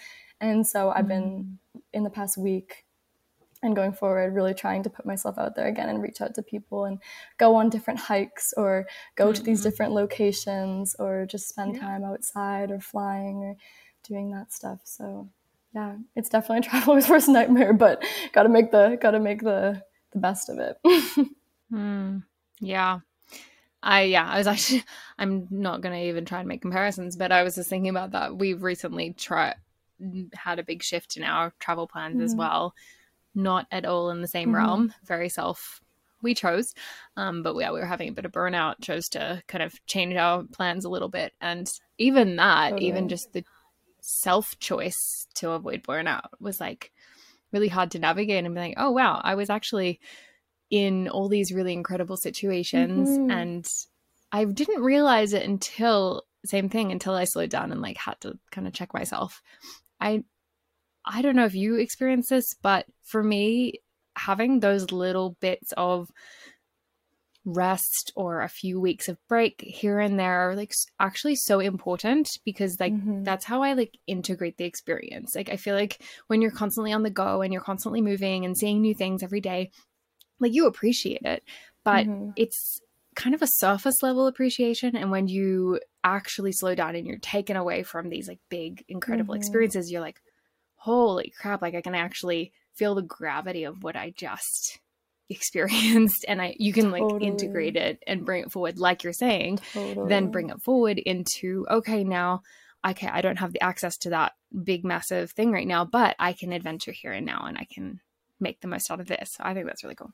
And 0.45 0.67
so 0.67 0.91
I've 0.91 1.09
been 1.09 1.59
mm. 1.77 1.81
in 1.93 2.05
the 2.05 2.11
past 2.11 2.37
week 2.37 2.85
and 3.63 3.75
going 3.75 3.93
forward 3.93 4.35
really 4.35 4.53
trying 4.53 4.83
to 4.83 4.91
put 4.91 5.07
myself 5.07 5.39
out 5.39 5.57
there 5.57 5.69
again 5.69 5.89
and 5.89 6.03
reach 6.03 6.21
out 6.21 6.35
to 6.35 6.43
people 6.43 6.85
and 6.85 6.99
go 7.39 7.55
on 7.55 7.71
different 7.71 7.99
hikes 7.99 8.53
or 8.59 8.87
go 9.17 9.25
mm-hmm. 9.25 9.33
to 9.33 9.43
these 9.43 9.61
mm-hmm. 9.61 9.71
different 9.71 9.93
locations 9.93 10.95
or 10.99 11.25
just 11.25 11.49
spend 11.49 11.75
yeah. 11.75 11.81
time 11.81 12.05
outside 12.05 12.71
or 12.71 12.79
flying 12.79 13.37
or 13.39 13.57
doing 14.07 14.31
that 14.33 14.53
stuff. 14.53 14.81
So 14.85 15.31
yeah, 15.75 15.97
it's 16.15 16.29
definitely 16.29 16.59
a 16.59 16.71
traveler's 16.71 17.09
worst 17.09 17.29
nightmare, 17.29 17.73
but 17.73 18.05
gotta 18.33 18.51
make 18.51 18.71
the 18.71 18.99
gotta 19.01 19.19
make 19.19 19.41
the 19.41 19.83
the 20.13 20.19
best 20.19 20.51
of 20.51 20.59
it. 20.59 20.77
mm, 21.73 22.23
yeah. 22.61 23.01
I 23.83 24.03
yeah, 24.03 24.29
I 24.29 24.37
was 24.37 24.47
actually 24.47 24.85
I'm 25.19 25.49
not 25.51 25.81
gonna 25.81 26.03
even 26.03 26.27
try 26.27 26.41
and 26.41 26.49
make 26.49 26.61
comparisons, 26.61 27.17
but 27.17 27.33
I 27.33 27.43
was 27.43 27.55
just 27.55 27.71
thinking 27.71 27.89
about 27.89 28.11
that. 28.11 28.37
We've 28.37 28.63
recently 28.63 29.15
tried 29.15 29.55
had 30.35 30.59
a 30.59 30.65
big 30.65 30.83
shift 30.83 31.17
in 31.17 31.23
our 31.23 31.53
travel 31.59 31.87
plans 31.87 32.17
mm-hmm. 32.17 32.25
as 32.25 32.35
well. 32.35 32.75
Not 33.35 33.67
at 33.71 33.85
all 33.85 34.11
in 34.11 34.21
the 34.23 34.29
same 34.29 34.49
mm-hmm. 34.49 34.57
realm. 34.57 34.95
Very 35.05 35.29
self 35.29 35.81
we 36.23 36.35
chose. 36.35 36.75
Um, 37.17 37.43
but 37.43 37.55
yeah, 37.57 37.71
we 37.71 37.79
were 37.79 37.87
having 37.87 38.09
a 38.09 38.13
bit 38.13 38.25
of 38.25 38.33
burnout, 38.33 38.81
chose 38.81 39.09
to 39.11 39.43
kind 39.47 39.63
of 39.63 39.75
change 39.87 40.17
our 40.17 40.43
plans 40.43 40.85
a 40.85 40.89
little 40.89 41.11
bit. 41.11 41.35
And 41.41 41.71
even 41.99 42.37
that, 42.37 42.71
totally. 42.71 42.89
even 42.89 43.09
just 43.09 43.33
the 43.33 43.45
self 44.01 44.59
choice 44.59 45.29
to 45.35 45.51
avoid 45.51 45.83
burnout 45.83 46.29
was 46.41 46.61
like 46.61 46.91
really 47.53 47.69
hard 47.69 47.93
to 47.93 47.99
navigate 47.99 48.45
and 48.45 48.55
be 48.55 48.61
like, 48.61 48.75
oh 48.77 48.91
wow, 48.91 49.21
I 49.23 49.37
was 49.37 49.51
actually 49.51 50.01
in 50.71 51.09
all 51.09 51.29
these 51.29 51.53
really 51.53 51.73
incredible 51.73 52.17
situations 52.17 53.09
mm-hmm. 53.09 53.31
and 53.31 53.71
I 54.33 54.45
didn't 54.45 54.83
realize 54.83 55.33
it 55.33 55.45
until 55.45 56.25
same 56.45 56.69
thing 56.69 56.91
until 56.91 57.15
I 57.15 57.25
slowed 57.25 57.51
down 57.51 57.71
and 57.71 57.81
like 57.81 57.97
had 57.97 58.21
to 58.23 58.39
kind 58.51 58.67
of 58.67 58.73
check 58.73 58.93
myself. 58.93 59.43
I 60.01 60.25
I 61.05 61.23
don't 61.23 61.37
know 61.37 61.45
if 61.45 61.55
you 61.55 61.77
experience 61.77 62.29
this, 62.29 62.55
but 62.63 62.87
for 63.03 63.23
me, 63.23 63.81
having 64.17 64.61
those 64.61 64.91
little 64.91 65.37
bits 65.41 65.73
of 65.77 66.11
rest 67.45 68.11
or 68.17 68.41
a 68.41 68.49
few 68.49 68.81
weeks 68.81 69.07
of 69.07 69.19
break 69.29 69.61
here 69.61 69.99
and 69.99 70.19
there 70.19 70.49
are 70.49 70.57
like 70.57 70.73
actually 70.99 71.37
so 71.37 71.61
important 71.61 72.39
because 72.45 72.81
like 72.81 72.95
mm-hmm. 72.95 73.23
that's 73.23 73.45
how 73.45 73.63
I 73.63 73.75
like 73.75 73.99
integrate 74.07 74.57
the 74.57 74.65
experience. 74.65 75.35
Like 75.35 75.51
I 75.51 75.57
feel 75.57 75.75
like 75.75 76.03
when 76.29 76.41
you're 76.41 76.51
constantly 76.51 76.93
on 76.93 77.03
the 77.03 77.11
go 77.11 77.43
and 77.43 77.53
you're 77.53 77.63
constantly 77.63 78.01
moving 78.01 78.47
and 78.47 78.57
seeing 78.57 78.81
new 78.81 78.95
things 78.95 79.23
every 79.23 79.43
day, 79.43 79.71
like 80.41 80.55
you 80.55 80.67
appreciate 80.67 81.23
it, 81.23 81.43
but 81.85 82.07
mm-hmm. 82.07 82.31
it's 82.37 82.81
kind 83.15 83.35
of 83.35 83.43
a 83.43 83.47
surface 83.47 84.03
level 84.03 84.27
appreciation 84.27 84.97
and 84.97 85.11
when 85.11 85.29
you 85.29 85.81
actually 86.03 86.53
slow 86.53 86.75
down 86.75 86.95
and 86.95 87.07
you're 87.07 87.19
taken 87.19 87.57
away 87.57 87.83
from 87.83 88.09
these 88.09 88.29
like 88.29 88.41
big 88.49 88.85
incredible 88.89 89.35
mm-hmm. 89.35 89.41
experiences 89.41 89.91
you're 89.91 90.01
like 90.01 90.21
holy 90.77 91.33
crap 91.39 91.63
like 91.63 91.75
i 91.75 91.81
can 91.81 91.95
actually 91.95 92.53
feel 92.75 92.95
the 92.95 93.03
gravity 93.03 93.65
of 93.65 93.83
what 93.83 93.97
i 93.97 94.13
just 94.17 94.79
experienced 95.31 96.25
and 96.29 96.43
i 96.43 96.55
you 96.59 96.73
can 96.73 96.91
like 96.91 97.23
integrate 97.23 97.77
it 97.77 97.99
and 98.07 98.27
bring 98.27 98.43
it 98.43 98.53
forward 98.53 98.79
like 98.79 99.03
you're 99.03 99.13
saying 99.13 99.59
totally. 99.73 100.09
then 100.09 100.31
bring 100.31 100.51
it 100.51 100.61
forward 100.61 100.99
into 100.99 101.67
okay 101.71 102.05
now 102.05 102.43
okay 102.87 103.09
i 103.09 103.23
don't 103.23 103.39
have 103.39 103.53
the 103.53 103.63
access 103.63 103.97
to 103.97 104.11
that 104.11 104.33
big 104.63 104.85
massive 104.85 105.31
thing 105.33 105.51
right 105.51 105.67
now 105.67 105.83
but 105.83 106.15
i 106.19 106.35
can 106.35 106.53
adventure 106.53 106.93
here 106.93 107.11
and 107.11 107.25
now 107.25 107.47
and 107.47 107.57
i 107.57 107.67
can 107.73 108.01
make 108.39 108.61
the 108.61 108.69
most 108.69 108.91
out 108.91 109.01
of 109.01 109.07
this 109.07 109.39
i 109.41 109.55
think 109.55 109.67
that's 109.67 109.83
really 109.83 109.95
cool 109.95 110.13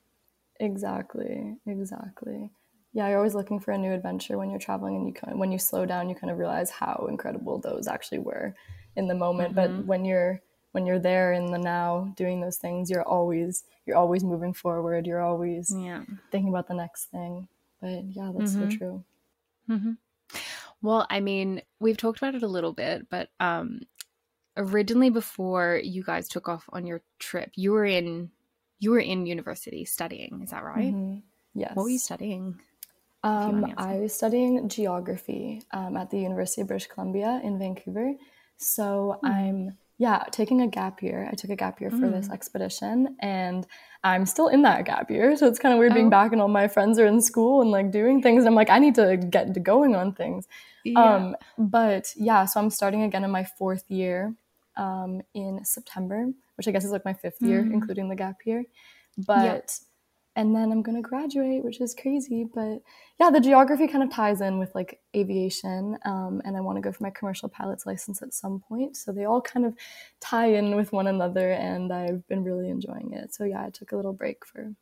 exactly 0.61 1.57
exactly 1.67 2.49
yeah, 2.93 3.07
you're 3.07 3.17
always 3.17 3.35
looking 3.35 3.59
for 3.59 3.71
a 3.71 3.77
new 3.77 3.93
adventure 3.93 4.37
when 4.37 4.49
you're 4.49 4.59
traveling, 4.59 4.95
and 4.95 5.07
you 5.07 5.13
kind 5.13 5.33
of, 5.33 5.39
when 5.39 5.51
you 5.51 5.59
slow 5.59 5.85
down, 5.85 6.09
you 6.09 6.15
kind 6.15 6.31
of 6.31 6.37
realize 6.37 6.69
how 6.69 7.07
incredible 7.09 7.57
those 7.57 7.87
actually 7.87 8.19
were 8.19 8.53
in 8.95 9.07
the 9.07 9.15
moment. 9.15 9.55
Mm-hmm. 9.55 9.77
But 9.77 9.85
when 9.85 10.05
you're 10.05 10.41
when 10.73 10.85
you're 10.85 10.99
there 10.99 11.33
in 11.33 11.47
the 11.47 11.57
now 11.57 12.13
doing 12.15 12.41
those 12.41 12.57
things, 12.57 12.89
you're 12.89 13.07
always 13.07 13.63
you're 13.85 13.97
always 13.97 14.23
moving 14.23 14.53
forward. 14.53 15.07
You're 15.07 15.21
always 15.21 15.73
yeah. 15.75 16.03
thinking 16.31 16.49
about 16.49 16.67
the 16.67 16.73
next 16.73 17.05
thing. 17.05 17.47
But 17.81 18.03
yeah, 18.09 18.31
that's 18.37 18.53
mm-hmm. 18.53 18.69
so 18.71 18.77
true. 18.77 19.03
Mm-hmm. 19.69 19.91
Well, 20.81 21.05
I 21.09 21.19
mean, 21.19 21.61
we've 21.79 21.97
talked 21.97 22.17
about 22.17 22.35
it 22.35 22.43
a 22.43 22.47
little 22.47 22.73
bit, 22.73 23.07
but 23.09 23.29
um, 23.39 23.81
originally 24.57 25.09
before 25.09 25.79
you 25.83 26.03
guys 26.03 26.27
took 26.27 26.49
off 26.49 26.67
on 26.73 26.85
your 26.85 27.01
trip, 27.19 27.51
you 27.55 27.71
were 27.71 27.85
in 27.85 28.31
you 28.79 28.91
were 28.91 28.99
in 28.99 29.25
university 29.25 29.85
studying. 29.85 30.41
Is 30.43 30.51
that 30.51 30.63
right? 30.63 30.93
Mm-hmm. 30.93 31.19
Yes. 31.53 31.75
What 31.75 31.83
were 31.83 31.89
you 31.89 31.99
studying? 31.99 32.59
Um, 33.23 33.73
I 33.77 33.97
was 33.97 34.13
studying 34.13 34.67
geography 34.67 35.61
um, 35.71 35.95
at 35.95 36.09
the 36.09 36.19
University 36.19 36.61
of 36.61 36.67
British 36.67 36.87
Columbia 36.87 37.39
in 37.43 37.59
Vancouver. 37.59 38.13
So 38.57 39.19
mm. 39.23 39.29
I'm, 39.29 39.77
yeah, 39.97 40.23
taking 40.31 40.61
a 40.61 40.67
gap 40.67 41.03
year. 41.03 41.29
I 41.31 41.35
took 41.35 41.51
a 41.51 41.55
gap 41.55 41.79
year 41.79 41.91
for 41.91 41.97
mm. 41.97 42.11
this 42.11 42.27
hmm. 42.27 42.33
expedition 42.33 43.15
and 43.19 43.67
I'm 44.03 44.25
still 44.25 44.47
in 44.47 44.63
that 44.63 44.85
gap 44.85 45.11
year. 45.11 45.35
So 45.35 45.45
it's 45.45 45.59
kind 45.59 45.73
of 45.73 45.79
weird 45.79 45.91
oh. 45.91 45.95
being 45.95 46.09
back 46.09 46.31
and 46.31 46.41
all 46.41 46.47
my 46.47 46.67
friends 46.67 46.97
are 46.97 47.05
in 47.05 47.21
school 47.21 47.61
and 47.61 47.69
like 47.69 47.91
doing 47.91 48.23
things. 48.23 48.39
And 48.39 48.47
I'm 48.47 48.55
like, 48.55 48.71
I 48.71 48.79
need 48.79 48.95
to 48.95 49.17
get 49.17 49.61
going 49.61 49.95
on 49.95 50.13
things. 50.13 50.47
Yeah. 50.83 50.99
Um, 50.99 51.35
but 51.59 52.11
yeah, 52.15 52.45
so 52.45 52.59
I'm 52.59 52.71
starting 52.71 53.03
again 53.03 53.23
in 53.23 53.29
my 53.29 53.43
fourth 53.43 53.83
year 53.89 54.33
um, 54.75 55.21
in 55.35 55.63
September, 55.63 56.25
which 56.55 56.67
I 56.67 56.71
guess 56.71 56.83
is 56.83 56.91
like 56.91 57.05
my 57.05 57.13
fifth 57.13 57.39
year, 57.39 57.61
mm. 57.61 57.71
including 57.71 58.09
the 58.09 58.15
gap 58.15 58.37
year. 58.45 58.63
But 59.17 59.43
yeah 59.45 59.87
and 60.35 60.55
then 60.55 60.71
I'm 60.71 60.81
going 60.81 60.95
to 60.95 61.07
graduate, 61.07 61.63
which 61.63 61.81
is 61.81 61.93
crazy. 61.93 62.45
But 62.53 62.81
yeah, 63.19 63.29
the 63.29 63.41
geography 63.41 63.87
kind 63.87 64.03
of 64.03 64.11
ties 64.11 64.39
in 64.39 64.59
with 64.59 64.73
like 64.73 64.99
aviation. 65.15 65.97
Um, 66.05 66.41
and 66.45 66.55
I 66.55 66.61
want 66.61 66.77
to 66.77 66.81
go 66.81 66.91
for 66.91 67.03
my 67.03 67.09
commercial 67.09 67.49
pilot's 67.49 67.85
license 67.85 68.21
at 68.21 68.33
some 68.33 68.61
point. 68.61 68.95
So 68.95 69.11
they 69.11 69.25
all 69.25 69.41
kind 69.41 69.65
of 69.65 69.75
tie 70.21 70.53
in 70.53 70.75
with 70.75 70.93
one 70.93 71.07
another. 71.07 71.51
And 71.51 71.91
I've 71.91 72.25
been 72.27 72.43
really 72.43 72.69
enjoying 72.69 73.11
it. 73.13 73.33
So 73.33 73.43
yeah, 73.43 73.63
I 73.65 73.69
took 73.71 73.91
a 73.91 73.97
little 73.97 74.13
break 74.13 74.45
for 74.45 74.73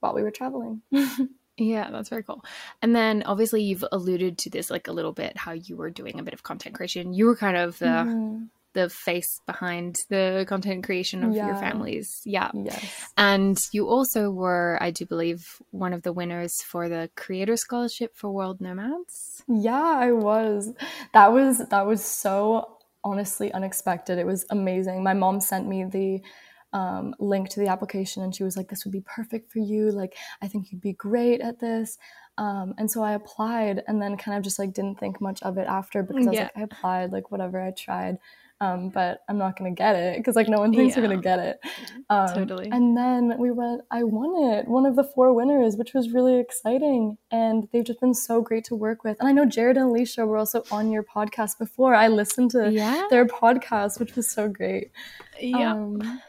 while 0.00 0.14
we 0.14 0.22
were 0.22 0.30
traveling. 0.30 0.80
yeah, 1.58 1.90
that's 1.90 2.08
very 2.08 2.22
cool. 2.22 2.42
And 2.80 2.96
then 2.96 3.24
obviously 3.24 3.62
you've 3.62 3.84
alluded 3.92 4.38
to 4.38 4.50
this 4.50 4.70
like 4.70 4.88
a 4.88 4.92
little 4.92 5.12
bit 5.12 5.36
how 5.36 5.52
you 5.52 5.76
were 5.76 5.90
doing 5.90 6.18
a 6.18 6.22
bit 6.22 6.34
of 6.34 6.42
content 6.42 6.74
creation. 6.74 7.12
You 7.12 7.26
were 7.26 7.36
kind 7.36 7.58
of 7.58 7.78
the. 7.78 7.86
Mm-hmm 7.86 8.44
the 8.74 8.88
face 8.88 9.40
behind 9.46 10.00
the 10.10 10.44
content 10.48 10.84
creation 10.84 11.24
of 11.24 11.34
yeah. 11.34 11.46
your 11.46 11.56
families. 11.56 12.20
Yeah. 12.24 12.50
Yes. 12.52 12.84
And 13.16 13.58
you 13.72 13.88
also 13.88 14.30
were, 14.30 14.78
I 14.80 14.90
do 14.90 15.06
believe, 15.06 15.62
one 15.70 15.92
of 15.92 16.02
the 16.02 16.12
winners 16.12 16.60
for 16.60 16.88
the 16.88 17.08
Creator 17.16 17.56
Scholarship 17.56 18.16
for 18.16 18.30
World 18.30 18.60
Nomads. 18.60 19.42
Yeah, 19.48 19.82
I 19.82 20.12
was. 20.12 20.72
That 21.12 21.32
was 21.32 21.66
that 21.68 21.86
was 21.86 22.04
so 22.04 22.78
honestly 23.04 23.52
unexpected. 23.52 24.18
It 24.18 24.26
was 24.26 24.44
amazing. 24.50 25.02
My 25.02 25.14
mom 25.14 25.40
sent 25.40 25.66
me 25.68 25.84
the 25.84 26.20
um, 26.72 27.14
link 27.20 27.48
to 27.50 27.60
the 27.60 27.68
application 27.68 28.22
and 28.22 28.34
she 28.34 28.42
was 28.42 28.56
like, 28.56 28.68
This 28.68 28.84
would 28.84 28.92
be 28.92 29.02
perfect 29.02 29.52
for 29.52 29.60
you. 29.60 29.90
Like, 29.90 30.16
I 30.42 30.48
think 30.48 30.72
you'd 30.72 30.80
be 30.80 30.92
great 30.92 31.40
at 31.40 31.60
this. 31.60 31.96
Um, 32.36 32.74
and 32.78 32.90
so 32.90 33.02
I 33.02 33.12
applied 33.12 33.84
and 33.86 34.02
then 34.02 34.16
kind 34.16 34.36
of 34.36 34.42
just 34.42 34.58
like 34.58 34.74
didn't 34.74 34.98
think 34.98 35.20
much 35.20 35.40
of 35.44 35.56
it 35.56 35.68
after 35.68 36.02
because 36.02 36.26
I 36.26 36.30
was 36.30 36.36
yeah. 36.36 36.42
like, 36.42 36.56
I 36.56 36.62
applied, 36.62 37.12
like, 37.12 37.30
whatever, 37.30 37.62
I 37.62 37.70
tried 37.70 38.18
um, 38.60 38.88
but 38.90 39.20
I'm 39.28 39.38
not 39.38 39.58
gonna 39.58 39.72
get 39.72 39.96
it 39.96 40.18
because 40.18 40.36
like 40.36 40.48
no 40.48 40.58
one 40.58 40.72
thinks 40.72 40.94
yeah. 40.94 41.02
you're 41.02 41.08
gonna 41.08 41.22
get 41.22 41.38
it. 41.38 41.60
Um, 42.10 42.28
totally. 42.34 42.68
And 42.70 42.94
then 42.94 43.38
we 43.38 43.50
went. 43.50 43.80
I 43.90 44.02
won 44.04 44.52
it, 44.52 44.68
one 44.68 44.84
of 44.84 44.94
the 44.94 45.04
four 45.04 45.32
winners, 45.32 45.76
which 45.76 45.94
was 45.94 46.10
really 46.10 46.38
exciting. 46.38 47.16
And 47.30 47.66
they've 47.72 47.82
just 47.82 47.98
been 47.98 48.12
so 48.12 48.42
great 48.42 48.64
to 48.64 48.74
work 48.74 49.04
with. 49.04 49.16
And 49.20 49.28
I 49.28 49.32
know 49.32 49.46
Jared 49.46 49.78
and 49.78 49.86
Alicia 49.86 50.26
were 50.26 50.36
also 50.36 50.64
on 50.70 50.92
your 50.92 51.02
podcast 51.02 51.58
before. 51.58 51.94
I 51.94 52.08
listened 52.08 52.50
to 52.50 52.70
yeah. 52.70 53.06
their 53.08 53.24
podcast, 53.24 53.98
which 53.98 54.14
was 54.14 54.28
so 54.28 54.48
great. 54.48 54.90
Yeah. 55.40 55.72
Um, 55.72 56.20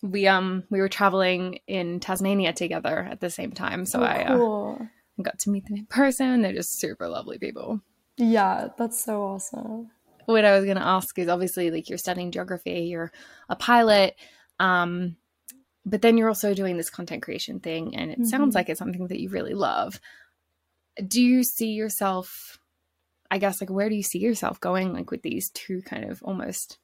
we 0.00 0.26
um 0.26 0.64
we 0.70 0.80
were 0.80 0.88
traveling 0.88 1.58
in 1.66 2.00
Tasmania 2.00 2.54
together 2.54 3.06
at 3.10 3.20
the 3.20 3.28
same 3.28 3.52
time, 3.52 3.84
so 3.84 4.00
oh, 4.00 4.04
I 4.04 4.22
uh, 4.22 5.22
got 5.22 5.38
to 5.40 5.50
meet 5.50 5.66
them 5.66 5.76
in 5.76 5.86
person. 5.86 6.40
They're 6.40 6.54
just 6.54 6.80
super 6.80 7.06
lovely 7.06 7.38
people. 7.38 7.80
Yeah, 8.16 8.68
that's 8.78 9.04
so 9.04 9.22
awesome 9.22 9.90
what 10.26 10.44
I 10.44 10.56
was 10.56 10.64
going 10.64 10.76
to 10.76 10.86
ask 10.86 11.18
is 11.18 11.28
obviously 11.28 11.70
like 11.70 11.88
you're 11.88 11.98
studying 11.98 12.30
geography, 12.30 12.82
you're 12.82 13.12
a 13.48 13.56
pilot, 13.56 14.16
um, 14.58 15.16
but 15.84 16.02
then 16.02 16.16
you're 16.16 16.28
also 16.28 16.54
doing 16.54 16.76
this 16.76 16.90
content 16.90 17.22
creation 17.22 17.60
thing, 17.60 17.96
and 17.96 18.10
it 18.10 18.20
mm-hmm. 18.20 18.28
sounds 18.28 18.54
like 18.54 18.68
it's 18.68 18.78
something 18.78 19.06
that 19.08 19.20
you 19.20 19.28
really 19.28 19.54
love. 19.54 20.00
Do 21.06 21.22
you 21.22 21.42
see 21.42 21.72
yourself? 21.72 22.58
I 23.30 23.38
guess 23.38 23.60
like 23.60 23.70
where 23.70 23.88
do 23.88 23.94
you 23.94 24.02
see 24.02 24.18
yourself 24.18 24.60
going 24.60 24.92
like 24.92 25.10
with 25.10 25.22
these 25.22 25.50
two 25.50 25.80
kind 25.82 26.10
of 26.10 26.22
almost 26.22 26.78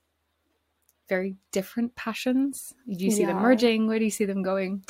very 1.08 1.36
different 1.52 1.94
passions? 1.94 2.72
Do 2.88 3.04
you 3.04 3.10
see 3.10 3.20
Yeah. 3.20 3.28
them 3.28 3.42
merging? 3.42 3.86
Where 3.86 3.98
do 3.98 4.04
you 4.04 4.10
see 4.10 4.24
them 4.24 4.42
going? 4.42 4.84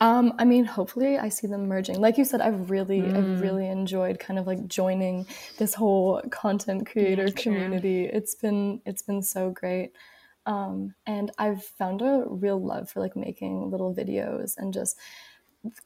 Um, 0.00 0.32
I 0.38 0.44
mean, 0.46 0.64
hopefully 0.64 1.18
I 1.18 1.28
see 1.28 1.46
them 1.46 1.68
merging. 1.68 2.00
Like 2.00 2.16
you 2.16 2.24
said, 2.24 2.40
I've 2.40 2.70
really, 2.70 3.12
Mm. 3.12 3.14
I've 3.14 3.40
really 3.40 3.68
enjoyed 3.68 4.18
kind 4.18 4.38
of 4.38 4.46
like 4.46 4.66
joining 4.66 5.26
this 5.58 5.74
whole 5.74 6.22
content 6.30 6.86
creator 6.86 7.26
Yeah, 7.26 7.32
community. 7.36 8.04
It's 8.06 8.34
been, 8.34 8.80
it's 8.86 9.02
been 9.02 9.22
so 9.22 9.50
great. 9.50 9.92
Um, 10.46 10.94
and 11.06 11.30
I've 11.38 11.62
found 11.64 12.00
a 12.00 12.24
real 12.26 12.58
love 12.62 12.90
for 12.90 13.00
like 13.00 13.14
making 13.14 13.70
little 13.70 13.94
videos 13.94 14.56
and 14.56 14.72
just 14.72 14.98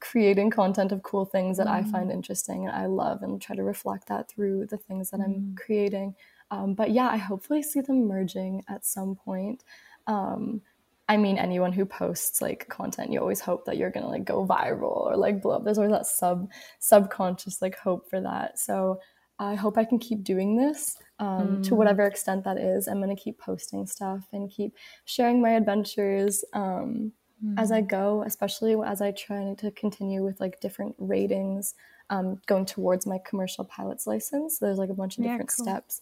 creating 0.00 0.50
content 0.50 0.92
of 0.92 1.02
cool 1.02 1.24
things 1.24 1.56
that 1.56 1.66
I 1.66 1.82
find 1.82 2.10
interesting 2.10 2.66
and 2.66 2.76
I 2.76 2.86
love 2.86 3.22
and 3.22 3.42
try 3.42 3.56
to 3.56 3.64
reflect 3.64 4.06
that 4.08 4.28
through 4.30 4.66
the 4.66 4.76
things 4.76 5.10
that 5.10 5.20
I'm 5.20 5.44
creating. 5.56 6.14
Um, 6.52 6.74
but 6.74 6.92
yeah, 6.92 7.08
I 7.08 7.16
hopefully 7.16 7.62
see 7.62 7.80
them 7.80 8.06
merging 8.06 8.62
at 8.68 8.84
some 8.86 9.16
point. 9.16 9.64
Um, 10.06 10.62
I 11.08 11.16
mean, 11.18 11.36
anyone 11.36 11.72
who 11.72 11.84
posts 11.84 12.40
like 12.40 12.66
content, 12.68 13.12
you 13.12 13.20
always 13.20 13.40
hope 13.40 13.66
that 13.66 13.76
you're 13.76 13.90
gonna 13.90 14.08
like 14.08 14.24
go 14.24 14.46
viral 14.46 15.06
or 15.06 15.16
like 15.16 15.42
blow 15.42 15.56
up. 15.56 15.64
There's 15.64 15.78
always 15.78 15.92
that 15.92 16.06
sub 16.06 16.50
subconscious 16.78 17.60
like 17.60 17.76
hope 17.78 18.08
for 18.08 18.20
that. 18.20 18.58
So 18.58 19.00
I 19.38 19.54
hope 19.54 19.76
I 19.76 19.84
can 19.84 19.98
keep 19.98 20.22
doing 20.24 20.56
this 20.56 20.96
um, 21.18 21.60
to 21.62 21.74
whatever 21.74 22.02
extent 22.02 22.44
that 22.44 22.56
is. 22.56 22.88
I'm 22.88 23.00
gonna 23.00 23.16
keep 23.16 23.38
posting 23.38 23.86
stuff 23.86 24.26
and 24.32 24.50
keep 24.50 24.76
sharing 25.04 25.42
my 25.42 25.50
adventures 25.50 26.44
um, 26.54 27.12
as 27.58 27.70
I 27.70 27.82
go, 27.82 28.22
especially 28.22 28.74
as 28.86 29.02
I 29.02 29.10
try 29.10 29.54
to 29.58 29.70
continue 29.72 30.24
with 30.24 30.40
like 30.40 30.60
different 30.60 30.94
ratings, 30.98 31.74
um, 32.08 32.40
going 32.46 32.64
towards 32.64 33.06
my 33.06 33.18
commercial 33.26 33.64
pilot's 33.64 34.06
license. 34.06 34.58
So 34.58 34.64
there's 34.64 34.78
like 34.78 34.88
a 34.90 34.94
bunch 34.94 35.18
of 35.18 35.24
Yeah, 35.24 35.32
different 35.32 35.52
cool. 35.54 35.66
steps. 35.66 36.00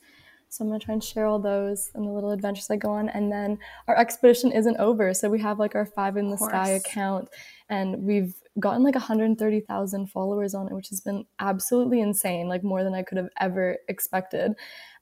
So 0.53 0.63
I'm 0.63 0.69
gonna 0.69 0.81
try 0.81 0.93
and 0.93 1.03
share 1.03 1.25
all 1.25 1.39
those 1.39 1.91
and 1.95 2.07
the 2.07 2.11
little 2.11 2.31
adventures 2.31 2.69
I 2.71 2.77
go 2.77 2.91
on. 2.91 3.09
And 3.09 3.33
then 3.33 3.59
our 3.89 3.97
expedition 3.97 4.53
isn't 4.53 4.77
over. 4.77 5.15
So 5.15 5.31
we 5.31 5.41
have 5.41 5.59
like 5.59 5.75
our 5.75 5.87
five 5.87 6.19
in 6.19 6.29
the 6.29 6.37
sky 6.37 6.69
account 6.69 7.29
and 7.71 8.03
we've 8.03 8.35
gotten 8.61 8.83
like 8.83 8.95
130,000 8.95 10.11
followers 10.11 10.55
on 10.55 10.67
it, 10.67 10.75
which 10.75 10.91
has 10.91 11.01
been 11.01 11.25
absolutely 11.39 12.03
insane, 12.03 12.49
like 12.49 12.63
more 12.63 12.85
than 12.85 12.93
I 12.93 13.03
could 13.03 13.17
have 13.17 13.31
ever 13.41 13.79
expected. 13.89 14.53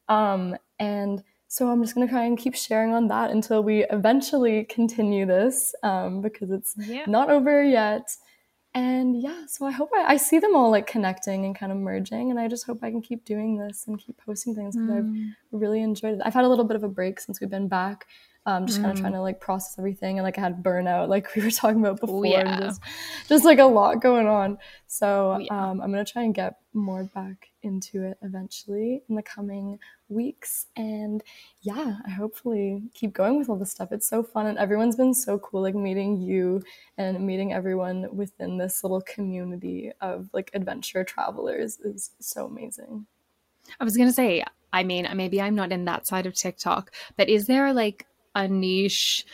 Um, 0.08 0.54
and 0.78 1.24
so 1.48 1.68
I'm 1.68 1.82
just 1.82 1.96
gonna 1.96 2.06
try 2.06 2.26
and 2.26 2.38
keep 2.38 2.54
sharing 2.54 2.92
on 2.94 3.08
that 3.08 3.32
until 3.32 3.64
we 3.64 3.84
eventually 3.86 4.62
continue 4.66 5.26
this 5.26 5.74
um, 5.82 6.20
because 6.20 6.52
it's 6.52 6.76
Yeah. 6.78 7.06
not 7.08 7.28
over 7.28 7.60
yet. 7.64 8.16
And 8.72 9.20
yeah, 9.20 9.46
so 9.46 9.66
I 9.66 9.72
hope 9.72 9.90
I, 9.92 10.12
I 10.12 10.16
see 10.16 10.38
them 10.38 10.54
all 10.54 10.70
like 10.70 10.86
connecting 10.86 11.44
and 11.44 11.58
kind 11.58 11.72
of 11.72 11.78
merging, 11.78 12.30
and 12.30 12.38
I 12.38 12.46
just 12.46 12.66
hope 12.66 12.78
I 12.82 12.90
can 12.90 13.02
keep 13.02 13.24
doing 13.24 13.58
this 13.58 13.86
and 13.88 13.98
keep 13.98 14.16
posting 14.24 14.54
things 14.54 14.76
because 14.76 14.90
I've 14.90 15.12
really 15.50 15.82
enjoyed 15.82 16.14
it. 16.14 16.20
I've 16.24 16.34
had 16.34 16.44
a 16.44 16.48
little 16.48 16.64
bit 16.64 16.76
of 16.76 16.84
a 16.84 16.88
break 16.88 17.18
since 17.18 17.40
we've 17.40 17.50
been 17.50 17.66
back, 17.66 18.06
um, 18.46 18.66
just 18.66 18.80
kind 18.80 18.92
of 18.92 19.00
trying 19.00 19.14
to 19.14 19.22
like 19.22 19.40
process 19.40 19.76
everything, 19.76 20.18
and 20.18 20.24
like 20.24 20.38
I 20.38 20.42
had 20.42 20.62
burnout, 20.62 21.08
like 21.08 21.34
we 21.36 21.42
were 21.42 21.50
talking 21.50 21.80
about 21.80 22.00
before, 22.00 22.24
yeah. 22.26 22.48
and 22.48 22.62
just 22.62 22.80
just 23.28 23.44
like 23.44 23.58
a 23.58 23.64
lot 23.64 24.00
going 24.00 24.28
on. 24.28 24.58
So 24.86 25.38
yeah. 25.40 25.70
um, 25.70 25.80
I'm 25.80 25.90
gonna 25.90 26.04
try 26.04 26.22
and 26.22 26.34
get 26.34 26.54
more 26.72 27.04
back 27.04 27.49
into 27.62 28.02
it 28.02 28.18
eventually 28.22 29.02
in 29.08 29.14
the 29.16 29.22
coming 29.22 29.78
weeks, 30.08 30.66
and 30.76 31.22
yeah, 31.62 31.96
I 32.06 32.10
hopefully 32.10 32.82
keep 32.94 33.12
going 33.12 33.38
with 33.38 33.48
all 33.48 33.56
this 33.56 33.70
stuff. 33.70 33.92
It's 33.92 34.08
so 34.08 34.22
fun, 34.22 34.46
and 34.46 34.58
everyone's 34.58 34.96
been 34.96 35.14
so 35.14 35.38
cool, 35.38 35.62
like 35.62 35.74
meeting 35.74 36.16
you 36.20 36.62
and 36.98 37.26
meeting 37.26 37.52
everyone 37.52 38.08
within 38.14 38.58
this 38.58 38.82
little 38.82 39.02
community 39.02 39.92
of 40.00 40.28
like 40.32 40.50
adventure 40.54 41.04
travelers 41.04 41.78
is 41.80 42.10
so 42.20 42.46
amazing. 42.46 43.06
I 43.78 43.84
was 43.84 43.96
gonna 43.96 44.12
say, 44.12 44.42
I 44.72 44.82
mean, 44.82 45.08
maybe 45.14 45.40
I'm 45.40 45.54
not 45.54 45.72
in 45.72 45.84
that 45.84 46.06
side 46.06 46.26
of 46.26 46.34
TikTok, 46.34 46.92
but 47.16 47.28
is 47.28 47.46
there 47.46 47.72
like 47.72 48.06
a 48.34 48.48
niche 48.48 49.24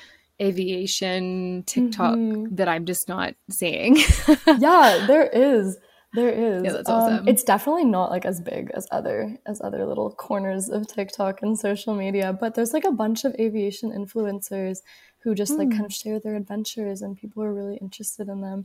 aviation 0.40 1.62
TikTok 1.66 2.14
Mhm. 2.16 2.56
that 2.56 2.68
I'm 2.68 2.84
just 2.84 3.08
not 3.08 3.34
seeing? 3.50 3.96
yeah, 4.58 5.04
there 5.06 5.26
is. 5.26 5.78
There 6.16 6.30
is. 6.30 6.64
Yeah, 6.64 6.72
that's 6.76 6.88
Um, 6.90 6.94
awesome. 7.02 7.28
it's 7.28 7.44
definitely 7.52 7.84
not 7.84 8.10
like 8.10 8.24
as 8.32 8.38
big 8.40 8.64
as 8.78 8.84
other 8.98 9.18
as 9.46 9.60
other 9.66 9.82
little 9.90 10.10
corners 10.26 10.64
of 10.76 10.86
TikTok 10.86 11.42
and 11.42 11.58
social 11.68 11.94
media, 11.94 12.32
but 12.42 12.54
there's 12.54 12.72
like 12.76 12.84
a 12.92 12.96
bunch 13.02 13.24
of 13.26 13.32
aviation 13.46 13.88
influencers 14.00 14.76
who 15.22 15.34
just 15.42 15.54
like 15.58 15.68
Hmm. 15.68 15.76
kind 15.76 15.86
of 15.90 15.92
share 16.02 16.18
their 16.18 16.36
adventures, 16.42 17.02
and 17.02 17.16
people 17.22 17.42
are 17.46 17.52
really 17.60 17.76
interested 17.86 18.28
in 18.28 18.40
them. 18.40 18.64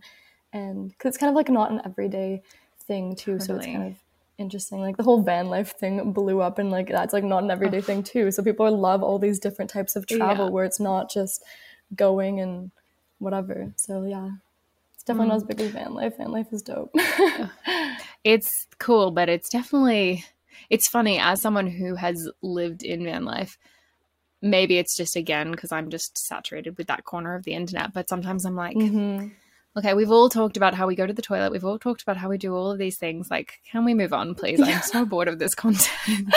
And 0.54 0.90
because 0.90 1.10
it's 1.12 1.18
kind 1.18 1.30
of 1.30 1.36
like 1.36 1.50
not 1.50 1.72
an 1.72 1.82
everyday 1.90 2.42
thing 2.88 3.16
too, 3.16 3.40
so 3.40 3.56
it's 3.58 3.66
kind 3.66 3.88
of 3.92 3.96
interesting. 4.38 4.80
Like 4.88 4.98
the 4.98 5.04
whole 5.04 5.22
van 5.22 5.48
life 5.56 5.72
thing 5.82 6.14
blew 6.14 6.42
up, 6.42 6.58
and 6.60 6.70
like 6.72 6.88
that's 6.98 7.14
like 7.14 7.24
not 7.34 7.44
an 7.44 7.52
everyday 7.52 7.82
thing 7.82 8.02
too. 8.04 8.32
So 8.32 8.44
people 8.44 8.66
love 8.90 9.02
all 9.04 9.20
these 9.20 9.40
different 9.40 9.70
types 9.72 9.96
of 9.96 10.06
travel 10.08 10.46
Yeah. 10.46 10.52
where 10.52 10.66
it's 10.66 10.80
not 10.80 11.10
just 11.18 11.44
going 12.06 12.40
and 12.40 12.72
whatever. 13.20 13.58
So 13.76 13.94
yeah. 14.04 14.30
Definitely 15.12 15.28
not 15.28 15.36
as 15.36 15.44
big 15.44 15.62
as 15.62 15.72
van 15.72 15.94
life. 15.94 16.18
Van 16.18 16.32
life 16.32 16.48
is 16.52 16.62
dope. 16.62 16.92
it's 18.24 18.68
cool, 18.80 19.12
but 19.12 19.30
it's 19.30 19.50
definitely 19.50 20.26
it's 20.70 20.88
funny 20.88 21.20
as 21.20 21.42
someone 21.42 21.68
who 21.68 21.96
has 21.96 22.30
lived 22.42 22.84
in 22.84 23.04
van 23.04 23.26
life. 23.26 23.58
Maybe 24.42 24.78
it's 24.78 24.98
just 24.98 25.16
again 25.16 25.52
because 25.52 25.72
I'm 25.72 25.90
just 25.90 26.18
saturated 26.18 26.78
with 26.78 26.88
that 26.88 27.04
corner 27.04 27.36
of 27.36 27.44
the 27.44 27.54
internet, 27.54 27.94
but 27.94 28.10
sometimes 28.10 28.46
I'm 28.46 28.56
like, 28.56 28.76
hmm 28.76 29.28
okay, 29.78 29.94
we've 29.94 30.12
all 30.12 30.30
talked 30.30 30.58
about 30.58 30.74
how 30.74 30.88
we 30.88 30.96
go 30.96 31.06
to 31.06 31.14
the 31.14 31.22
toilet, 31.22 31.52
we've 31.52 31.66
all 31.66 31.80
talked 31.80 32.02
about 32.02 32.18
how 32.18 32.30
we 32.30 32.38
do 32.38 32.54
all 32.54 32.72
of 32.72 32.78
these 32.78 32.98
things. 32.98 33.30
Like, 33.32 33.60
can 33.70 33.86
we 33.86 33.94
move 33.94 34.14
on, 34.14 34.36
please? 34.36 34.60
I'm 34.62 34.82
so 34.82 35.06
bored 35.06 35.28
of 35.28 35.40
this 35.40 35.56
content. 35.56 35.90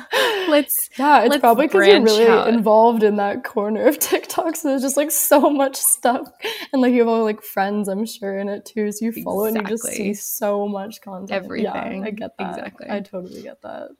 Let's 0.48 0.88
Yeah, 0.98 1.20
it's 1.22 1.30
Let's 1.30 1.40
probably 1.40 1.66
because 1.66 1.86
you're 1.86 2.02
really 2.02 2.26
out. 2.26 2.48
involved 2.48 3.02
in 3.02 3.16
that 3.16 3.44
corner 3.44 3.86
of 3.86 3.98
TikTok. 4.00 4.56
So 4.56 4.68
there's 4.68 4.82
just 4.82 4.96
like 4.96 5.10
so 5.10 5.50
much 5.50 5.76
stuff, 5.76 6.28
and 6.72 6.82
like 6.82 6.92
you 6.92 7.00
have 7.00 7.08
all 7.08 7.24
like 7.24 7.42
friends, 7.42 7.88
I'm 7.88 8.06
sure, 8.06 8.38
in 8.38 8.48
it 8.48 8.64
too. 8.64 8.90
So 8.92 9.04
you 9.06 9.12
follow 9.12 9.44
it 9.44 9.54
and 9.54 9.68
you 9.68 9.76
just 9.76 9.84
see 9.84 10.14
so 10.14 10.68
much 10.68 11.00
content. 11.00 11.30
Everything. 11.30 12.02
Yeah, 12.02 12.06
I 12.06 12.10
get 12.10 12.36
that. 12.38 12.58
Exactly. 12.58 12.86
I 12.90 13.00
totally 13.00 13.42
get 13.42 13.62
that. 13.62 13.90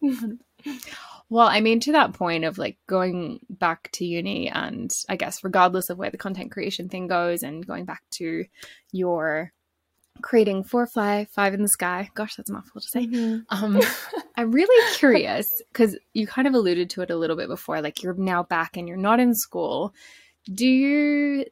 Well, 1.28 1.48
I 1.48 1.60
mean, 1.60 1.80
to 1.80 1.92
that 1.92 2.12
point 2.12 2.44
of 2.44 2.58
like 2.58 2.76
going 2.86 3.40
back 3.48 3.90
to 3.92 4.04
uni, 4.04 4.50
and 4.50 4.94
I 5.08 5.16
guess 5.16 5.42
regardless 5.42 5.88
of 5.88 5.96
where 5.96 6.10
the 6.10 6.18
content 6.18 6.52
creation 6.52 6.90
thing 6.90 7.06
goes, 7.06 7.42
and 7.42 7.66
going 7.66 7.86
back 7.86 8.02
to 8.12 8.44
your 8.92 9.52
creating 10.22 10.64
four 10.64 10.86
fly, 10.86 11.26
five 11.34 11.54
in 11.54 11.62
the 11.62 11.68
sky. 11.68 12.10
Gosh, 12.14 12.34
that's 12.36 12.50
a 12.50 12.52
mouthful 12.52 12.80
to 12.80 12.88
say. 12.88 13.08
Um, 13.48 13.80
I'm 14.36 14.52
really 14.52 14.94
curious 14.94 15.46
because 15.72 15.96
you 16.12 16.26
kind 16.26 16.46
of 16.46 16.54
alluded 16.54 16.90
to 16.90 17.02
it 17.02 17.10
a 17.10 17.16
little 17.16 17.36
bit 17.36 17.48
before. 17.48 17.80
Like 17.80 18.02
you're 18.02 18.14
now 18.14 18.42
back 18.42 18.76
and 18.76 18.86
you're 18.86 18.96
not 18.96 19.20
in 19.20 19.34
school. 19.34 19.94
Do 20.52 20.66
you? 20.66 21.46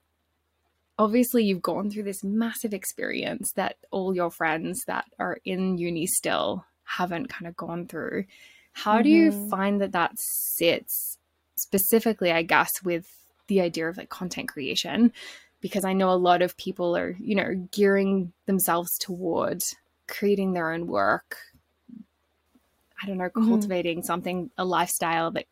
Obviously, 0.99 1.45
you've 1.45 1.63
gone 1.63 1.91
through 1.91 2.03
this 2.03 2.23
massive 2.23 2.75
experience 2.75 3.53
that 3.57 3.77
all 3.91 4.15
your 4.15 4.31
friends 4.31 4.83
that 4.87 5.07
are 5.19 5.39
in 5.47 5.79
uni 5.79 6.07
still 6.07 6.67
haven't 6.85 7.29
kind 7.29 7.47
of 7.49 7.57
gone 7.57 7.87
through. 7.87 8.25
How 8.73 9.01
do 9.01 9.09
you 9.09 9.31
Mhm. 9.33 9.49
find 9.49 9.81
that 9.81 9.93
that 9.93 10.13
sits 10.19 11.17
specifically, 11.57 12.31
I 12.31 12.43
guess, 12.43 12.71
with 12.85 13.07
the 13.47 13.63
idea 13.63 13.89
of 13.89 13.97
like 13.97 14.11
content 14.11 14.49
creation? 14.49 15.13
Because 15.61 15.85
I 15.85 15.93
know 15.93 16.11
a 16.11 16.15
lot 16.15 16.43
of 16.43 16.57
people 16.57 16.97
are, 16.97 17.17
you 17.21 17.35
know, 17.35 17.55
gearing 17.71 18.33
themselves 18.47 18.97
toward 18.99 19.63
creating 20.07 20.53
their 20.53 20.73
own 20.73 20.87
work. 20.87 21.37
I 23.03 23.07
don't 23.07 23.19
know, 23.19 23.31
Mhm. 23.31 23.49
cultivating 23.49 24.03
something, 24.03 24.51
a 24.59 24.65
lifestyle 24.65 25.31
that 25.33 25.47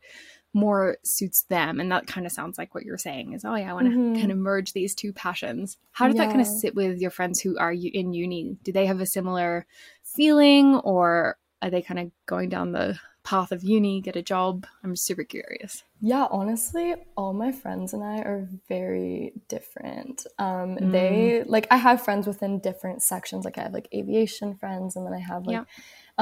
more 0.52 0.98
suits 1.04 1.42
them. 1.42 1.80
And 1.80 1.90
that 1.92 2.06
kind 2.06 2.26
of 2.26 2.32
sounds 2.32 2.58
like 2.58 2.74
what 2.74 2.84
you're 2.84 2.98
saying 2.98 3.32
is, 3.32 3.44
oh, 3.44 3.54
yeah, 3.54 3.70
I 3.70 3.74
want 3.74 3.86
to 3.86 3.96
Mhm. 3.96 4.18
kind 4.18 4.32
of 4.32 4.38
merge 4.38 4.72
these 4.72 4.94
two 4.94 5.12
passions. 5.12 5.78
How 5.92 6.08
did 6.08 6.16
that 6.16 6.30
kind 6.30 6.40
of 6.40 6.46
sit 6.46 6.74
with 6.74 6.98
your 6.98 7.10
friends 7.10 7.40
who 7.40 7.56
are 7.58 7.72
in 7.72 8.12
uni? 8.12 8.56
Do 8.62 8.72
they 8.72 8.86
have 8.86 9.00
a 9.00 9.06
similar 9.06 9.66
feeling 10.02 10.76
or 10.76 11.38
are 11.62 11.70
they 11.70 11.82
kind 11.82 12.00
of 12.00 12.10
going 12.26 12.48
down 12.48 12.72
the 12.72 12.98
path 13.28 13.52
of 13.52 13.62
uni, 13.62 14.00
get 14.00 14.16
a 14.16 14.22
job? 14.22 14.66
I'm 14.82 14.96
super 14.96 15.24
curious. 15.24 15.84
Yeah, 16.00 16.26
honestly, 16.30 16.94
all 17.16 17.32
my 17.34 17.52
friends 17.52 17.92
and 17.92 18.02
I 18.02 18.18
are 18.30 18.48
very 18.68 19.32
different. 19.48 20.26
Um, 20.38 20.68
Mm. 20.78 20.92
They 20.92 21.44
like 21.44 21.66
I 21.70 21.76
have 21.76 22.02
friends 22.06 22.26
within 22.26 22.60
different 22.60 23.02
sections. 23.02 23.44
Like 23.44 23.58
I 23.58 23.62
have 23.62 23.74
like 23.74 23.88
aviation 23.92 24.54
friends, 24.56 24.96
and 24.96 25.04
then 25.04 25.12
I 25.12 25.18
have 25.20 25.46
like, 25.46 25.54
Yeah. 25.58 25.64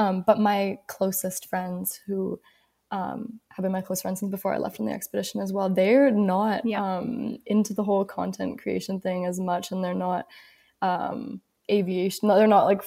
um, 0.03 0.23
but 0.27 0.37
my 0.39 0.79
closest 0.87 1.47
friends 1.51 1.99
who 2.05 2.39
um, 2.91 3.39
have 3.53 3.63
been 3.63 3.71
my 3.71 3.81
close 3.81 4.01
friends 4.01 4.19
since 4.19 4.31
before 4.31 4.53
I 4.53 4.57
left 4.57 4.79
on 4.79 4.85
the 4.85 4.93
expedition 4.93 5.41
as 5.41 5.51
well. 5.53 5.69
They're 5.69 6.11
not 6.11 6.65
Yeah. 6.65 6.81
um, 6.97 7.37
into 7.45 7.73
the 7.73 7.83
whole 7.83 8.05
content 8.05 8.61
creation 8.61 8.99
thing 9.01 9.25
as 9.25 9.39
much, 9.39 9.71
and 9.71 9.83
they're 9.83 9.93
not 10.09 10.25
um, 10.81 11.41
aviation. 11.69 12.27
They're 12.27 12.47
not 12.47 12.65
like 12.65 12.81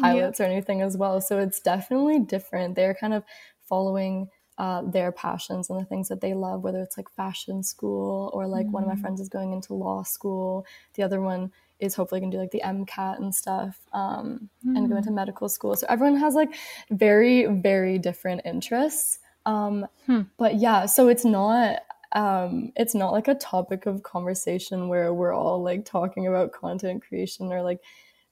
pilots 0.00 0.40
or 0.40 0.44
anything 0.44 0.80
as 0.80 0.96
well. 0.96 1.20
So 1.20 1.38
it's 1.38 1.60
definitely 1.60 2.18
different. 2.20 2.74
They're 2.76 2.94
kind 2.94 3.12
of 3.12 3.24
following 3.66 4.28
uh, 4.58 4.82
their 4.82 5.10
passions 5.12 5.70
and 5.70 5.80
the 5.80 5.84
things 5.84 6.08
that 6.08 6.20
they 6.20 6.34
love, 6.34 6.62
whether 6.62 6.82
it's 6.82 6.96
like 6.96 7.08
fashion 7.10 7.62
school 7.62 8.30
or 8.34 8.46
like 8.46 8.72
one 8.72 8.82
of 8.82 8.88
my 8.88 8.94
Mm. 8.94 9.00
friends 9.00 9.20
is 9.20 9.28
going 9.28 9.52
into 9.52 9.74
law 9.74 10.02
school. 10.02 10.66
The 10.94 11.02
other 11.02 11.20
one 11.20 11.52
is 11.80 11.94
hopefully 11.94 12.20
going 12.20 12.30
to 12.30 12.36
do 12.36 12.40
like 12.40 12.50
the 12.52 12.62
MCAT 12.62 13.18
and 13.18 13.34
stuff 13.34 13.80
um, 13.92 14.50
and 14.62 14.88
go 14.88 14.96
into 14.96 15.10
medical 15.10 15.48
school. 15.48 15.74
So 15.74 15.86
everyone 15.88 16.18
has 16.20 16.34
like 16.34 16.54
very, 16.90 17.46
very 17.46 17.98
different 17.98 18.42
interests. 18.44 19.18
Um, 19.46 19.86
Hmm. 20.06 20.22
But 20.36 20.56
yeah, 20.56 20.86
so 20.86 21.08
it's 21.08 21.24
not, 21.24 21.80
um, 22.12 22.72
it's 22.76 22.94
not 22.94 23.12
like 23.12 23.26
a 23.28 23.34
topic 23.34 23.86
of 23.86 24.02
conversation 24.02 24.88
where 24.88 25.12
we're 25.14 25.32
all 25.32 25.62
like 25.62 25.84
talking 25.84 26.26
about 26.26 26.52
content 26.52 27.02
creation 27.02 27.50
or 27.52 27.62
like 27.62 27.80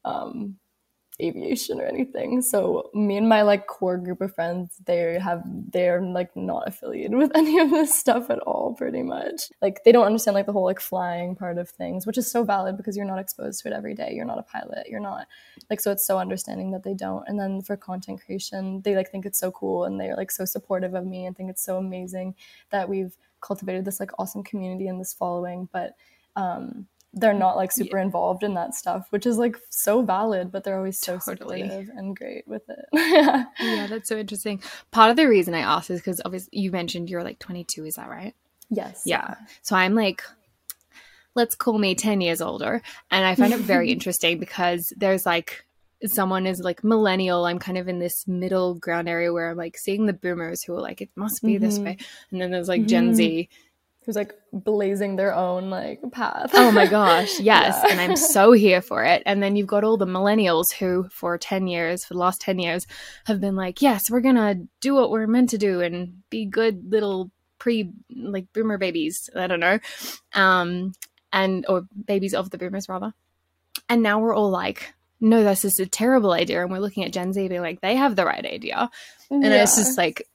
um, 0.04 0.58
aviation 1.20 1.80
or 1.80 1.84
anything. 1.84 2.42
So 2.42 2.90
me 2.94 3.16
and 3.16 3.28
my 3.28 3.42
like 3.42 3.66
core 3.66 3.98
group 3.98 4.20
of 4.20 4.34
friends, 4.34 4.76
they 4.86 5.18
have 5.18 5.42
they're 5.46 6.00
like 6.00 6.34
not 6.36 6.66
affiliated 6.66 7.16
with 7.16 7.30
any 7.34 7.58
of 7.58 7.70
this 7.70 7.94
stuff 7.94 8.30
at 8.30 8.38
all, 8.40 8.74
pretty 8.76 9.02
much. 9.02 9.50
Like 9.62 9.84
they 9.84 9.92
don't 9.92 10.06
understand 10.06 10.34
like 10.34 10.46
the 10.46 10.52
whole 10.52 10.64
like 10.64 10.80
flying 10.80 11.36
part 11.36 11.58
of 11.58 11.68
things, 11.68 12.06
which 12.06 12.18
is 12.18 12.30
so 12.30 12.44
valid 12.44 12.76
because 12.76 12.96
you're 12.96 13.06
not 13.06 13.18
exposed 13.18 13.62
to 13.62 13.68
it 13.68 13.74
every 13.74 13.94
day. 13.94 14.12
You're 14.14 14.24
not 14.24 14.38
a 14.38 14.42
pilot. 14.42 14.88
You're 14.88 15.00
not 15.00 15.26
like 15.68 15.80
so 15.80 15.92
it's 15.92 16.06
so 16.06 16.18
understanding 16.18 16.70
that 16.72 16.82
they 16.82 16.94
don't. 16.94 17.26
And 17.28 17.38
then 17.38 17.62
for 17.62 17.76
content 17.76 18.20
creation, 18.24 18.82
they 18.82 18.96
like 18.96 19.10
think 19.10 19.26
it's 19.26 19.38
so 19.38 19.50
cool 19.50 19.84
and 19.84 20.00
they're 20.00 20.16
like 20.16 20.30
so 20.30 20.44
supportive 20.44 20.94
of 20.94 21.06
me 21.06 21.26
and 21.26 21.36
think 21.36 21.50
it's 21.50 21.64
so 21.64 21.76
amazing 21.76 22.34
that 22.70 22.88
we've 22.88 23.16
cultivated 23.40 23.84
this 23.84 24.00
like 24.00 24.10
awesome 24.18 24.42
community 24.42 24.88
and 24.88 25.00
this 25.00 25.14
following. 25.14 25.68
But 25.72 25.94
um 26.36 26.86
they're 27.12 27.34
not 27.34 27.56
like 27.56 27.72
super 27.72 27.98
yeah. 27.98 28.04
involved 28.04 28.42
in 28.42 28.54
that 28.54 28.74
stuff, 28.74 29.06
which 29.10 29.26
is 29.26 29.36
like 29.36 29.56
so 29.68 30.02
valid, 30.02 30.52
but 30.52 30.62
they're 30.62 30.76
always 30.76 30.98
so 30.98 31.18
totally. 31.18 31.62
supportive 31.62 31.88
and 31.96 32.16
great 32.16 32.46
with 32.46 32.62
it. 32.68 32.84
yeah. 32.92 33.44
yeah, 33.60 33.86
that's 33.88 34.08
so 34.08 34.16
interesting. 34.16 34.62
Part 34.92 35.10
of 35.10 35.16
the 35.16 35.28
reason 35.28 35.54
I 35.54 35.60
asked 35.60 35.90
is 35.90 36.00
because 36.00 36.20
obviously 36.24 36.58
you 36.58 36.70
mentioned 36.70 37.10
you're 37.10 37.24
like 37.24 37.40
22, 37.40 37.84
is 37.84 37.94
that 37.94 38.08
right? 38.08 38.34
Yes. 38.68 39.02
Yeah. 39.04 39.34
So 39.62 39.74
I'm 39.74 39.94
like, 39.94 40.22
let's 41.34 41.56
call 41.56 41.78
me 41.78 41.96
10 41.96 42.20
years 42.20 42.40
older. 42.40 42.80
And 43.10 43.24
I 43.24 43.34
find 43.34 43.52
it 43.52 43.60
very 43.60 43.90
interesting 43.92 44.38
because 44.38 44.92
there's 44.96 45.26
like, 45.26 45.64
someone 46.06 46.46
is 46.46 46.60
like 46.60 46.82
millennial 46.82 47.44
i'm 47.44 47.58
kind 47.58 47.76
of 47.76 47.86
in 47.86 47.98
this 47.98 48.26
middle 48.26 48.74
ground 48.74 49.06
area 49.06 49.34
where 49.34 49.50
i'm 49.50 49.56
like 49.58 49.76
seeing 49.76 50.06
the 50.06 50.14
boomers 50.14 50.62
who 50.62 50.74
are 50.74 50.80
like 50.80 51.02
it 51.02 51.10
must 51.14 51.42
be 51.42 51.56
mm-hmm. 51.56 51.64
this 51.66 51.78
way 51.78 51.94
and 52.30 52.40
then 52.40 52.50
there's 52.50 52.68
like 52.68 52.80
mm-hmm. 52.80 52.88
gen 52.88 53.14
z 53.14 53.50
who's 54.10 54.16
like 54.16 54.34
blazing 54.52 55.14
their 55.14 55.32
own 55.32 55.70
like 55.70 56.00
path. 56.10 56.50
oh 56.54 56.72
my 56.72 56.86
gosh, 56.86 57.38
yes. 57.40 57.80
Yeah. 57.84 57.92
And 57.92 58.00
I'm 58.00 58.16
so 58.16 58.50
here 58.50 58.82
for 58.82 59.04
it. 59.04 59.22
And 59.24 59.40
then 59.40 59.54
you've 59.54 59.68
got 59.68 59.84
all 59.84 59.96
the 59.96 60.04
millennials 60.06 60.72
who 60.72 61.08
for 61.10 61.38
10 61.38 61.68
years, 61.68 62.04
for 62.04 62.14
the 62.14 62.20
last 62.20 62.40
10 62.40 62.58
years, 62.58 62.88
have 63.26 63.40
been 63.40 63.54
like, 63.54 63.80
yes, 63.80 64.10
we're 64.10 64.20
going 64.20 64.34
to 64.34 64.66
do 64.80 64.94
what 64.94 65.12
we're 65.12 65.28
meant 65.28 65.50
to 65.50 65.58
do 65.58 65.80
and 65.80 66.28
be 66.28 66.44
good 66.44 66.90
little 66.90 67.30
pre 67.58 67.92
like 68.10 68.52
boomer 68.52 68.78
babies. 68.78 69.30
I 69.36 69.46
don't 69.46 69.60
know. 69.60 69.78
Um 70.34 70.92
and 71.32 71.64
or 71.68 71.86
babies 72.06 72.34
of 72.34 72.50
the 72.50 72.58
boomers 72.58 72.88
rather. 72.88 73.12
And 73.88 74.02
now 74.02 74.18
we're 74.18 74.34
all 74.34 74.50
like, 74.50 74.92
no, 75.20 75.44
this 75.44 75.64
is 75.64 75.78
a 75.78 75.86
terrible 75.86 76.32
idea. 76.32 76.62
And 76.62 76.72
we're 76.72 76.80
looking 76.80 77.04
at 77.04 77.12
Gen 77.12 77.32
Z 77.32 77.46
being 77.46 77.60
like, 77.60 77.80
they 77.80 77.94
have 77.94 78.16
the 78.16 78.24
right 78.24 78.44
idea. 78.44 78.90
And 79.30 79.44
yeah. 79.44 79.62
it's 79.62 79.76
just 79.76 79.96
like 79.96 80.26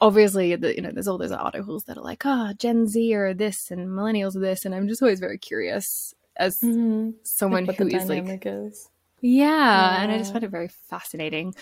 obviously 0.00 0.54
the, 0.56 0.74
you 0.74 0.82
know 0.82 0.90
there's 0.92 1.08
all 1.08 1.18
those 1.18 1.32
articles 1.32 1.84
that 1.84 1.96
are 1.96 2.04
like 2.04 2.24
ah 2.24 2.50
oh, 2.50 2.52
gen 2.54 2.86
z 2.86 3.14
or 3.14 3.34
this 3.34 3.70
and 3.70 3.88
millennials 3.88 4.36
are 4.36 4.40
this 4.40 4.64
and 4.64 4.74
i'm 4.74 4.88
just 4.88 5.02
always 5.02 5.20
very 5.20 5.38
curious 5.38 6.14
as 6.36 6.58
mm-hmm. 6.60 7.10
someone 7.22 7.66
like 7.66 7.76
who 7.76 7.88
is 7.88 8.08
like 8.08 8.46
is. 8.46 8.88
Yeah, 9.22 9.46
yeah, 9.48 10.02
and 10.02 10.12
i 10.12 10.18
just 10.18 10.32
find 10.32 10.44
it 10.44 10.50
very 10.50 10.68
fascinating 10.88 11.54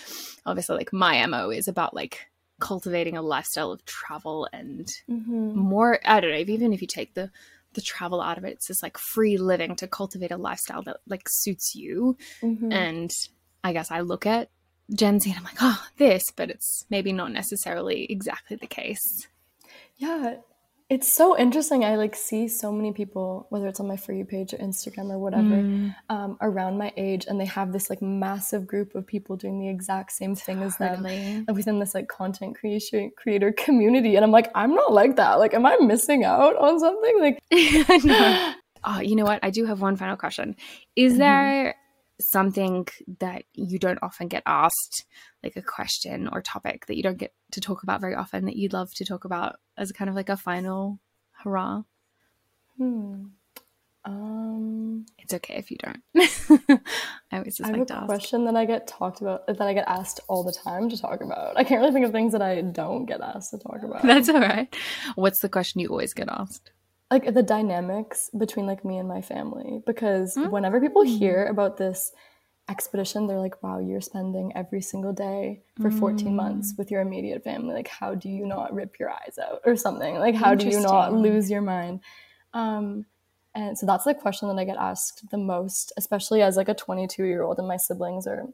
obviously 0.45 0.77
like 0.77 0.93
my 0.93 1.25
mo 1.25 1.49
is 1.49 1.67
about 1.67 1.93
like 1.93 2.27
cultivating 2.59 3.17
a 3.17 3.21
lifestyle 3.21 3.71
of 3.71 3.83
travel 3.85 4.47
and 4.51 4.87
mm-hmm. 5.09 5.57
more 5.57 5.99
i 6.05 6.19
don't 6.19 6.31
know 6.31 6.37
even 6.37 6.73
if 6.73 6.81
you 6.81 6.87
take 6.87 7.13
the 7.13 7.31
the 7.73 7.81
travel 7.81 8.21
out 8.21 8.37
of 8.37 8.43
it 8.43 8.53
it's 8.53 8.67
just 8.67 8.83
like 8.83 8.97
free 8.97 9.37
living 9.37 9.75
to 9.75 9.87
cultivate 9.87 10.31
a 10.31 10.37
lifestyle 10.37 10.81
that 10.81 10.97
like 11.07 11.29
suits 11.29 11.75
you 11.75 12.17
mm-hmm. 12.41 12.71
and 12.71 13.27
i 13.63 13.71
guess 13.71 13.91
i 13.91 13.99
look 14.01 14.25
at 14.25 14.49
Gen 14.93 15.19
Z, 15.19 15.29
and 15.29 15.37
I'm 15.37 15.43
like, 15.43 15.57
oh, 15.61 15.85
this, 15.97 16.31
but 16.35 16.49
it's 16.49 16.85
maybe 16.89 17.13
not 17.13 17.31
necessarily 17.31 18.05
exactly 18.11 18.57
the 18.57 18.67
case. 18.67 19.27
Yeah, 19.97 20.35
it's 20.89 21.11
so 21.11 21.37
interesting. 21.37 21.85
I 21.85 21.97
like 21.97 22.15
see 22.15 22.47
so 22.47 22.71
many 22.71 22.91
people, 22.93 23.45
whether 23.49 23.67
it's 23.67 23.79
on 23.79 23.87
my 23.87 23.95
for 23.95 24.11
you 24.11 24.25
page 24.25 24.55
or 24.55 24.57
Instagram 24.57 25.11
or 25.11 25.19
whatever, 25.19 25.43
mm. 25.43 25.95
um, 26.09 26.35
around 26.41 26.79
my 26.79 26.91
age, 26.97 27.27
and 27.27 27.39
they 27.39 27.45
have 27.45 27.71
this 27.71 27.91
like 27.91 28.01
massive 28.01 28.65
group 28.65 28.95
of 28.95 29.05
people 29.05 29.35
doing 29.35 29.59
the 29.59 29.69
exact 29.69 30.11
same 30.11 30.33
thing 30.33 30.63
as 30.63 30.77
them 30.77 31.45
within 31.53 31.77
this 31.77 31.93
like 31.93 32.07
content 32.07 32.57
creation 32.57 33.11
creator 33.15 33.51
community. 33.51 34.15
And 34.15 34.25
I'm 34.25 34.31
like, 34.31 34.49
I'm 34.55 34.73
not 34.73 34.91
like 34.91 35.15
that. 35.17 35.35
Like, 35.35 35.53
am 35.53 35.65
I 35.65 35.77
missing 35.79 36.23
out 36.23 36.55
on 36.55 36.79
something? 36.79 37.19
Like, 37.19 37.39
oh, 38.83 38.99
you 38.99 39.15
know 39.15 39.25
what? 39.25 39.41
I 39.43 39.51
do 39.51 39.65
have 39.65 39.81
one 39.81 39.95
final 39.95 40.17
question. 40.17 40.55
Is 40.95 41.13
mm-hmm. 41.13 41.19
there 41.19 41.75
something 42.19 42.87
that 43.19 43.43
you 43.53 43.79
don't 43.79 43.99
often 44.01 44.27
get 44.27 44.43
asked, 44.45 45.05
like 45.43 45.55
a 45.55 45.61
question 45.61 46.27
or 46.31 46.41
topic 46.41 46.85
that 46.87 46.97
you 46.97 47.03
don't 47.03 47.17
get 47.17 47.33
to 47.51 47.61
talk 47.61 47.83
about 47.83 48.01
very 48.01 48.15
often 48.15 48.45
that 48.45 48.55
you'd 48.55 48.73
love 48.73 48.93
to 48.95 49.05
talk 49.05 49.25
about 49.25 49.57
as 49.77 49.91
kind 49.91 50.09
of 50.09 50.15
like 50.15 50.29
a 50.29 50.37
final 50.37 50.99
hurrah? 51.43 51.83
Hmm. 52.77 53.25
Um, 54.05 55.05
it's 55.17 55.33
okay 55.33 55.55
if 55.55 55.69
you 55.69 55.77
don't. 55.77 56.01
I 57.31 57.37
always 57.37 57.57
just 57.57 57.69
I 57.69 57.73
like 57.73 57.89
have 57.89 58.03
a 58.03 58.05
question 58.05 58.45
that 58.45 58.55
I 58.55 58.65
get 58.65 58.87
talked 58.87 59.21
about 59.21 59.45
that 59.47 59.61
I 59.61 59.73
get 59.73 59.87
asked 59.87 60.21
all 60.27 60.43
the 60.43 60.53
time 60.53 60.89
to 60.89 60.97
talk 60.97 61.21
about. 61.21 61.57
I 61.57 61.63
can't 61.63 61.81
really 61.81 61.93
think 61.93 62.05
of 62.05 62.11
things 62.11 62.31
that 62.31 62.41
I 62.41 62.61
don't 62.61 63.05
get 63.05 63.21
asked 63.21 63.51
to 63.51 63.57
talk 63.57 63.79
about. 63.83 64.03
That's 64.03 64.29
all 64.29 64.39
right. 64.39 64.73
What's 65.15 65.41
the 65.41 65.49
question 65.49 65.81
you 65.81 65.89
always 65.89 66.13
get 66.13 66.29
asked? 66.29 66.71
Like 67.11 67.33
the 67.33 67.43
dynamics 67.43 68.29
between 68.37 68.65
like 68.65 68.85
me 68.85 68.97
and 68.97 69.07
my 69.07 69.21
family 69.21 69.81
because 69.85 70.35
mm-hmm. 70.35 70.49
whenever 70.49 70.79
people 70.79 71.01
hear 71.01 71.47
about 71.47 71.77
this 71.77 72.11
expedition 72.69 73.25
they're 73.25 73.39
like 73.39 73.63
wow 73.63 73.79
you're 73.79 73.99
spending 73.99 74.51
every 74.55 74.81
single 74.81 75.11
day 75.11 75.59
for 75.81 75.89
14 75.89 76.27
mm. 76.27 76.35
months 76.35 76.75
with 76.77 76.91
your 76.91 77.01
immediate 77.01 77.43
family. 77.43 77.73
Like 77.73 77.87
how 77.87 78.13
do 78.13 78.29
you 78.29 78.45
not 78.45 78.73
rip 78.73 78.99
your 78.99 79.09
eyes 79.09 79.39
out? 79.41 79.61
or 79.65 79.75
something. 79.75 80.15
Like 80.15 80.35
how 80.35 80.53
do 80.53 80.67
you 80.67 80.79
not 80.79 81.13
lose 81.13 81.49
your 81.49 81.61
mind? 81.61 82.01
Um 82.53 83.05
and 83.55 83.75
so 83.75 83.87
that's 83.87 84.03
the 84.03 84.13
question 84.13 84.47
that 84.47 84.61
i 84.61 84.63
get 84.63 84.77
asked 84.77 85.27
the 85.31 85.37
most 85.37 85.91
especially 85.97 86.43
as 86.43 86.55
like 86.55 86.69
a 86.69 86.73
22 86.75 87.23
year 87.23 87.41
old 87.41 87.57
and 87.57 87.67
my 87.67 87.77
siblings 87.77 88.27
are 88.27 88.45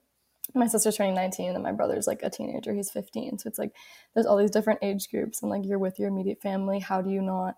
my 0.53 0.67
sister's 0.67 0.95
turning 0.95 1.13
19 1.13 1.53
and 1.53 1.61
my 1.61 1.73
brother's 1.73 2.07
like 2.07 2.21
a 2.23 2.29
teenager 2.29 2.73
he's 2.73 2.91
15 2.91 3.39
so 3.39 3.47
it's 3.47 3.59
like 3.59 3.73
there's 4.13 4.25
all 4.25 4.37
these 4.37 4.51
different 4.51 4.79
age 4.81 5.09
groups 5.09 5.41
and 5.41 5.51
like 5.51 5.65
you're 5.65 5.77
with 5.79 5.99
your 5.99 6.07
immediate 6.07 6.41
family. 6.41 6.79
How 6.79 7.01
do 7.01 7.09
you 7.09 7.21
not 7.21 7.55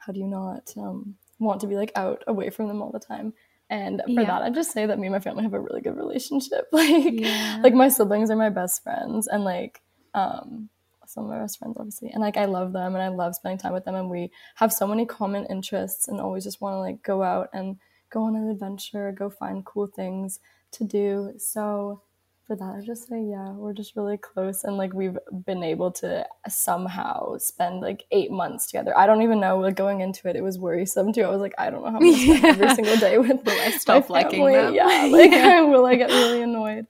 how 0.00 0.12
do 0.12 0.20
you 0.20 0.26
not 0.26 0.72
um, 0.76 1.14
want 1.38 1.60
to 1.60 1.66
be 1.66 1.76
like 1.76 1.92
out 1.94 2.24
away 2.26 2.50
from 2.50 2.68
them 2.68 2.82
all 2.82 2.90
the 2.90 2.98
time? 2.98 3.32
And 3.68 4.02
for 4.04 4.10
yeah. 4.10 4.24
that, 4.24 4.42
I 4.42 4.50
just 4.50 4.72
say 4.72 4.84
that 4.84 4.98
me 4.98 5.06
and 5.06 5.14
my 5.14 5.20
family 5.20 5.44
have 5.44 5.54
a 5.54 5.60
really 5.60 5.80
good 5.80 5.96
relationship. 5.96 6.66
Like, 6.72 7.20
yeah. 7.20 7.60
like 7.62 7.74
my 7.74 7.88
siblings 7.88 8.30
are 8.30 8.36
my 8.36 8.50
best 8.50 8.82
friends, 8.82 9.28
and 9.28 9.44
like, 9.44 9.80
um, 10.12 10.68
some 11.06 11.24
of 11.24 11.30
my 11.30 11.38
best 11.38 11.58
friends, 11.58 11.76
obviously. 11.78 12.10
And 12.10 12.20
like, 12.20 12.36
I 12.36 12.46
love 12.46 12.72
them, 12.72 12.94
and 12.94 13.02
I 13.02 13.08
love 13.08 13.36
spending 13.36 13.58
time 13.58 13.72
with 13.72 13.84
them, 13.84 13.94
and 13.94 14.10
we 14.10 14.32
have 14.56 14.72
so 14.72 14.88
many 14.88 15.06
common 15.06 15.46
interests, 15.46 16.08
and 16.08 16.20
always 16.20 16.42
just 16.42 16.60
want 16.60 16.74
to 16.74 16.78
like 16.78 17.02
go 17.02 17.22
out 17.22 17.48
and 17.52 17.76
go 18.10 18.24
on 18.24 18.34
an 18.34 18.50
adventure, 18.50 19.12
go 19.12 19.30
find 19.30 19.64
cool 19.64 19.86
things 19.86 20.40
to 20.72 20.84
do. 20.84 21.34
So 21.38 22.02
for 22.50 22.56
that, 22.56 22.74
I 22.82 22.84
just 22.84 23.06
say, 23.06 23.22
yeah, 23.22 23.52
we're 23.52 23.72
just 23.72 23.94
really 23.94 24.16
close. 24.16 24.64
And 24.64 24.76
like 24.76 24.92
we've 24.92 25.16
been 25.46 25.62
able 25.62 25.92
to 25.92 26.26
somehow 26.48 27.38
spend 27.38 27.80
like 27.80 28.06
eight 28.10 28.32
months 28.32 28.66
together. 28.66 28.92
I 28.98 29.06
don't 29.06 29.22
even 29.22 29.38
know, 29.38 29.60
like 29.60 29.76
going 29.76 30.00
into 30.00 30.28
it, 30.28 30.34
it 30.34 30.42
was 30.42 30.58
worrisome 30.58 31.12
too. 31.12 31.22
I 31.22 31.28
was 31.28 31.40
like, 31.40 31.54
I 31.58 31.70
don't 31.70 31.84
know 31.84 31.92
how 31.92 31.98
I'm 31.98 32.06
yeah. 32.06 32.40
every 32.42 32.74
single 32.74 32.96
day 32.96 33.18
with 33.18 33.44
will 33.44 33.60
I 33.60 33.70
stop 33.70 34.10
liking 34.10 34.44
them? 34.44 34.74
Yeah, 34.74 35.08
like 35.12 35.30
yeah. 35.30 35.60
will 35.70 35.86
I 35.86 35.94
get 35.94 36.10
really 36.10 36.42
annoyed? 36.42 36.88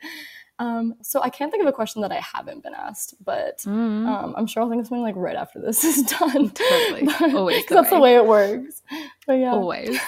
Um, 0.59 0.95
so 1.03 1.21
I 1.21 1.29
can't 1.29 1.51
think 1.51 1.63
of 1.63 1.69
a 1.69 1.73
question 1.73 2.01
that 2.03 2.13
I 2.13 2.21
haven't 2.21 2.63
been 2.63 2.75
asked, 2.75 3.17
but 3.23 3.59
mm. 3.59 4.07
um, 4.07 4.35
I'm 4.39 4.47
sure 4.47 4.63
I'll 4.63 4.71
think 4.71 4.81
of 4.81 4.87
something 4.87 5.03
like 5.03 5.17
right 5.17 5.37
after 5.37 5.61
this 5.61 5.85
is 5.85 6.05
done. 6.05 6.49
Totally, 6.49 7.07
always. 7.35 7.67
The 7.67 7.75
that's 7.75 7.91
way. 7.91 7.97
the 7.99 8.01
way 8.01 8.17
it 8.17 8.27
works. 8.27 8.81
But 9.27 9.35
yeah, 9.35 9.53
always. 9.53 9.99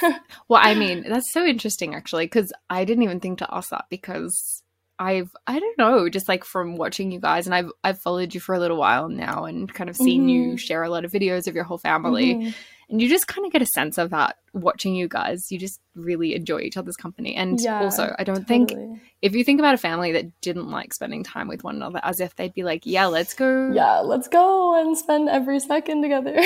well, 0.48 0.62
I 0.64 0.74
mean, 0.74 1.04
that's 1.06 1.30
so 1.30 1.44
interesting 1.44 1.94
actually, 1.94 2.24
because 2.24 2.54
I 2.70 2.86
didn't 2.86 3.02
even 3.02 3.20
think 3.20 3.40
to 3.40 3.54
ask 3.54 3.68
that 3.68 3.84
because 3.90 4.61
I've 5.02 5.34
I 5.48 5.58
don't 5.58 5.78
know, 5.78 6.08
just 6.08 6.28
like 6.28 6.44
from 6.44 6.76
watching 6.76 7.10
you 7.10 7.18
guys 7.18 7.46
and 7.46 7.54
I've 7.54 7.72
I've 7.82 7.98
followed 7.98 8.34
you 8.34 8.40
for 8.40 8.54
a 8.54 8.60
little 8.60 8.76
while 8.76 9.08
now 9.08 9.44
and 9.44 9.72
kind 9.72 9.90
of 9.90 9.96
seen 9.96 10.22
mm-hmm. 10.22 10.28
you 10.28 10.56
share 10.56 10.84
a 10.84 10.90
lot 10.90 11.04
of 11.04 11.10
videos 11.10 11.48
of 11.48 11.54
your 11.56 11.64
whole 11.64 11.78
family. 11.78 12.34
Mm-hmm. 12.34 12.50
And 12.92 13.00
you 13.00 13.08
just 13.08 13.26
kind 13.26 13.46
of 13.46 13.52
get 13.52 13.62
a 13.62 13.66
sense 13.66 13.96
of 13.96 14.10
that 14.10 14.36
watching 14.52 14.94
you 14.94 15.08
guys. 15.08 15.50
You 15.50 15.58
just 15.58 15.80
really 15.94 16.34
enjoy 16.34 16.58
each 16.60 16.76
other's 16.76 16.94
company. 16.94 17.34
And 17.34 17.58
yeah, 17.58 17.80
also, 17.80 18.14
I 18.18 18.22
don't 18.22 18.46
totally. 18.46 18.66
think 18.66 19.00
if 19.22 19.34
you 19.34 19.44
think 19.44 19.60
about 19.60 19.74
a 19.74 19.78
family 19.78 20.12
that 20.12 20.40
didn't 20.42 20.70
like 20.70 20.92
spending 20.92 21.24
time 21.24 21.48
with 21.48 21.64
one 21.64 21.76
another 21.76 22.00
as 22.02 22.20
if 22.20 22.36
they'd 22.36 22.52
be 22.52 22.62
like, 22.62 22.82
yeah, 22.84 23.06
let's 23.06 23.32
go. 23.32 23.72
Yeah, 23.72 24.00
let's 24.00 24.28
go 24.28 24.78
and 24.78 24.96
spend 24.96 25.30
every 25.30 25.58
second 25.58 26.02
together. 26.02 26.36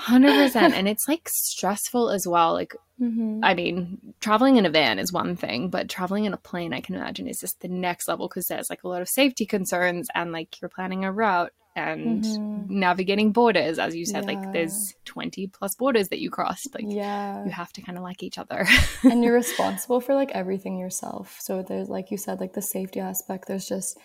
100%. 0.00 0.56
And 0.56 0.88
it's 0.88 1.06
like 1.06 1.28
stressful 1.28 2.10
as 2.10 2.26
well. 2.26 2.52
Like, 2.52 2.74
Mm-hmm. 3.00 3.40
I 3.42 3.54
mean, 3.54 3.98
traveling 4.20 4.56
in 4.56 4.66
a 4.66 4.70
van 4.70 4.98
is 4.98 5.10
one 5.10 5.34
thing, 5.34 5.70
but 5.70 5.88
traveling 5.88 6.26
in 6.26 6.34
a 6.34 6.36
plane, 6.36 6.74
I 6.74 6.82
can 6.82 6.94
imagine, 6.94 7.28
is 7.28 7.40
just 7.40 7.60
the 7.60 7.68
next 7.68 8.08
level 8.08 8.28
because 8.28 8.46
there's 8.46 8.68
like 8.68 8.84
a 8.84 8.88
lot 8.88 9.00
of 9.00 9.08
safety 9.08 9.46
concerns 9.46 10.08
and 10.14 10.32
like 10.32 10.60
you're 10.60 10.68
planning 10.68 11.06
a 11.06 11.10
route 11.10 11.52
and 11.88 12.24
mm-hmm. 12.24 12.78
navigating 12.78 13.32
borders. 13.32 13.78
As 13.78 13.96
you 13.96 14.04
said, 14.04 14.24
yeah. 14.24 14.34
like 14.34 14.52
there's 14.52 14.94
20 15.06 15.46
plus 15.48 15.74
borders 15.74 16.08
that 16.08 16.20
you 16.20 16.30
crossed. 16.30 16.74
Like, 16.74 16.84
yeah. 16.88 17.44
you 17.44 17.50
have 17.50 17.72
to 17.74 17.82
kind 17.82 17.98
of 17.98 18.04
like 18.04 18.22
each 18.22 18.38
other. 18.38 18.66
and 19.02 19.24
you're 19.24 19.34
responsible 19.44 20.00
for 20.00 20.14
like 20.14 20.30
everything 20.32 20.78
yourself. 20.78 21.38
So 21.40 21.62
there's, 21.62 21.88
like 21.88 22.10
you 22.10 22.16
said, 22.16 22.40
like 22.40 22.52
the 22.52 22.62
safety 22.62 23.00
aspect, 23.00 23.48
there's 23.48 23.68
just 23.68 23.98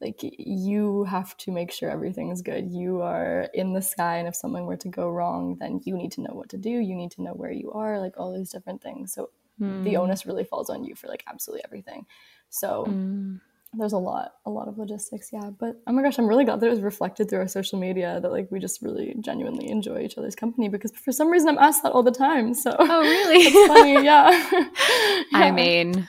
like 0.00 0.20
you 0.22 1.04
have 1.04 1.36
to 1.36 1.52
make 1.52 1.70
sure 1.70 1.90
everything 1.90 2.30
is 2.30 2.40
good 2.40 2.70
you 2.70 3.02
are 3.02 3.48
in 3.52 3.74
the 3.74 3.82
sky 3.82 4.16
and 4.16 4.26
if 4.26 4.34
something 4.34 4.64
were 4.64 4.76
to 4.76 4.88
go 4.88 5.10
wrong 5.10 5.56
then 5.60 5.80
you 5.84 5.94
need 5.94 6.10
to 6.12 6.22
know 6.22 6.32
what 6.32 6.48
to 6.48 6.56
do 6.56 6.70
you 6.70 6.94
need 6.94 7.10
to 7.10 7.22
know 7.22 7.32
where 7.32 7.52
you 7.52 7.70
are 7.72 8.00
like 8.00 8.18
all 8.18 8.34
these 8.34 8.50
different 8.50 8.82
things 8.82 9.12
so 9.12 9.28
mm. 9.60 9.84
the 9.84 9.96
onus 9.96 10.24
really 10.24 10.44
falls 10.44 10.70
on 10.70 10.84
you 10.84 10.94
for 10.94 11.06
like 11.06 11.22
absolutely 11.28 11.62
everything 11.64 12.06
so 12.48 12.86
mm. 12.88 13.38
There's 13.74 13.92
a 13.92 13.98
lot 13.98 14.32
a 14.46 14.50
lot 14.50 14.66
of 14.66 14.78
logistics 14.78 15.30
yeah 15.32 15.50
but 15.58 15.80
oh 15.86 15.92
my 15.92 16.02
gosh 16.02 16.18
i'm 16.18 16.26
really 16.26 16.44
glad 16.44 16.60
that 16.60 16.66
it 16.66 16.70
was 16.70 16.80
reflected 16.80 17.28
through 17.28 17.38
our 17.38 17.48
social 17.48 17.78
media 17.78 18.18
that 18.20 18.32
like 18.32 18.50
we 18.50 18.58
just 18.58 18.82
really 18.82 19.14
genuinely 19.20 19.68
enjoy 19.70 20.00
each 20.00 20.18
other's 20.18 20.34
company 20.34 20.68
because 20.68 20.90
for 20.92 21.12
some 21.12 21.30
reason 21.30 21.48
i'm 21.48 21.58
asked 21.58 21.82
that 21.82 21.92
all 21.92 22.02
the 22.02 22.10
time 22.10 22.52
so 22.52 22.74
oh 22.78 23.00
really 23.00 23.36
it's 23.44 23.68
funny 23.68 24.04
yeah. 24.04 24.30
yeah 25.32 25.38
i 25.38 25.50
mean 25.50 26.08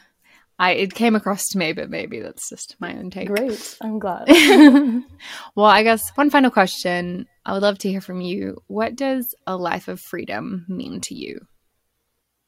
I 0.61 0.73
it 0.73 0.93
came 0.93 1.15
across 1.15 1.49
to 1.49 1.57
me, 1.57 1.73
but 1.73 1.89
maybe 1.89 2.19
that's 2.19 2.47
just 2.47 2.75
my 2.79 2.95
own 2.95 3.09
take. 3.09 3.27
Great, 3.27 3.77
I'm 3.81 3.97
glad. 3.97 4.27
well, 5.55 5.65
I 5.65 5.81
guess 5.81 6.07
one 6.13 6.29
final 6.29 6.51
question. 6.51 7.25
I 7.43 7.53
would 7.53 7.63
love 7.63 7.79
to 7.79 7.89
hear 7.89 7.99
from 7.99 8.21
you. 8.21 8.57
What 8.67 8.95
does 8.95 9.33
a 9.47 9.57
life 9.57 9.87
of 9.87 9.99
freedom 9.99 10.67
mean 10.69 11.01
to 11.01 11.15
you? 11.15 11.39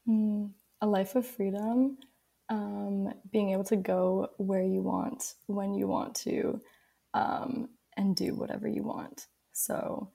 Mm, 0.08 0.52
a 0.80 0.86
life 0.86 1.16
of 1.16 1.26
freedom, 1.26 1.98
um, 2.48 3.12
being 3.32 3.50
able 3.50 3.64
to 3.64 3.76
go 3.76 4.30
where 4.38 4.62
you 4.62 4.82
want, 4.82 5.34
when 5.46 5.74
you 5.74 5.86
want 5.86 6.14
to, 6.16 6.60
um, 7.14 7.68
and 7.96 8.16
do 8.16 8.34
whatever 8.34 8.68
you 8.68 8.82
want. 8.82 9.26
So, 9.52 10.10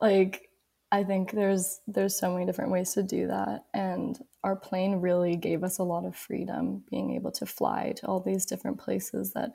like 0.00 0.48
I 0.90 1.04
think 1.04 1.32
there's 1.32 1.80
there's 1.86 2.18
so 2.18 2.32
many 2.32 2.46
different 2.46 2.70
ways 2.70 2.94
to 2.94 3.02
do 3.02 3.26
that 3.26 3.64
and 3.74 4.18
our 4.42 4.56
plane 4.56 4.96
really 4.96 5.36
gave 5.36 5.62
us 5.62 5.78
a 5.78 5.82
lot 5.84 6.06
of 6.06 6.16
freedom 6.16 6.82
being 6.90 7.14
able 7.14 7.32
to 7.32 7.46
fly 7.46 7.92
to 7.96 8.06
all 8.06 8.20
these 8.20 8.46
different 8.46 8.78
places 8.78 9.32
that 9.32 9.52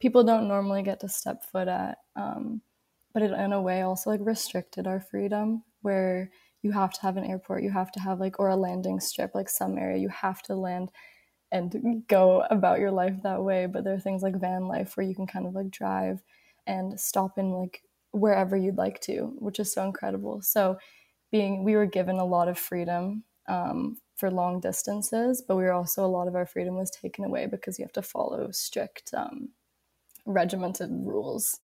people 0.00 0.22
don't 0.22 0.46
normally 0.46 0.82
get 0.82 1.00
to 1.00 1.08
step 1.08 1.42
foot 1.44 1.66
at 1.66 1.98
um, 2.14 2.60
but 3.12 3.22
it 3.22 3.32
in 3.32 3.52
a 3.52 3.60
way 3.60 3.82
also 3.82 4.10
like 4.10 4.20
restricted 4.22 4.86
our 4.86 5.00
freedom 5.00 5.64
where 5.82 6.30
you 6.62 6.70
have 6.70 6.92
to 6.92 7.02
have 7.02 7.16
an 7.16 7.24
airport 7.24 7.64
you 7.64 7.70
have 7.70 7.90
to 7.90 8.00
have 8.00 8.20
like 8.20 8.38
or 8.38 8.50
a 8.50 8.56
landing 8.56 9.00
strip 9.00 9.34
like 9.34 9.48
some 9.48 9.78
area 9.78 9.98
you 9.98 10.08
have 10.08 10.40
to 10.42 10.54
land 10.54 10.92
and 11.52 12.04
go 12.08 12.44
about 12.50 12.80
your 12.80 12.90
life 12.90 13.14
that 13.22 13.42
way 13.42 13.66
but 13.66 13.84
there 13.84 13.94
are 13.94 14.00
things 14.00 14.22
like 14.22 14.40
van 14.40 14.66
life 14.66 14.96
where 14.96 15.06
you 15.06 15.14
can 15.14 15.26
kind 15.26 15.46
of 15.46 15.54
like 15.54 15.70
drive 15.70 16.20
and 16.66 16.98
stop 16.98 17.38
in 17.38 17.52
like 17.52 17.82
wherever 18.16 18.56
you'd 18.56 18.78
like 18.78 19.00
to, 19.02 19.34
which 19.38 19.60
is 19.60 19.72
so 19.72 19.84
incredible. 19.84 20.40
So, 20.42 20.78
being 21.32 21.64
we 21.64 21.74
were 21.74 21.86
given 21.86 22.16
a 22.16 22.24
lot 22.24 22.48
of 22.48 22.58
freedom 22.58 23.24
um, 23.48 23.96
for 24.16 24.30
long 24.30 24.60
distances, 24.60 25.42
but 25.46 25.56
we 25.56 25.64
were 25.64 25.72
also 25.72 26.04
a 26.04 26.08
lot 26.08 26.28
of 26.28 26.34
our 26.34 26.46
freedom 26.46 26.76
was 26.76 26.90
taken 26.90 27.24
away 27.24 27.46
because 27.46 27.78
you 27.78 27.84
have 27.84 27.92
to 27.92 28.02
follow 28.02 28.50
strict, 28.52 29.12
um, 29.14 29.50
regimented 30.24 30.90
rules. 30.90 31.60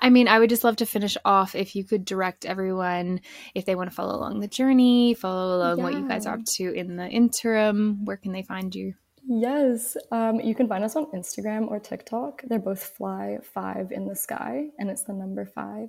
I 0.00 0.10
mean, 0.10 0.26
I 0.26 0.40
would 0.40 0.50
just 0.50 0.64
love 0.64 0.76
to 0.76 0.86
finish 0.86 1.16
off 1.24 1.54
if 1.54 1.76
you 1.76 1.84
could 1.84 2.04
direct 2.04 2.44
everyone 2.44 3.20
if 3.54 3.64
they 3.64 3.76
want 3.76 3.90
to 3.90 3.94
follow 3.94 4.16
along 4.16 4.40
the 4.40 4.48
journey, 4.48 5.14
follow 5.14 5.56
along 5.56 5.78
yeah. 5.78 5.84
what 5.84 5.94
you 5.94 6.08
guys 6.08 6.26
are 6.26 6.34
up 6.34 6.44
to 6.56 6.72
in 6.72 6.96
the 6.96 7.08
interim. 7.08 8.04
Where 8.04 8.16
can 8.16 8.32
they 8.32 8.42
find 8.42 8.74
you? 8.74 8.94
Yes, 9.26 9.96
um, 10.10 10.40
you 10.40 10.54
can 10.54 10.68
find 10.68 10.84
us 10.84 10.96
on 10.96 11.06
Instagram 11.12 11.68
or 11.68 11.78
TikTok. 11.80 12.42
They're 12.46 12.58
both 12.58 12.82
fly 12.82 13.38
five 13.42 13.90
in 13.90 14.06
the 14.06 14.16
sky, 14.16 14.68
and 14.78 14.90
it's 14.90 15.04
the 15.04 15.14
number 15.14 15.46
five. 15.46 15.88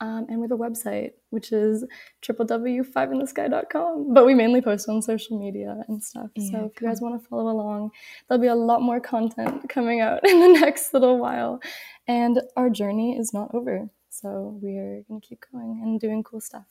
Um, 0.00 0.26
and 0.28 0.42
have 0.42 0.50
a 0.50 0.56
website, 0.56 1.12
which 1.30 1.52
is 1.52 1.84
www.fiveinthesky.com. 2.22 4.12
But 4.12 4.26
we 4.26 4.34
mainly 4.34 4.60
post 4.60 4.88
on 4.88 5.00
social 5.00 5.38
media 5.38 5.82
and 5.88 6.02
stuff. 6.02 6.30
Yeah, 6.34 6.50
so 6.50 6.64
if 6.66 6.80
you 6.80 6.88
guys 6.88 7.00
want 7.00 7.22
to 7.22 7.28
follow 7.28 7.50
along, 7.50 7.92
there'll 8.28 8.42
be 8.42 8.48
a 8.48 8.54
lot 8.54 8.82
more 8.82 9.00
content 9.00 9.66
coming 9.68 10.00
out 10.00 10.20
in 10.28 10.40
the 10.40 10.60
next 10.60 10.92
little 10.92 11.18
while. 11.18 11.62
And 12.08 12.42
our 12.56 12.68
journey 12.68 13.16
is 13.16 13.32
not 13.32 13.54
over. 13.54 13.88
So 14.10 14.58
we're 14.60 15.04
going 15.08 15.20
to 15.20 15.26
keep 15.26 15.44
going 15.52 15.80
and 15.82 16.00
doing 16.00 16.22
cool 16.22 16.40
stuff. 16.40 16.66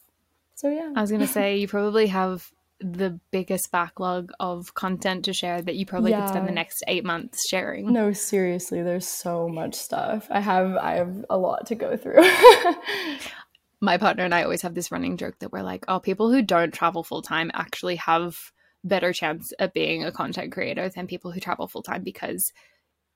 So 0.55 0.69
yeah. 0.69 0.91
I 0.95 1.01
was 1.01 1.09
going 1.09 1.21
to 1.21 1.27
say, 1.27 1.57
you 1.57 1.67
probably 1.67 2.07
have 2.07 2.51
the 2.79 3.19
biggest 3.31 3.71
backlog 3.71 4.31
of 4.39 4.73
content 4.73 5.25
to 5.25 5.33
share 5.33 5.61
that 5.61 5.75
you 5.75 5.85
probably 5.85 6.11
yeah. 6.11 6.21
could 6.21 6.29
spend 6.29 6.47
the 6.47 6.51
next 6.51 6.83
eight 6.87 7.05
months 7.05 7.47
sharing. 7.47 7.91
No, 7.91 8.11
seriously, 8.13 8.81
there's 8.81 9.07
so 9.07 9.47
much 9.47 9.75
stuff. 9.75 10.27
I 10.29 10.39
have 10.39 10.75
I 10.75 10.95
have 10.95 11.25
a 11.29 11.37
lot 11.37 11.67
to 11.67 11.75
go 11.75 11.95
through. 11.95 12.23
My 13.81 13.97
partner 13.97 14.23
and 14.23 14.33
I 14.33 14.43
always 14.43 14.61
have 14.61 14.75
this 14.75 14.91
running 14.91 15.17
joke 15.17 15.39
that 15.39 15.51
we're 15.51 15.61
like, 15.61 15.85
oh, 15.87 15.99
people 15.99 16.31
who 16.31 16.41
don't 16.41 16.73
travel 16.73 17.03
full 17.03 17.21
time 17.21 17.51
actually 17.53 17.97
have 17.97 18.37
better 18.83 19.13
chance 19.13 19.53
at 19.59 19.73
being 19.73 20.03
a 20.03 20.11
content 20.11 20.51
creator 20.51 20.89
than 20.89 21.07
people 21.07 21.31
who 21.31 21.39
travel 21.39 21.67
full 21.67 21.83
time 21.83 22.03
because 22.03 22.51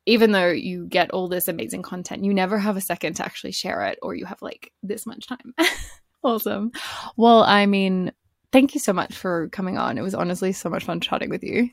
even 0.05 0.31
though 0.31 0.49
you 0.49 0.87
get 0.87 1.11
all 1.11 1.27
this 1.27 1.49
amazing 1.49 1.81
content, 1.81 2.23
you 2.23 2.33
never 2.33 2.57
have 2.57 2.77
a 2.77 2.81
second 2.81 3.15
to 3.15 3.25
actually 3.25 3.51
share 3.51 3.83
it 3.83 3.99
or 4.01 4.15
you 4.15 4.25
have 4.25 4.41
like 4.41 4.71
this 4.81 5.05
much 5.05 5.27
time. 5.27 5.53
awesome. 6.23 6.71
Well, 7.17 7.43
I 7.43 7.65
mean, 7.65 8.13
thank 8.51 8.73
you 8.73 8.79
so 8.79 8.93
much 8.93 9.15
for 9.17 9.49
coming 9.49 9.77
on. 9.77 9.97
It 9.97 10.01
was 10.01 10.15
honestly 10.15 10.51
so 10.51 10.69
much 10.69 10.83
fun 10.85 10.99
chatting 10.99 11.29
with 11.29 11.43
you. 11.43 11.69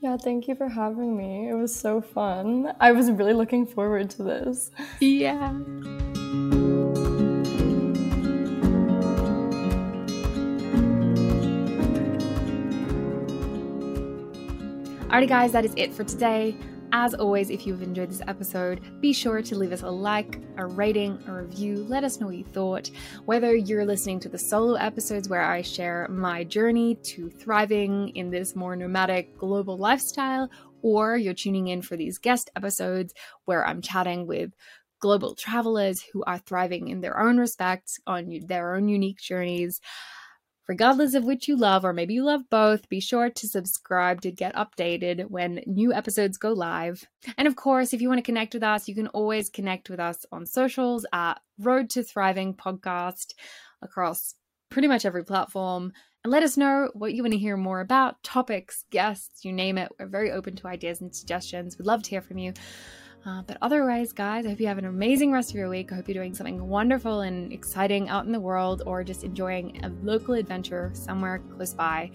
Yeah, 0.00 0.16
thank 0.16 0.46
you 0.46 0.54
for 0.54 0.68
having 0.68 1.16
me. 1.16 1.48
It 1.48 1.54
was 1.54 1.74
so 1.74 2.00
fun. 2.00 2.72
I 2.80 2.92
was 2.92 3.10
really 3.10 3.32
looking 3.32 3.66
forward 3.66 4.10
to 4.10 4.22
this. 4.22 4.70
Yeah. 5.00 5.54
Alrighty, 15.08 15.28
guys, 15.28 15.52
that 15.52 15.64
is 15.64 15.72
it 15.76 15.94
for 15.94 16.04
today. 16.04 16.56
As 16.92 17.14
always, 17.14 17.50
if 17.50 17.66
you've 17.66 17.82
enjoyed 17.82 18.10
this 18.10 18.22
episode, 18.26 18.80
be 19.00 19.12
sure 19.12 19.42
to 19.42 19.56
leave 19.56 19.72
us 19.72 19.82
a 19.82 19.90
like, 19.90 20.40
a 20.56 20.66
rating, 20.66 21.22
a 21.26 21.32
review. 21.32 21.84
Let 21.88 22.04
us 22.04 22.20
know 22.20 22.26
what 22.26 22.36
you 22.36 22.44
thought. 22.44 22.90
Whether 23.24 23.54
you're 23.54 23.84
listening 23.84 24.20
to 24.20 24.28
the 24.28 24.38
solo 24.38 24.74
episodes 24.74 25.28
where 25.28 25.42
I 25.42 25.62
share 25.62 26.08
my 26.08 26.44
journey 26.44 26.94
to 26.94 27.28
thriving 27.28 28.10
in 28.10 28.30
this 28.30 28.54
more 28.54 28.76
nomadic 28.76 29.36
global 29.36 29.76
lifestyle, 29.76 30.48
or 30.82 31.16
you're 31.16 31.34
tuning 31.34 31.68
in 31.68 31.82
for 31.82 31.96
these 31.96 32.18
guest 32.18 32.50
episodes 32.56 33.12
where 33.44 33.66
I'm 33.66 33.82
chatting 33.82 34.26
with 34.26 34.52
global 34.98 35.34
travelers 35.34 36.02
who 36.02 36.22
are 36.24 36.38
thriving 36.38 36.88
in 36.88 37.00
their 37.00 37.20
own 37.20 37.36
respects 37.36 37.98
on 38.06 38.40
their 38.46 38.74
own 38.74 38.88
unique 38.88 39.18
journeys. 39.18 39.80
Regardless 40.68 41.14
of 41.14 41.24
which 41.24 41.46
you 41.46 41.56
love, 41.56 41.84
or 41.84 41.92
maybe 41.92 42.14
you 42.14 42.24
love 42.24 42.42
both, 42.50 42.88
be 42.88 42.98
sure 42.98 43.30
to 43.30 43.48
subscribe 43.48 44.20
to 44.22 44.32
get 44.32 44.54
updated 44.56 45.30
when 45.30 45.62
new 45.66 45.92
episodes 45.92 46.38
go 46.38 46.52
live. 46.52 47.04
And 47.38 47.46
of 47.46 47.54
course, 47.54 47.92
if 47.92 48.00
you 48.00 48.08
want 48.08 48.18
to 48.18 48.22
connect 48.22 48.52
with 48.52 48.64
us, 48.64 48.88
you 48.88 48.94
can 48.94 49.06
always 49.08 49.48
connect 49.48 49.88
with 49.88 50.00
us 50.00 50.26
on 50.32 50.44
socials 50.44 51.06
at 51.12 51.34
Road 51.58 51.88
to 51.90 52.02
Thriving 52.02 52.52
Podcast 52.54 53.34
across 53.80 54.34
pretty 54.68 54.88
much 54.88 55.04
every 55.04 55.24
platform. 55.24 55.92
And 56.24 56.32
let 56.32 56.42
us 56.42 56.56
know 56.56 56.90
what 56.94 57.14
you 57.14 57.22
want 57.22 57.34
to 57.34 57.38
hear 57.38 57.56
more 57.56 57.80
about, 57.80 58.20
topics, 58.24 58.84
guests, 58.90 59.44
you 59.44 59.52
name 59.52 59.78
it. 59.78 59.92
We're 60.00 60.08
very 60.08 60.32
open 60.32 60.56
to 60.56 60.66
ideas 60.66 61.00
and 61.00 61.14
suggestions. 61.14 61.78
We'd 61.78 61.86
love 61.86 62.02
to 62.02 62.10
hear 62.10 62.22
from 62.22 62.38
you. 62.38 62.52
Uh, 63.26 63.42
but 63.42 63.58
otherwise, 63.60 64.12
guys, 64.12 64.46
I 64.46 64.50
hope 64.50 64.60
you 64.60 64.68
have 64.68 64.78
an 64.78 64.84
amazing 64.84 65.32
rest 65.32 65.50
of 65.50 65.56
your 65.56 65.68
week. 65.68 65.90
I 65.90 65.96
hope 65.96 66.06
you're 66.06 66.14
doing 66.14 66.32
something 66.32 66.68
wonderful 66.68 67.22
and 67.22 67.52
exciting 67.52 68.08
out 68.08 68.24
in 68.24 68.30
the 68.30 68.38
world 68.38 68.82
or 68.86 69.02
just 69.02 69.24
enjoying 69.24 69.84
a 69.84 69.88
local 70.04 70.34
adventure 70.34 70.92
somewhere 70.94 71.40
close 71.56 71.74
by. 71.74 72.12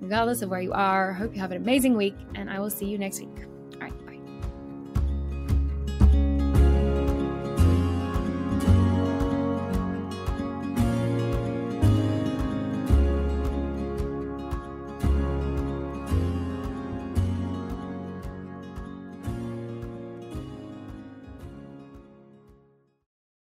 Regardless 0.00 0.40
of 0.40 0.48
where 0.48 0.62
you 0.62 0.72
are, 0.72 1.10
I 1.10 1.14
hope 1.14 1.34
you 1.34 1.40
have 1.40 1.50
an 1.50 1.58
amazing 1.58 1.96
week, 1.96 2.14
and 2.34 2.48
I 2.48 2.60
will 2.60 2.70
see 2.70 2.86
you 2.86 2.96
next 2.96 3.20
week. 3.20 3.57